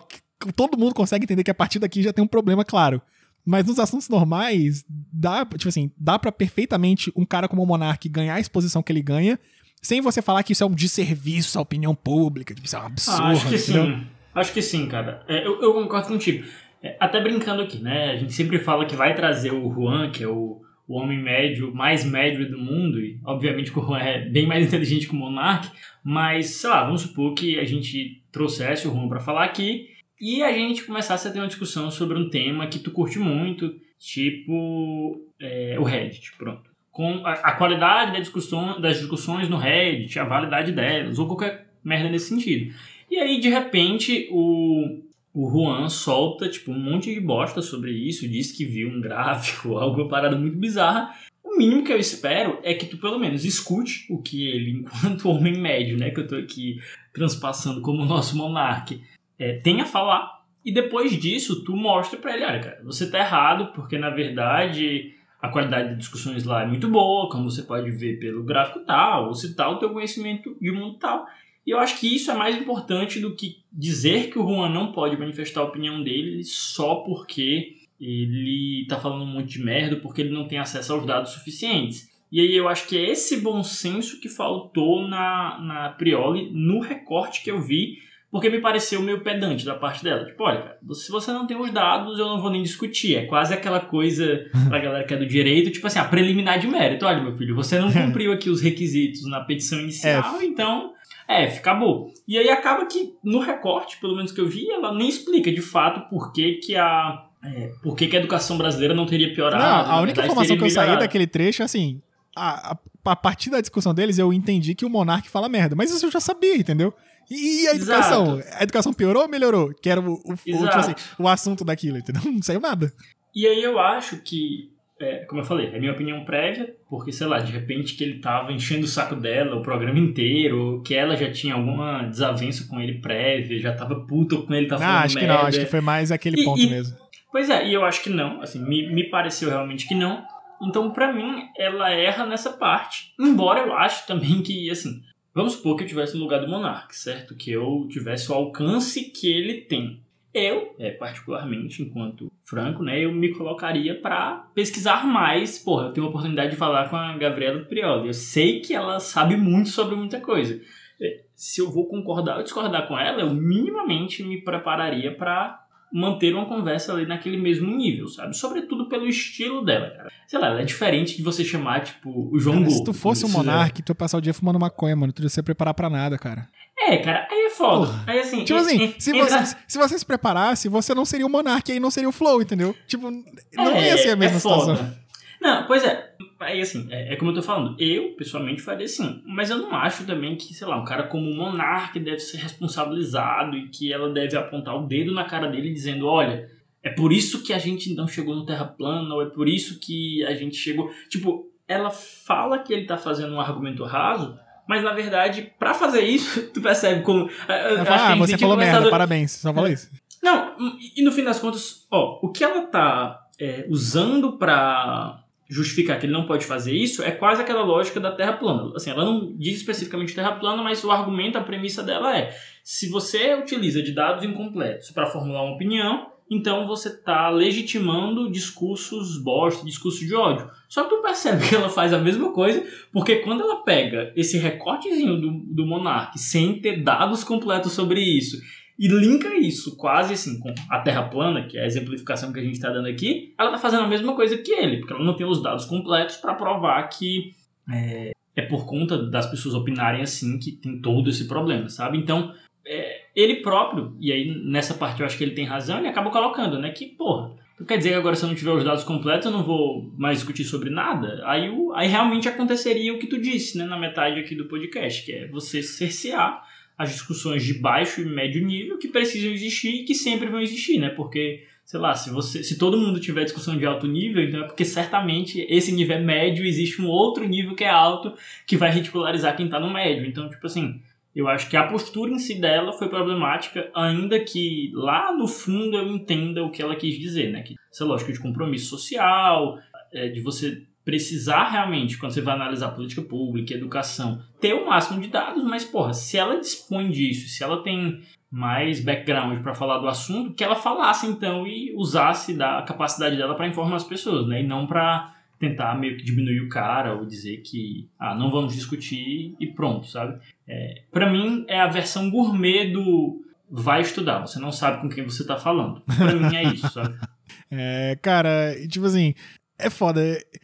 [0.55, 3.01] todo mundo consegue entender que a partir daqui já tem um problema claro.
[3.45, 8.07] Mas nos assuntos normais, dá, tipo assim, dá para perfeitamente um cara como o Monark
[8.09, 9.39] ganhar a exposição que ele ganha
[9.81, 12.85] sem você falar que isso é um desserviço à opinião pública, tipo, isso é um
[12.85, 13.21] absurdo.
[13.21, 13.85] Ah, acho que entendeu?
[13.85, 14.07] sim.
[14.35, 15.23] Acho que sim, cara.
[15.27, 16.45] É, eu, eu, concordo contigo.
[16.83, 18.11] É, até brincando aqui, né?
[18.11, 21.73] A gente sempre fala que vai trazer o Juan, que é o, o homem médio,
[21.73, 25.17] mais médio do mundo, e obviamente que o Juan é bem mais inteligente que o
[25.17, 25.69] Monark,
[26.09, 29.89] mas, sei lá, vamos supor que a gente trouxesse o Juan para falar aqui
[30.21, 33.75] e a gente começasse a ter uma discussão sobre um tema que tu curte muito,
[33.99, 40.17] tipo é, o Reddit, pronto com a, a qualidade da discussão, das discussões no Reddit,
[40.17, 42.73] a validade delas, ou qualquer merda nesse sentido.
[43.11, 48.27] E aí, de repente, o, o Juan solta tipo, um monte de bosta sobre isso,
[48.27, 51.13] diz que viu um gráfico, alguma parada muito bizarra.
[51.57, 55.27] O mínimo que eu espero é que tu pelo menos escute o que ele, enquanto
[55.27, 56.79] homem médio, né, que eu tô aqui
[57.11, 58.95] transpassando como nosso monarca,
[59.39, 60.45] é, tem a falar.
[60.63, 65.15] E depois disso, tu mostra pra ele, olha, cara, você tá errado, porque na verdade
[65.41, 69.29] a qualidade de discussões lá é muito boa, como você pode ver pelo gráfico tal,
[69.29, 71.25] ou se tal, o teu conhecimento de mundo tal.
[71.65, 74.91] E eu acho que isso é mais importante do que dizer que o Juan não
[74.91, 80.21] pode manifestar a opinião dele só porque ele tá falando um monte de merda, porque
[80.21, 82.09] ele não tem acesso aos dados suficientes.
[82.31, 86.79] E aí eu acho que é esse bom senso que faltou na, na Prioli, no
[86.79, 90.25] recorte que eu vi porque me pareceu meio pedante da parte dela.
[90.25, 93.15] Tipo, olha, cara, se você não tem os dados, eu não vou nem discutir.
[93.15, 96.67] É quase aquela coisa pra galera que é do direito, tipo assim, a preliminar de
[96.67, 97.05] mérito.
[97.05, 100.45] Olha, meu filho, você não cumpriu aqui os requisitos na petição inicial, é.
[100.45, 100.93] então.
[101.29, 102.09] É, acabou.
[102.25, 105.61] E aí acaba que, no recorte, pelo menos que eu vi, ela nem explica de
[105.61, 107.26] fato por que, que a.
[107.55, 109.63] É, por que, que a educação brasileira não teria piorado.
[109.63, 112.01] Não, a única verdade, informação que eu saí daquele trecho é assim.
[112.35, 115.75] A, a, a, partir da discussão deles, eu entendi que o monarca fala merda.
[115.75, 116.93] Mas isso eu já sabia, entendeu?
[117.29, 118.39] E a educação?
[118.39, 118.57] Exato.
[118.57, 119.73] A educação piorou ou melhorou?
[119.73, 122.21] Que era o, o, o, tipo assim, o assunto daquilo, entendeu?
[122.25, 122.91] Não saiu nada.
[123.35, 127.27] E aí eu acho que, é, como eu falei, é minha opinião prévia, porque, sei
[127.27, 131.15] lá, de repente que ele tava enchendo o saco dela o programa inteiro, que ela
[131.15, 135.15] já tinha alguma desavença com ele prévia, já tava puta com ele, tava ah, acho
[135.15, 135.33] merda.
[135.33, 136.97] que não, acho que foi mais aquele e, ponto e, mesmo.
[137.31, 140.23] Pois é, e eu acho que não, assim, me, me pareceu realmente que não.
[140.61, 143.13] Então, para mim, ela erra nessa parte.
[143.19, 145.01] Embora eu acho também que, assim,
[145.37, 147.35] Vamos supor que eu tivesse no lugar do monarca, certo?
[147.35, 150.01] Que eu tivesse o alcance que ele tem.
[150.33, 155.59] Eu, é, particularmente, enquanto Franco, né, eu me colocaria para pesquisar mais.
[155.59, 158.07] Porra, eu tenho a oportunidade de falar com a Gabriela Prioli.
[158.07, 160.59] Eu sei que ela sabe muito sobre muita coisa.
[160.99, 166.33] É, se eu vou concordar ou discordar com ela, eu minimamente me prepararia para manter
[166.33, 168.35] uma conversa ali naquele mesmo nível, sabe?
[168.35, 170.11] Sobretudo pelo estilo dela, cara.
[170.27, 172.71] Sei lá, ela é diferente de você chamar, tipo, o João Gol.
[172.71, 175.13] Se tu fosse um monarca, tu ia passar o dia fumando maconha, mano.
[175.13, 176.49] Tu ia se preparar pra nada, cara.
[176.79, 177.87] É, cara, aí é foda.
[177.87, 178.03] Porra.
[178.07, 178.43] Aí assim.
[178.43, 179.45] Tipo assim, se, entra...
[179.45, 182.13] você, se você se preparasse, você não seria o monarca e aí não seria o
[182.13, 182.75] flow, entendeu?
[182.85, 184.93] Tipo, não é, ia ser a mesma é situação.
[185.41, 186.13] Não, pois é.
[186.39, 189.21] Aí assim, é, é, como eu tô falando, eu pessoalmente faria assim.
[189.25, 192.37] Mas eu não acho também que, sei lá, um cara como o Monark deve ser
[192.37, 196.49] responsabilizado e que ela deve apontar o dedo na cara dele dizendo: olha,
[196.83, 199.79] é por isso que a gente não chegou no Terra plana, ou é por isso
[199.79, 200.91] que a gente chegou.
[201.09, 206.01] Tipo, ela fala que ele tá fazendo um argumento raso, mas na verdade, para fazer
[206.01, 207.29] isso, tu percebe como.
[207.47, 209.89] ah, você falou merda, parabéns, só falou isso.
[210.21, 210.55] Não,
[210.95, 216.05] e no fim das contas, ó, o que ela tá é, usando para justificar que
[216.05, 218.71] ele não pode fazer isso é quase aquela lógica da Terra plana.
[218.75, 222.89] Assim, ela não diz especificamente Terra plana, mas o argumento, a premissa dela é: se
[222.89, 229.65] você utiliza de dados incompletos para formular uma opinião, então você está legitimando discursos bosta,
[229.65, 230.49] discursos de ódio.
[230.67, 234.37] Só que tu percebe que ela faz a mesma coisa, porque quando ela pega esse
[234.37, 238.37] recortezinho do, do Monark sem ter dados completos sobre isso
[238.77, 242.43] e linka isso quase assim com a Terra plana, que é a exemplificação que a
[242.43, 245.15] gente está dando aqui, ela está fazendo a mesma coisa que ele, porque ela não
[245.15, 247.33] tem os dados completos para provar que
[247.71, 251.97] é, é, por conta das pessoas opinarem assim que tem todo esse problema, sabe?
[251.97, 252.33] Então,
[252.65, 256.11] é, ele próprio, e aí nessa parte eu acho que ele tem razão, ele acaba
[256.11, 258.83] colocando, né, que, porra, então quer dizer que agora se eu não tiver os dados
[258.83, 261.19] completos eu não vou mais discutir sobre nada?
[261.25, 265.03] Aí, o, aí realmente aconteceria o que tu disse, né, na metade aqui do podcast,
[265.03, 266.45] que é você cercear
[266.77, 270.77] as discussões de baixo e médio nível que precisam existir e que sempre vão existir,
[270.77, 270.89] né?
[270.89, 274.43] Porque, sei lá, se você, se todo mundo tiver discussão de alto nível, então é
[274.45, 278.13] porque certamente esse nível é médio existe um outro nível que é alto
[278.45, 280.05] que vai ridicularizar quem tá no médio.
[280.05, 280.79] Então, tipo assim,
[281.15, 285.75] eu acho que a postura em si dela foi problemática, ainda que lá no fundo
[285.75, 287.41] eu entenda o que ela quis dizer, né?
[287.41, 289.57] Que essa lógica de compromisso social,
[289.91, 295.01] é, de você precisar realmente, quando você vai analisar política pública, educação, ter o máximo
[295.01, 297.99] de dados, mas, porra, se ela dispõe disso, se ela tem
[298.31, 303.35] mais background para falar do assunto, que ela falasse então e usasse da capacidade dela
[303.35, 304.41] para informar as pessoas, né?
[304.41, 308.55] E não para tentar meio que diminuir o cara ou dizer que ah, não vamos
[308.55, 310.17] discutir e pronto, sabe?
[310.47, 315.03] É, para mim é a versão gourmet do vai estudar, você não sabe com quem
[315.03, 315.81] você tá falando.
[315.81, 316.97] Para mim é isso, sabe?
[317.49, 319.13] É, cara, tipo assim,
[319.59, 320.01] é foda.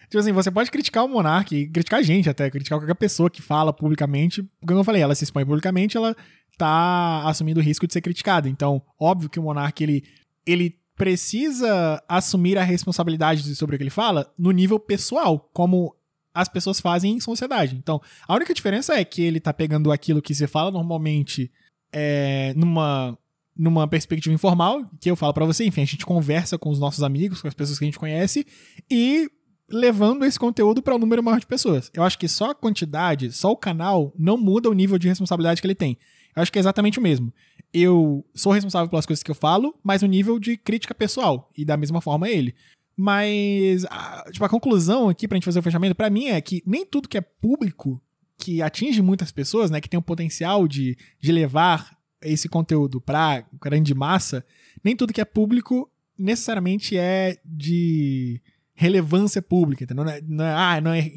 [0.10, 3.42] Tipo assim, você pode criticar o Monark, criticar a gente até, criticar qualquer pessoa que
[3.42, 4.48] fala publicamente.
[4.66, 6.16] Como eu falei, ela se expõe publicamente, ela
[6.58, 8.50] tá assumindo o risco de ser criticada.
[8.50, 10.04] Então, óbvio que o Monark, ele,
[10.46, 15.96] ele precisa assumir a responsabilidade sobre o que ele fala no nível pessoal, como
[16.34, 17.76] as pessoas fazem em sociedade.
[17.76, 21.52] Então, a única diferença é que ele tá pegando aquilo que se fala normalmente
[21.92, 23.18] é, numa
[23.56, 27.04] numa perspectiva informal, que eu falo para você, enfim, a gente conversa com os nossos
[27.04, 28.46] amigos, com as pessoas que a gente conhece
[28.90, 29.30] e
[29.70, 31.90] levando esse conteúdo para um número maior de pessoas.
[31.94, 35.62] Eu acho que só a quantidade, só o canal não muda o nível de responsabilidade
[35.62, 35.98] que ele tem.
[36.36, 37.34] Eu acho que é exatamente o mesmo.
[37.74, 41.64] Eu sou responsável pelas coisas que eu falo, mas o nível de crítica pessoal e
[41.64, 42.56] da mesma forma ele.
[42.96, 46.62] Mas a, tipo a conclusão aqui pra gente fazer o fechamento para mim é que
[46.66, 48.02] nem tudo que é público
[48.38, 53.46] que atinge muitas pessoas, né, que tem o potencial de, de levar esse conteúdo para
[53.62, 54.46] grande massa,
[54.84, 58.42] nem tudo que é público necessariamente é de
[58.74, 60.04] relevância pública, entendeu?
[60.04, 61.12] Não é, não é, ah, não é,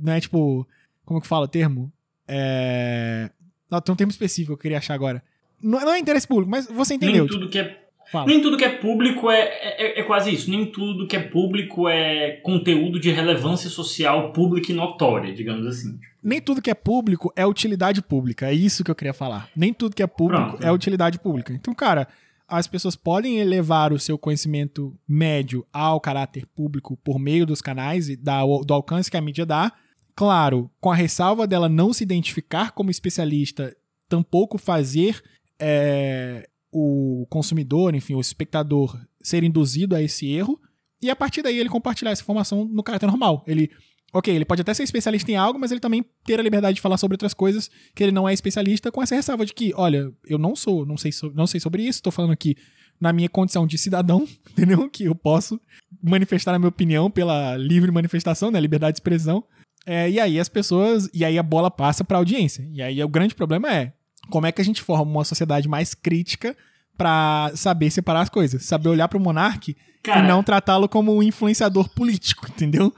[0.00, 0.66] não é tipo.
[1.04, 1.92] Como que fala o termo?
[2.26, 3.30] É.
[3.70, 5.22] Não, tem um termo específico que eu queria achar agora.
[5.62, 7.24] Não, não é interesse público, mas você entendeu.
[7.24, 8.26] Nem tudo tipo, que é Fala.
[8.26, 10.50] Nem tudo que é público é, é, é, quase isso.
[10.50, 15.98] Nem tudo que é público é conteúdo de relevância social pública e notória, digamos assim.
[16.22, 18.46] Nem tudo que é público é utilidade pública.
[18.46, 19.50] É isso que eu queria falar.
[19.54, 20.64] Nem tudo que é público Pronto.
[20.64, 21.52] é utilidade pública.
[21.52, 22.08] Então, cara,
[22.48, 28.08] as pessoas podem elevar o seu conhecimento médio ao caráter público por meio dos canais
[28.08, 29.70] e da, do alcance que a mídia dá.
[30.16, 33.76] Claro, com a ressalva dela não se identificar como especialista,
[34.08, 35.22] tampouco fazer
[35.60, 40.60] é, o consumidor, enfim, o espectador ser induzido a esse erro
[41.00, 43.44] e a partir daí ele compartilhar essa informação no caráter normal.
[43.46, 43.70] Ele,
[44.12, 46.80] ok, ele pode até ser especialista em algo, mas ele também ter a liberdade de
[46.80, 50.12] falar sobre outras coisas que ele não é especialista, com essa ressalva de que, olha,
[50.26, 52.56] eu não sou, não sei, não sei sobre isso, estou falando aqui
[53.00, 54.88] na minha condição de cidadão, entendeu?
[54.90, 55.60] Que eu posso
[56.02, 58.60] manifestar a minha opinião pela livre manifestação, né?
[58.60, 59.44] Liberdade de expressão.
[59.86, 62.68] É, e aí as pessoas, e aí a bola passa para a audiência.
[62.72, 63.94] E aí o grande problema é,
[64.30, 66.56] como é que a gente forma uma sociedade mais crítica
[66.96, 71.22] para saber separar as coisas, saber olhar para o monarca e não tratá-lo como um
[71.22, 72.92] influenciador político, entendeu?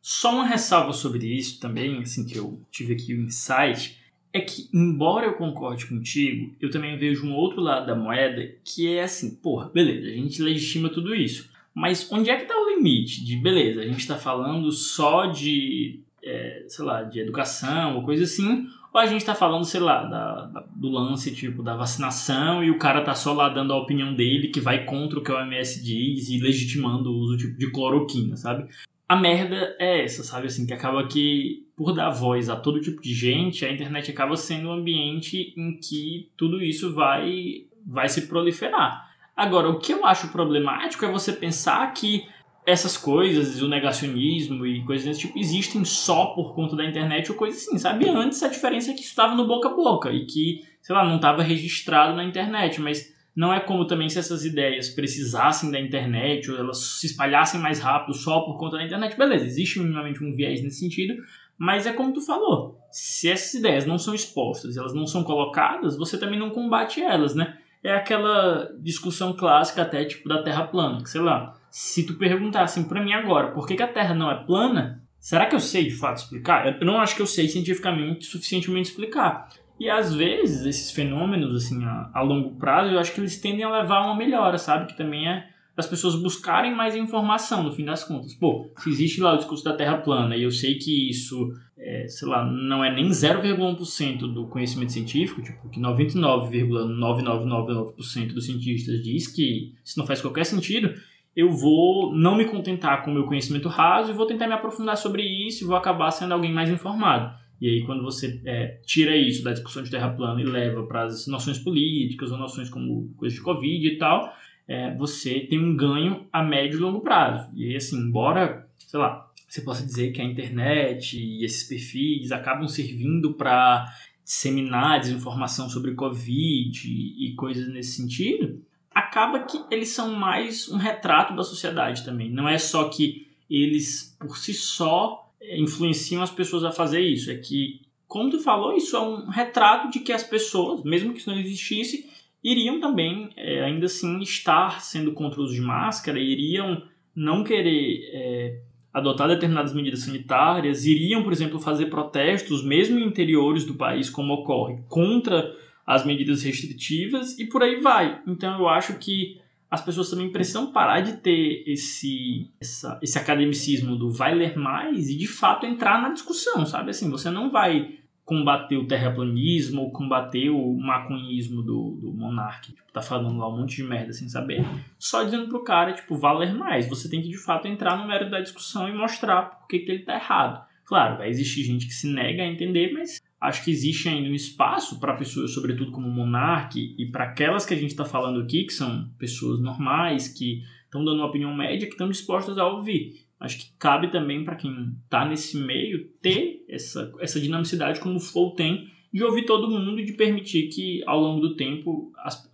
[0.00, 3.98] Só uma ressalva sobre isso também, assim que eu tive aqui o insight,
[4.32, 8.88] é que embora eu concorde contigo, eu também vejo um outro lado da moeda que
[8.88, 12.70] é assim, porra, beleza, a gente legitima tudo isso, mas onde é que está o
[12.76, 18.04] limite de, beleza, a gente está falando só de, é, sei lá, de educação ou
[18.04, 21.76] coisa assim, ou a gente tá falando, sei lá, da, da, do lance tipo da
[21.76, 25.22] vacinação e o cara tá só lá dando a opinião dele que vai contra o
[25.22, 28.68] que a OMS diz e legitimando o uso tipo, de cloroquina, sabe?
[29.08, 30.46] A merda é essa, sabe?
[30.46, 34.36] Assim, que acaba que, por dar voz a todo tipo de gente, a internet acaba
[34.36, 39.08] sendo um ambiente em que tudo isso vai, vai se proliferar.
[39.36, 42.24] Agora, o que eu acho problemático é você pensar que
[42.66, 47.36] essas coisas, o negacionismo e coisas desse tipo, existem só por conta da internet ou
[47.36, 48.08] coisa assim, sabe?
[48.08, 51.04] Antes a diferença é que isso estava no boca a boca e que, sei lá,
[51.04, 55.80] não estava registrado na internet, mas não é como também se essas ideias precisassem da
[55.80, 59.16] internet ou elas se espalhassem mais rápido só por conta da internet.
[59.16, 61.14] Beleza, existe minimamente um viés nesse sentido,
[61.56, 65.96] mas é como tu falou, se essas ideias não são expostas, elas não são colocadas,
[65.96, 67.56] você também não combate elas, né?
[67.82, 72.62] É aquela discussão clássica até tipo da Terra plana, que sei lá, se tu perguntar
[72.62, 75.02] assim para mim agora, por que, que a Terra não é plana?
[75.18, 76.80] Será que eu sei de fato explicar?
[76.80, 79.48] Eu não acho que eu sei cientificamente suficientemente explicar.
[79.78, 83.64] E às vezes esses fenômenos, assim, a, a longo prazo, eu acho que eles tendem
[83.64, 84.86] a levar a uma melhora, sabe?
[84.86, 88.34] Que também é as pessoas buscarem mais informação no fim das contas.
[88.34, 92.06] Pô, se existe lá o discurso da Terra plana e eu sei que isso, é,
[92.08, 99.26] sei lá, não é nem 0,1% do conhecimento científico, tipo, que 99,9999% dos cientistas diz
[99.26, 100.92] que isso não faz qualquer sentido,
[101.40, 104.96] eu vou não me contentar com o meu conhecimento raso e vou tentar me aprofundar
[104.96, 107.38] sobre isso e vou acabar sendo alguém mais informado.
[107.60, 111.04] E aí, quando você é, tira isso da discussão de terra plana e leva para
[111.04, 114.32] as noções políticas ou noções como coisa de Covid e tal,
[114.66, 117.50] é, você tem um ganho a médio e longo prazo.
[117.54, 122.32] E aí, assim, embora, sei lá, você possa dizer que a internet e esses perfis
[122.32, 123.84] acabam servindo para
[124.24, 128.62] disseminar desinformação sobre Covid e coisas nesse sentido,
[128.94, 132.30] acaba que eles são mais um retrato da sociedade também.
[132.30, 137.30] Não é só que eles, por si só, influenciam as pessoas a fazer isso.
[137.30, 141.20] É que, como tu falou, isso é um retrato de que as pessoas, mesmo que
[141.20, 142.08] isso não existisse,
[142.42, 146.82] iriam também, é, ainda assim, estar sendo contra o uso de máscara, iriam
[147.14, 148.60] não querer é,
[148.92, 154.32] adotar determinadas medidas sanitárias, iriam, por exemplo, fazer protestos, mesmo em interiores do país, como
[154.32, 155.54] ocorre, contra
[155.90, 158.22] as medidas restritivas e por aí vai.
[158.24, 163.96] Então eu acho que as pessoas também precisam parar de ter esse, essa, esse academicismo
[163.96, 166.90] do vai ler mais e de fato entrar na discussão, sabe?
[166.90, 172.92] Assim, você não vai combater o terraplanismo ou combater o maconhismo do, do monarca, tipo,
[172.92, 174.64] tá falando lá um monte de merda sem saber,
[174.96, 176.88] só dizendo pro cara, tipo, vai ler mais.
[176.88, 179.90] Você tem que de fato entrar no mérito da discussão e mostrar por que, que
[179.90, 180.64] ele tá errado.
[180.84, 184.34] Claro, vai existir gente que se nega a entender, mas acho que existe ainda um
[184.34, 188.64] espaço para pessoas, sobretudo como Monark, e para aquelas que a gente está falando aqui,
[188.64, 193.24] que são pessoas normais, que estão dando uma opinião média, que estão dispostas a ouvir.
[193.38, 198.20] Acho que cabe também para quem está nesse meio ter essa, essa dinamicidade como o
[198.20, 202.48] Flow tem, de ouvir todo mundo e de permitir que, ao longo do tempo, as,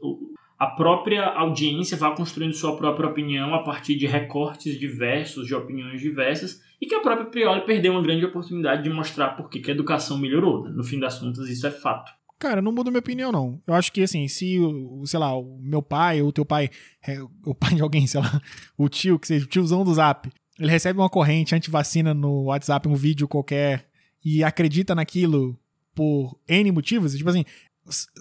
[0.58, 6.00] a própria audiência vá construindo sua própria opinião a partir de recortes diversos, de opiniões
[6.00, 9.74] diversas, e que a própria Prioli perdeu uma grande oportunidade de mostrar por que a
[9.74, 10.68] educação melhorou.
[10.68, 12.10] No fim das contas, isso é fato.
[12.38, 13.62] Cara, não muda minha opinião, não.
[13.66, 14.58] Eu acho que, assim, se,
[15.04, 16.68] sei lá, o meu pai ou o teu pai,
[17.06, 18.40] é, o pai de alguém, sei lá,
[18.76, 22.88] o tio, que seja o tiozão do Zap, ele recebe uma corrente anti-vacina no WhatsApp,
[22.88, 23.88] um vídeo qualquer,
[24.24, 25.58] e acredita naquilo
[25.94, 27.44] por N motivos, tipo assim,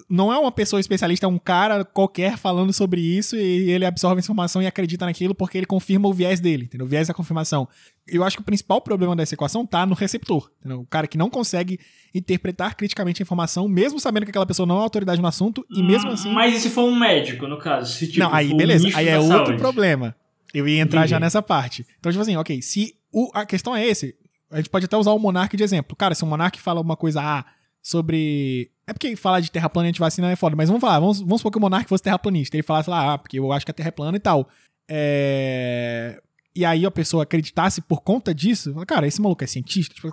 [0.10, 4.20] não é uma pessoa especialista, é um cara qualquer falando sobre isso e ele absorve
[4.20, 6.86] a informação e acredita naquilo porque ele confirma o viés dele, entendeu?
[6.86, 7.68] O viés da confirmação.
[8.08, 10.82] Eu acho que o principal problema dessa equação tá no receptor, entendeu?
[10.82, 11.80] O cara que não consegue
[12.14, 15.82] interpretar criticamente a informação, mesmo sabendo que aquela pessoa não é autoridade no assunto e
[15.82, 16.32] mesmo assim...
[16.32, 17.94] Mas e se for um médico, no caso?
[17.94, 19.58] Se, tipo, não, aí beleza, aí é outro saúde.
[19.58, 20.16] problema.
[20.54, 21.12] Eu ia entrar Entendi.
[21.12, 21.86] já nessa parte.
[22.00, 24.16] Então, tipo assim, ok, se o, a questão é esse,
[24.52, 25.96] a gente pode até usar o Monark de exemplo.
[25.96, 27.46] Cara, se o Monark fala uma coisa A ah,
[27.86, 31.20] sobre é porque falar de terra plana e antivacina é foda, mas vamos falar, vamos,
[31.20, 32.56] vamos supor que o Monark fosse terraplanista.
[32.56, 34.50] Ele falasse lá, ah, porque eu acho que a terra é plana e tal.
[34.90, 36.20] É...
[36.56, 39.94] E aí a pessoa acreditasse por conta disso, cara, esse maluco é cientista?
[39.94, 40.12] Tipo,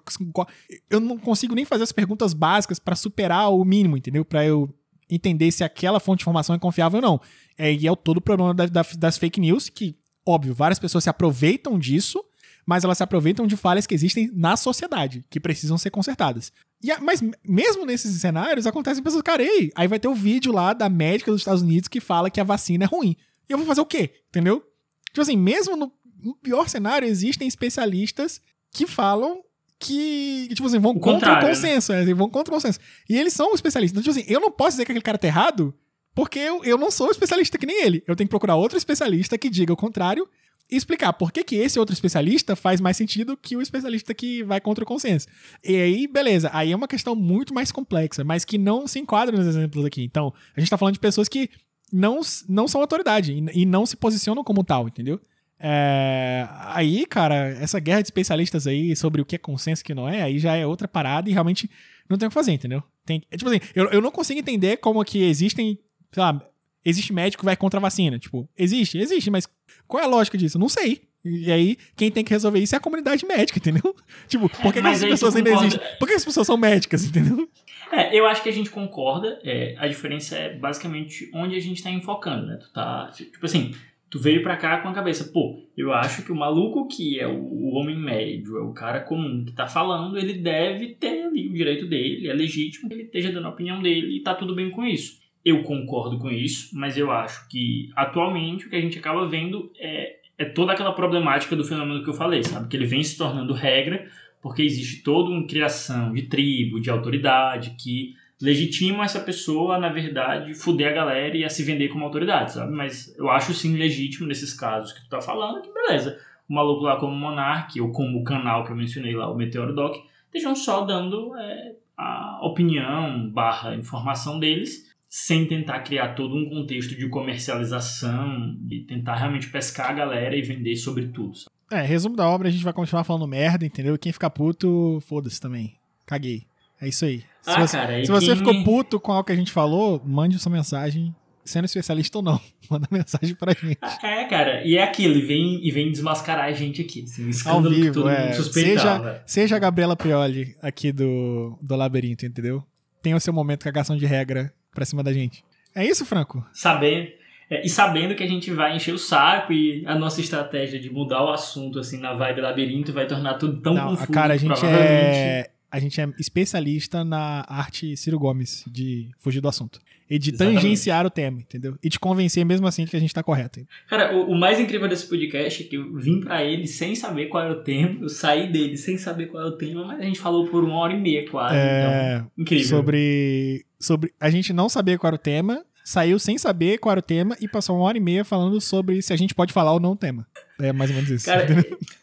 [0.90, 4.24] eu não consigo nem fazer as perguntas básicas para superar o mínimo, entendeu?
[4.24, 4.68] Para eu
[5.08, 7.20] entender se aquela fonte de informação é confiável ou não.
[7.56, 9.96] É, e é o todo o problema da, da, das fake news, que,
[10.26, 12.22] óbvio, várias pessoas se aproveitam disso,
[12.66, 16.52] mas elas se aproveitam de falhas que existem na sociedade, que precisam ser consertadas.
[16.82, 20.52] E, mas mesmo nesses cenários, acontecem pessoas, cara, ei, aí vai ter o um vídeo
[20.52, 23.16] lá da médica dos Estados Unidos que fala que a vacina é ruim.
[23.48, 24.10] E eu vou fazer o quê?
[24.28, 24.64] Entendeu?
[25.06, 28.40] Tipo assim, mesmo no, no pior cenário, existem especialistas
[28.72, 29.42] que falam
[29.78, 31.48] que, tipo assim, vão o contra o né?
[31.48, 31.92] consenso.
[31.92, 32.14] Né?
[32.14, 32.78] vão contra o consenso.
[33.08, 34.00] E eles são especialistas.
[34.00, 35.74] Então, tipo assim, eu não posso dizer que aquele cara tá errado,
[36.14, 38.02] porque eu, eu não sou especialista que nem ele.
[38.06, 40.28] Eu tenho que procurar outro especialista que diga o contrário
[40.76, 44.60] explicar por que, que esse outro especialista faz mais sentido que o especialista que vai
[44.60, 45.26] contra o consenso.
[45.62, 49.36] E aí, beleza, aí é uma questão muito mais complexa, mas que não se enquadra
[49.36, 50.02] nos exemplos aqui.
[50.02, 51.50] Então, a gente tá falando de pessoas que
[51.92, 55.20] não, não são autoridade e, e não se posicionam como tal, entendeu?
[55.64, 59.86] É, aí, cara, essa guerra de especialistas aí sobre o que é consenso e o
[59.86, 61.70] que não é, aí já é outra parada e realmente
[62.08, 62.82] não tem o que fazer, entendeu?
[63.04, 65.78] Tem, é, tipo assim, eu, eu não consigo entender como que existem,
[66.10, 66.44] sei lá,
[66.84, 68.18] existe médico que vai contra a vacina.
[68.18, 68.98] Tipo, existe?
[68.98, 69.48] Existe, mas
[69.86, 70.58] qual é a lógica disso?
[70.58, 71.02] Não sei.
[71.24, 73.94] E aí, quem tem que resolver isso é a comunidade médica, entendeu?
[74.26, 75.80] Tipo, por que, que as pessoas ainda existem?
[75.98, 77.48] Por que as pessoas são médicas, entendeu?
[77.92, 79.38] É, eu acho que a gente concorda.
[79.44, 82.56] É, a diferença é basicamente onde a gente tá enfocando, né?
[82.56, 83.10] Tu tá.
[83.14, 83.72] Tipo assim,
[84.12, 87.26] tu veio pra cá com a cabeça, pô, eu acho que o maluco que é
[87.26, 91.48] o, o homem médio, é o cara comum que tá falando, ele deve ter ali
[91.48, 94.54] o direito dele, é legítimo que ele esteja dando a opinião dele e tá tudo
[94.54, 95.21] bem com isso.
[95.44, 99.72] Eu concordo com isso, mas eu acho que atualmente o que a gente acaba vendo
[99.78, 102.68] é, é toda aquela problemática do fenômeno que eu falei, sabe?
[102.68, 104.08] Que ele vem se tornando regra
[104.42, 110.52] porque existe toda uma criação de tribo, de autoridade que legitima essa pessoa, na verdade,
[110.52, 112.72] fuder a galera e a se vender como autoridade, sabe?
[112.72, 116.18] Mas eu acho sim legítimo nesses casos que tu tá falando, que beleza.
[116.48, 119.72] O maluco lá como Monark, ou como o canal que eu mencionei lá, o Meteoro
[119.72, 119.96] Doc,
[120.26, 126.96] estejam só dando é, a opinião barra informação deles, sem tentar criar todo um contexto
[126.96, 131.36] de comercialização, e tentar realmente pescar a galera e vender sobre tudo.
[131.36, 131.50] Sabe?
[131.70, 133.98] É, resumo da obra, a gente vai continuar falando merda, entendeu?
[133.98, 135.74] Quem ficar puto, foda-se também.
[136.06, 136.44] Caguei.
[136.80, 137.18] É isso aí.
[137.42, 139.52] Se, Ah, você, cara, e se você quem- ficou puto com algo que a gente
[139.52, 141.14] falou, mande sua mensagem,
[141.44, 142.40] sendo especialista ou não.
[142.70, 143.78] Manda mensagem pra gente.
[144.02, 147.02] É, cara, e é aquilo, e vem, e vem desmascarar a gente aqui.
[147.02, 148.32] Assim, um Ao vivo, é.
[148.32, 152.64] Seja, seja a Gabriela Prioli aqui do, do Labirinto, entendeu?
[153.02, 155.44] Tem o seu momento cagação de regra pra cima da gente.
[155.74, 156.44] É isso, Franco?
[156.52, 157.08] Sabendo,
[157.48, 160.90] é, e sabendo que a gente vai encher o saco e a nossa estratégia de
[160.90, 164.12] mudar o assunto assim na vibe labirinto vai tornar tudo tão Não, confuso.
[164.12, 165.50] cara, a gente é.
[165.72, 169.80] A gente é especialista na arte Ciro Gomes de fugir do assunto.
[170.10, 170.56] E de Exatamente.
[170.56, 171.78] tangenciar o tema, entendeu?
[171.82, 173.66] E de convencer mesmo assim de que a gente tá correto.
[173.88, 177.28] Cara, o, o mais incrível desse podcast é que eu vim pra ele sem saber
[177.28, 180.04] qual era o tema, eu saí dele sem saber qual era o tema, mas a
[180.04, 181.56] gente falou por uma hora e meia quase.
[181.56, 182.66] É, Então, incrível.
[182.68, 187.00] sobre, sobre a gente não saber qual era o tema, saiu sem saber qual era
[187.00, 189.72] o tema e passou uma hora e meia falando sobre se a gente pode falar
[189.72, 190.26] ou não o tema.
[190.60, 191.26] É mais ou menos isso.
[191.26, 191.46] Cara,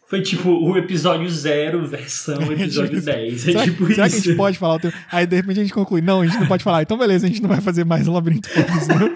[0.08, 3.34] foi tipo o episódio zero versão episódio Tipo, 10.
[3.34, 4.24] É será, tipo será que a isso.
[4.28, 4.80] gente pode falar?
[5.10, 6.82] Aí de repente a gente conclui, não, a gente não pode falar.
[6.82, 9.10] Então beleza, a gente não vai fazer mais o labirinto foda-se, não.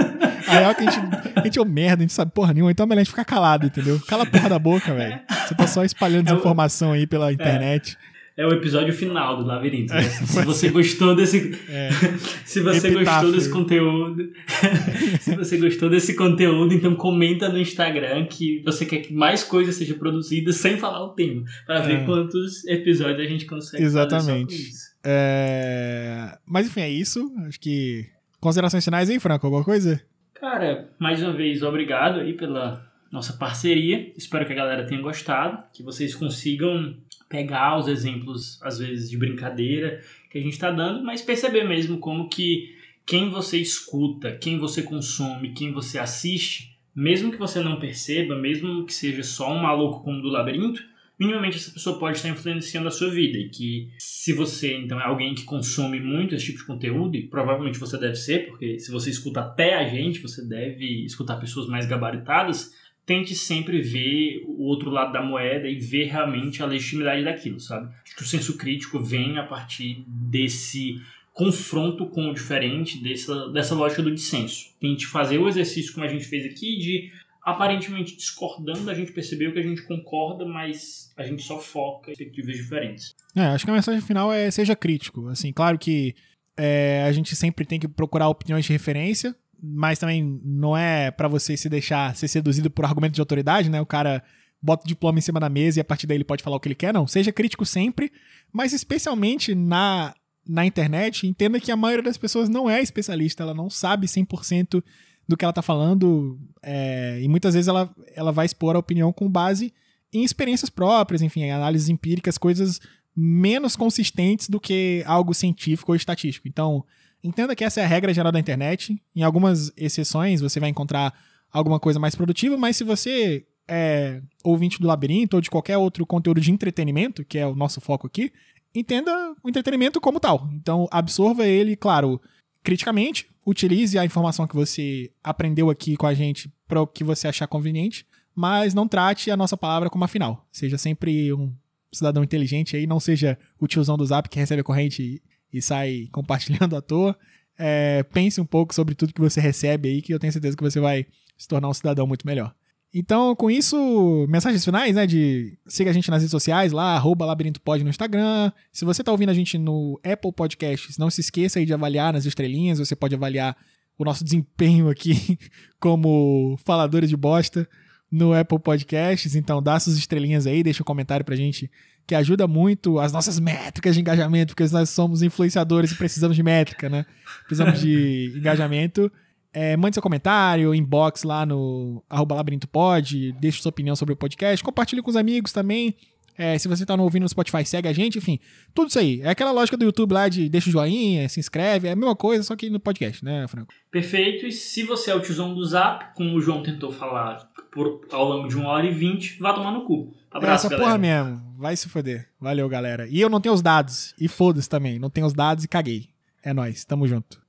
[0.46, 1.00] Aí é que a gente,
[1.36, 3.10] a gente é um merda, a gente sabe porra nenhuma, então é melhor a gente
[3.10, 4.00] ficar calado, entendeu?
[4.06, 5.18] Cala a porra da boca, velho.
[5.46, 7.96] Você tá só espalhando É desinformação aí pela internet.
[8.10, 8.13] É
[8.44, 9.92] o episódio final do Labirinto.
[9.94, 10.00] né?
[10.00, 11.52] É, Se você gostou desse.
[11.68, 11.90] É.
[12.44, 13.04] Se você Epitáfio.
[13.04, 14.32] gostou desse conteúdo.
[15.20, 19.74] se você gostou desse conteúdo, então comenta no Instagram que você quer que mais coisas
[19.76, 21.44] sejam produzidas sem falar o tema.
[21.66, 22.04] Pra ver É.
[22.04, 24.56] quantos episódios a gente consegue Exatamente.
[25.04, 27.30] É, Mas enfim, é isso.
[27.46, 28.06] Acho que.
[28.40, 29.46] Considerações finais aí, Franco?
[29.46, 30.02] Alguma coisa?
[30.34, 34.12] Cara, mais uma vez, obrigado aí pela nossa parceria.
[34.18, 36.94] Espero que a galera tenha gostado, que vocês consigam
[37.34, 40.00] pegar os exemplos, às vezes, de brincadeira
[40.30, 42.72] que a gente está dando, mas perceber mesmo como que
[43.04, 48.86] quem você escuta, quem você consome, quem você assiste, mesmo que você não perceba, mesmo
[48.86, 50.80] que seja só um maluco como do labirinto,
[51.18, 53.36] minimamente essa pessoa pode estar influenciando a sua vida.
[53.36, 57.26] E que se você, então, é alguém que consome muito esse tipo de conteúdo, e
[57.26, 61.66] provavelmente você deve ser, porque se você escuta até a gente, você deve escutar pessoas
[61.66, 62.72] mais gabaritadas,
[63.06, 67.92] tente sempre ver o outro lado da moeda e ver realmente a legitimidade daquilo, sabe?
[68.04, 71.00] Acho que o senso crítico vem a partir desse
[71.32, 74.72] confronto com o diferente, dessa, dessa lógica do dissenso.
[74.80, 77.12] Tente fazer o exercício como a gente fez aqui de
[77.42, 82.14] aparentemente discordando, a gente percebeu que a gente concorda, mas a gente só foca em
[82.14, 83.14] perspectivas diferentes.
[83.36, 85.28] É, acho que a mensagem final é seja crítico.
[85.28, 86.14] Assim, claro que
[86.56, 91.28] é, a gente sempre tem que procurar opiniões de referência, mas também não é pra
[91.28, 93.80] você se deixar ser seduzido por argumento de autoridade, né?
[93.80, 94.22] O cara
[94.60, 96.60] bota o diploma em cima da mesa e a partir daí ele pode falar o
[96.60, 97.06] que ele quer, não.
[97.06, 98.10] Seja crítico sempre,
[98.52, 100.14] mas especialmente na,
[100.48, 104.82] na internet, entenda que a maioria das pessoas não é especialista, ela não sabe 100%
[105.28, 109.12] do que ela tá falando, é, e muitas vezes ela, ela vai expor a opinião
[109.12, 109.72] com base
[110.12, 112.80] em experiências próprias, enfim, em análises empíricas, coisas
[113.16, 116.48] menos consistentes do que algo científico ou estatístico.
[116.48, 116.84] Então,
[117.24, 119.00] entenda que essa é a regra geral da internet.
[119.16, 121.12] Em algumas exceções, você vai encontrar
[121.50, 126.04] alguma coisa mais produtiva, mas se você é ouvinte do Labirinto ou de qualquer outro
[126.04, 128.30] conteúdo de entretenimento, que é o nosso foco aqui,
[128.74, 130.48] entenda o entretenimento como tal.
[130.52, 132.20] Então, absorva ele, claro,
[132.62, 137.26] criticamente, utilize a informação que você aprendeu aqui com a gente para o que você
[137.26, 140.46] achar conveniente, mas não trate a nossa palavra como a final.
[140.52, 141.52] Seja sempre um
[141.92, 145.22] cidadão inteligente aí, não seja o tiozão do Zap que recebe a corrente
[145.56, 147.16] e, sai compartilhando à toa.
[147.56, 150.62] É, pense um pouco sobre tudo que você recebe aí, que eu tenho certeza que
[150.62, 151.06] você vai
[151.38, 152.54] se tornar um cidadão muito melhor.
[152.96, 155.04] Então, com isso, mensagens finais, né?
[155.04, 158.52] De siga a gente nas redes sociais lá, arroba labirintopod no Instagram.
[158.72, 162.12] Se você tá ouvindo a gente no Apple Podcasts, não se esqueça aí de avaliar
[162.12, 162.78] nas estrelinhas.
[162.78, 163.56] Você pode avaliar
[163.98, 165.36] o nosso desempenho aqui
[165.80, 167.68] como faladores de bosta
[168.08, 169.34] no Apple Podcasts.
[169.34, 171.68] Então, dá suas estrelinhas aí, deixa um comentário pra gente,
[172.06, 176.42] que ajuda muito as nossas métricas de engajamento, porque nós somos influenciadores e precisamos de
[176.42, 177.06] métrica, né?
[177.46, 179.10] Precisamos de engajamento.
[179.52, 184.64] É, mande seu comentário, inbox lá no arroba labirintopod, deixe sua opinião sobre o podcast,
[184.64, 185.94] compartilhe com os amigos também.
[186.36, 188.38] É, se você tá no ouvindo no Spotify, segue a gente, enfim,
[188.74, 189.20] tudo isso aí.
[189.20, 192.16] É aquela lógica do YouTube lá de deixa o joinha, se inscreve, é a mesma
[192.16, 193.72] coisa, só que no podcast, né, Franco?
[193.90, 194.46] Perfeito.
[194.46, 198.24] E se você é o tiozão do Zap, como o João tentou falar por, ao
[198.28, 200.12] longo de uma hora e vinte, vá tomar no cu.
[200.30, 200.88] Abraço, Essa galera.
[200.88, 202.28] porra mesmo, vai se foder.
[202.40, 203.06] Valeu, galera.
[203.08, 206.08] E eu não tenho os dados, e foda-se também, não tenho os dados e caguei.
[206.42, 207.43] É nóis, tamo junto.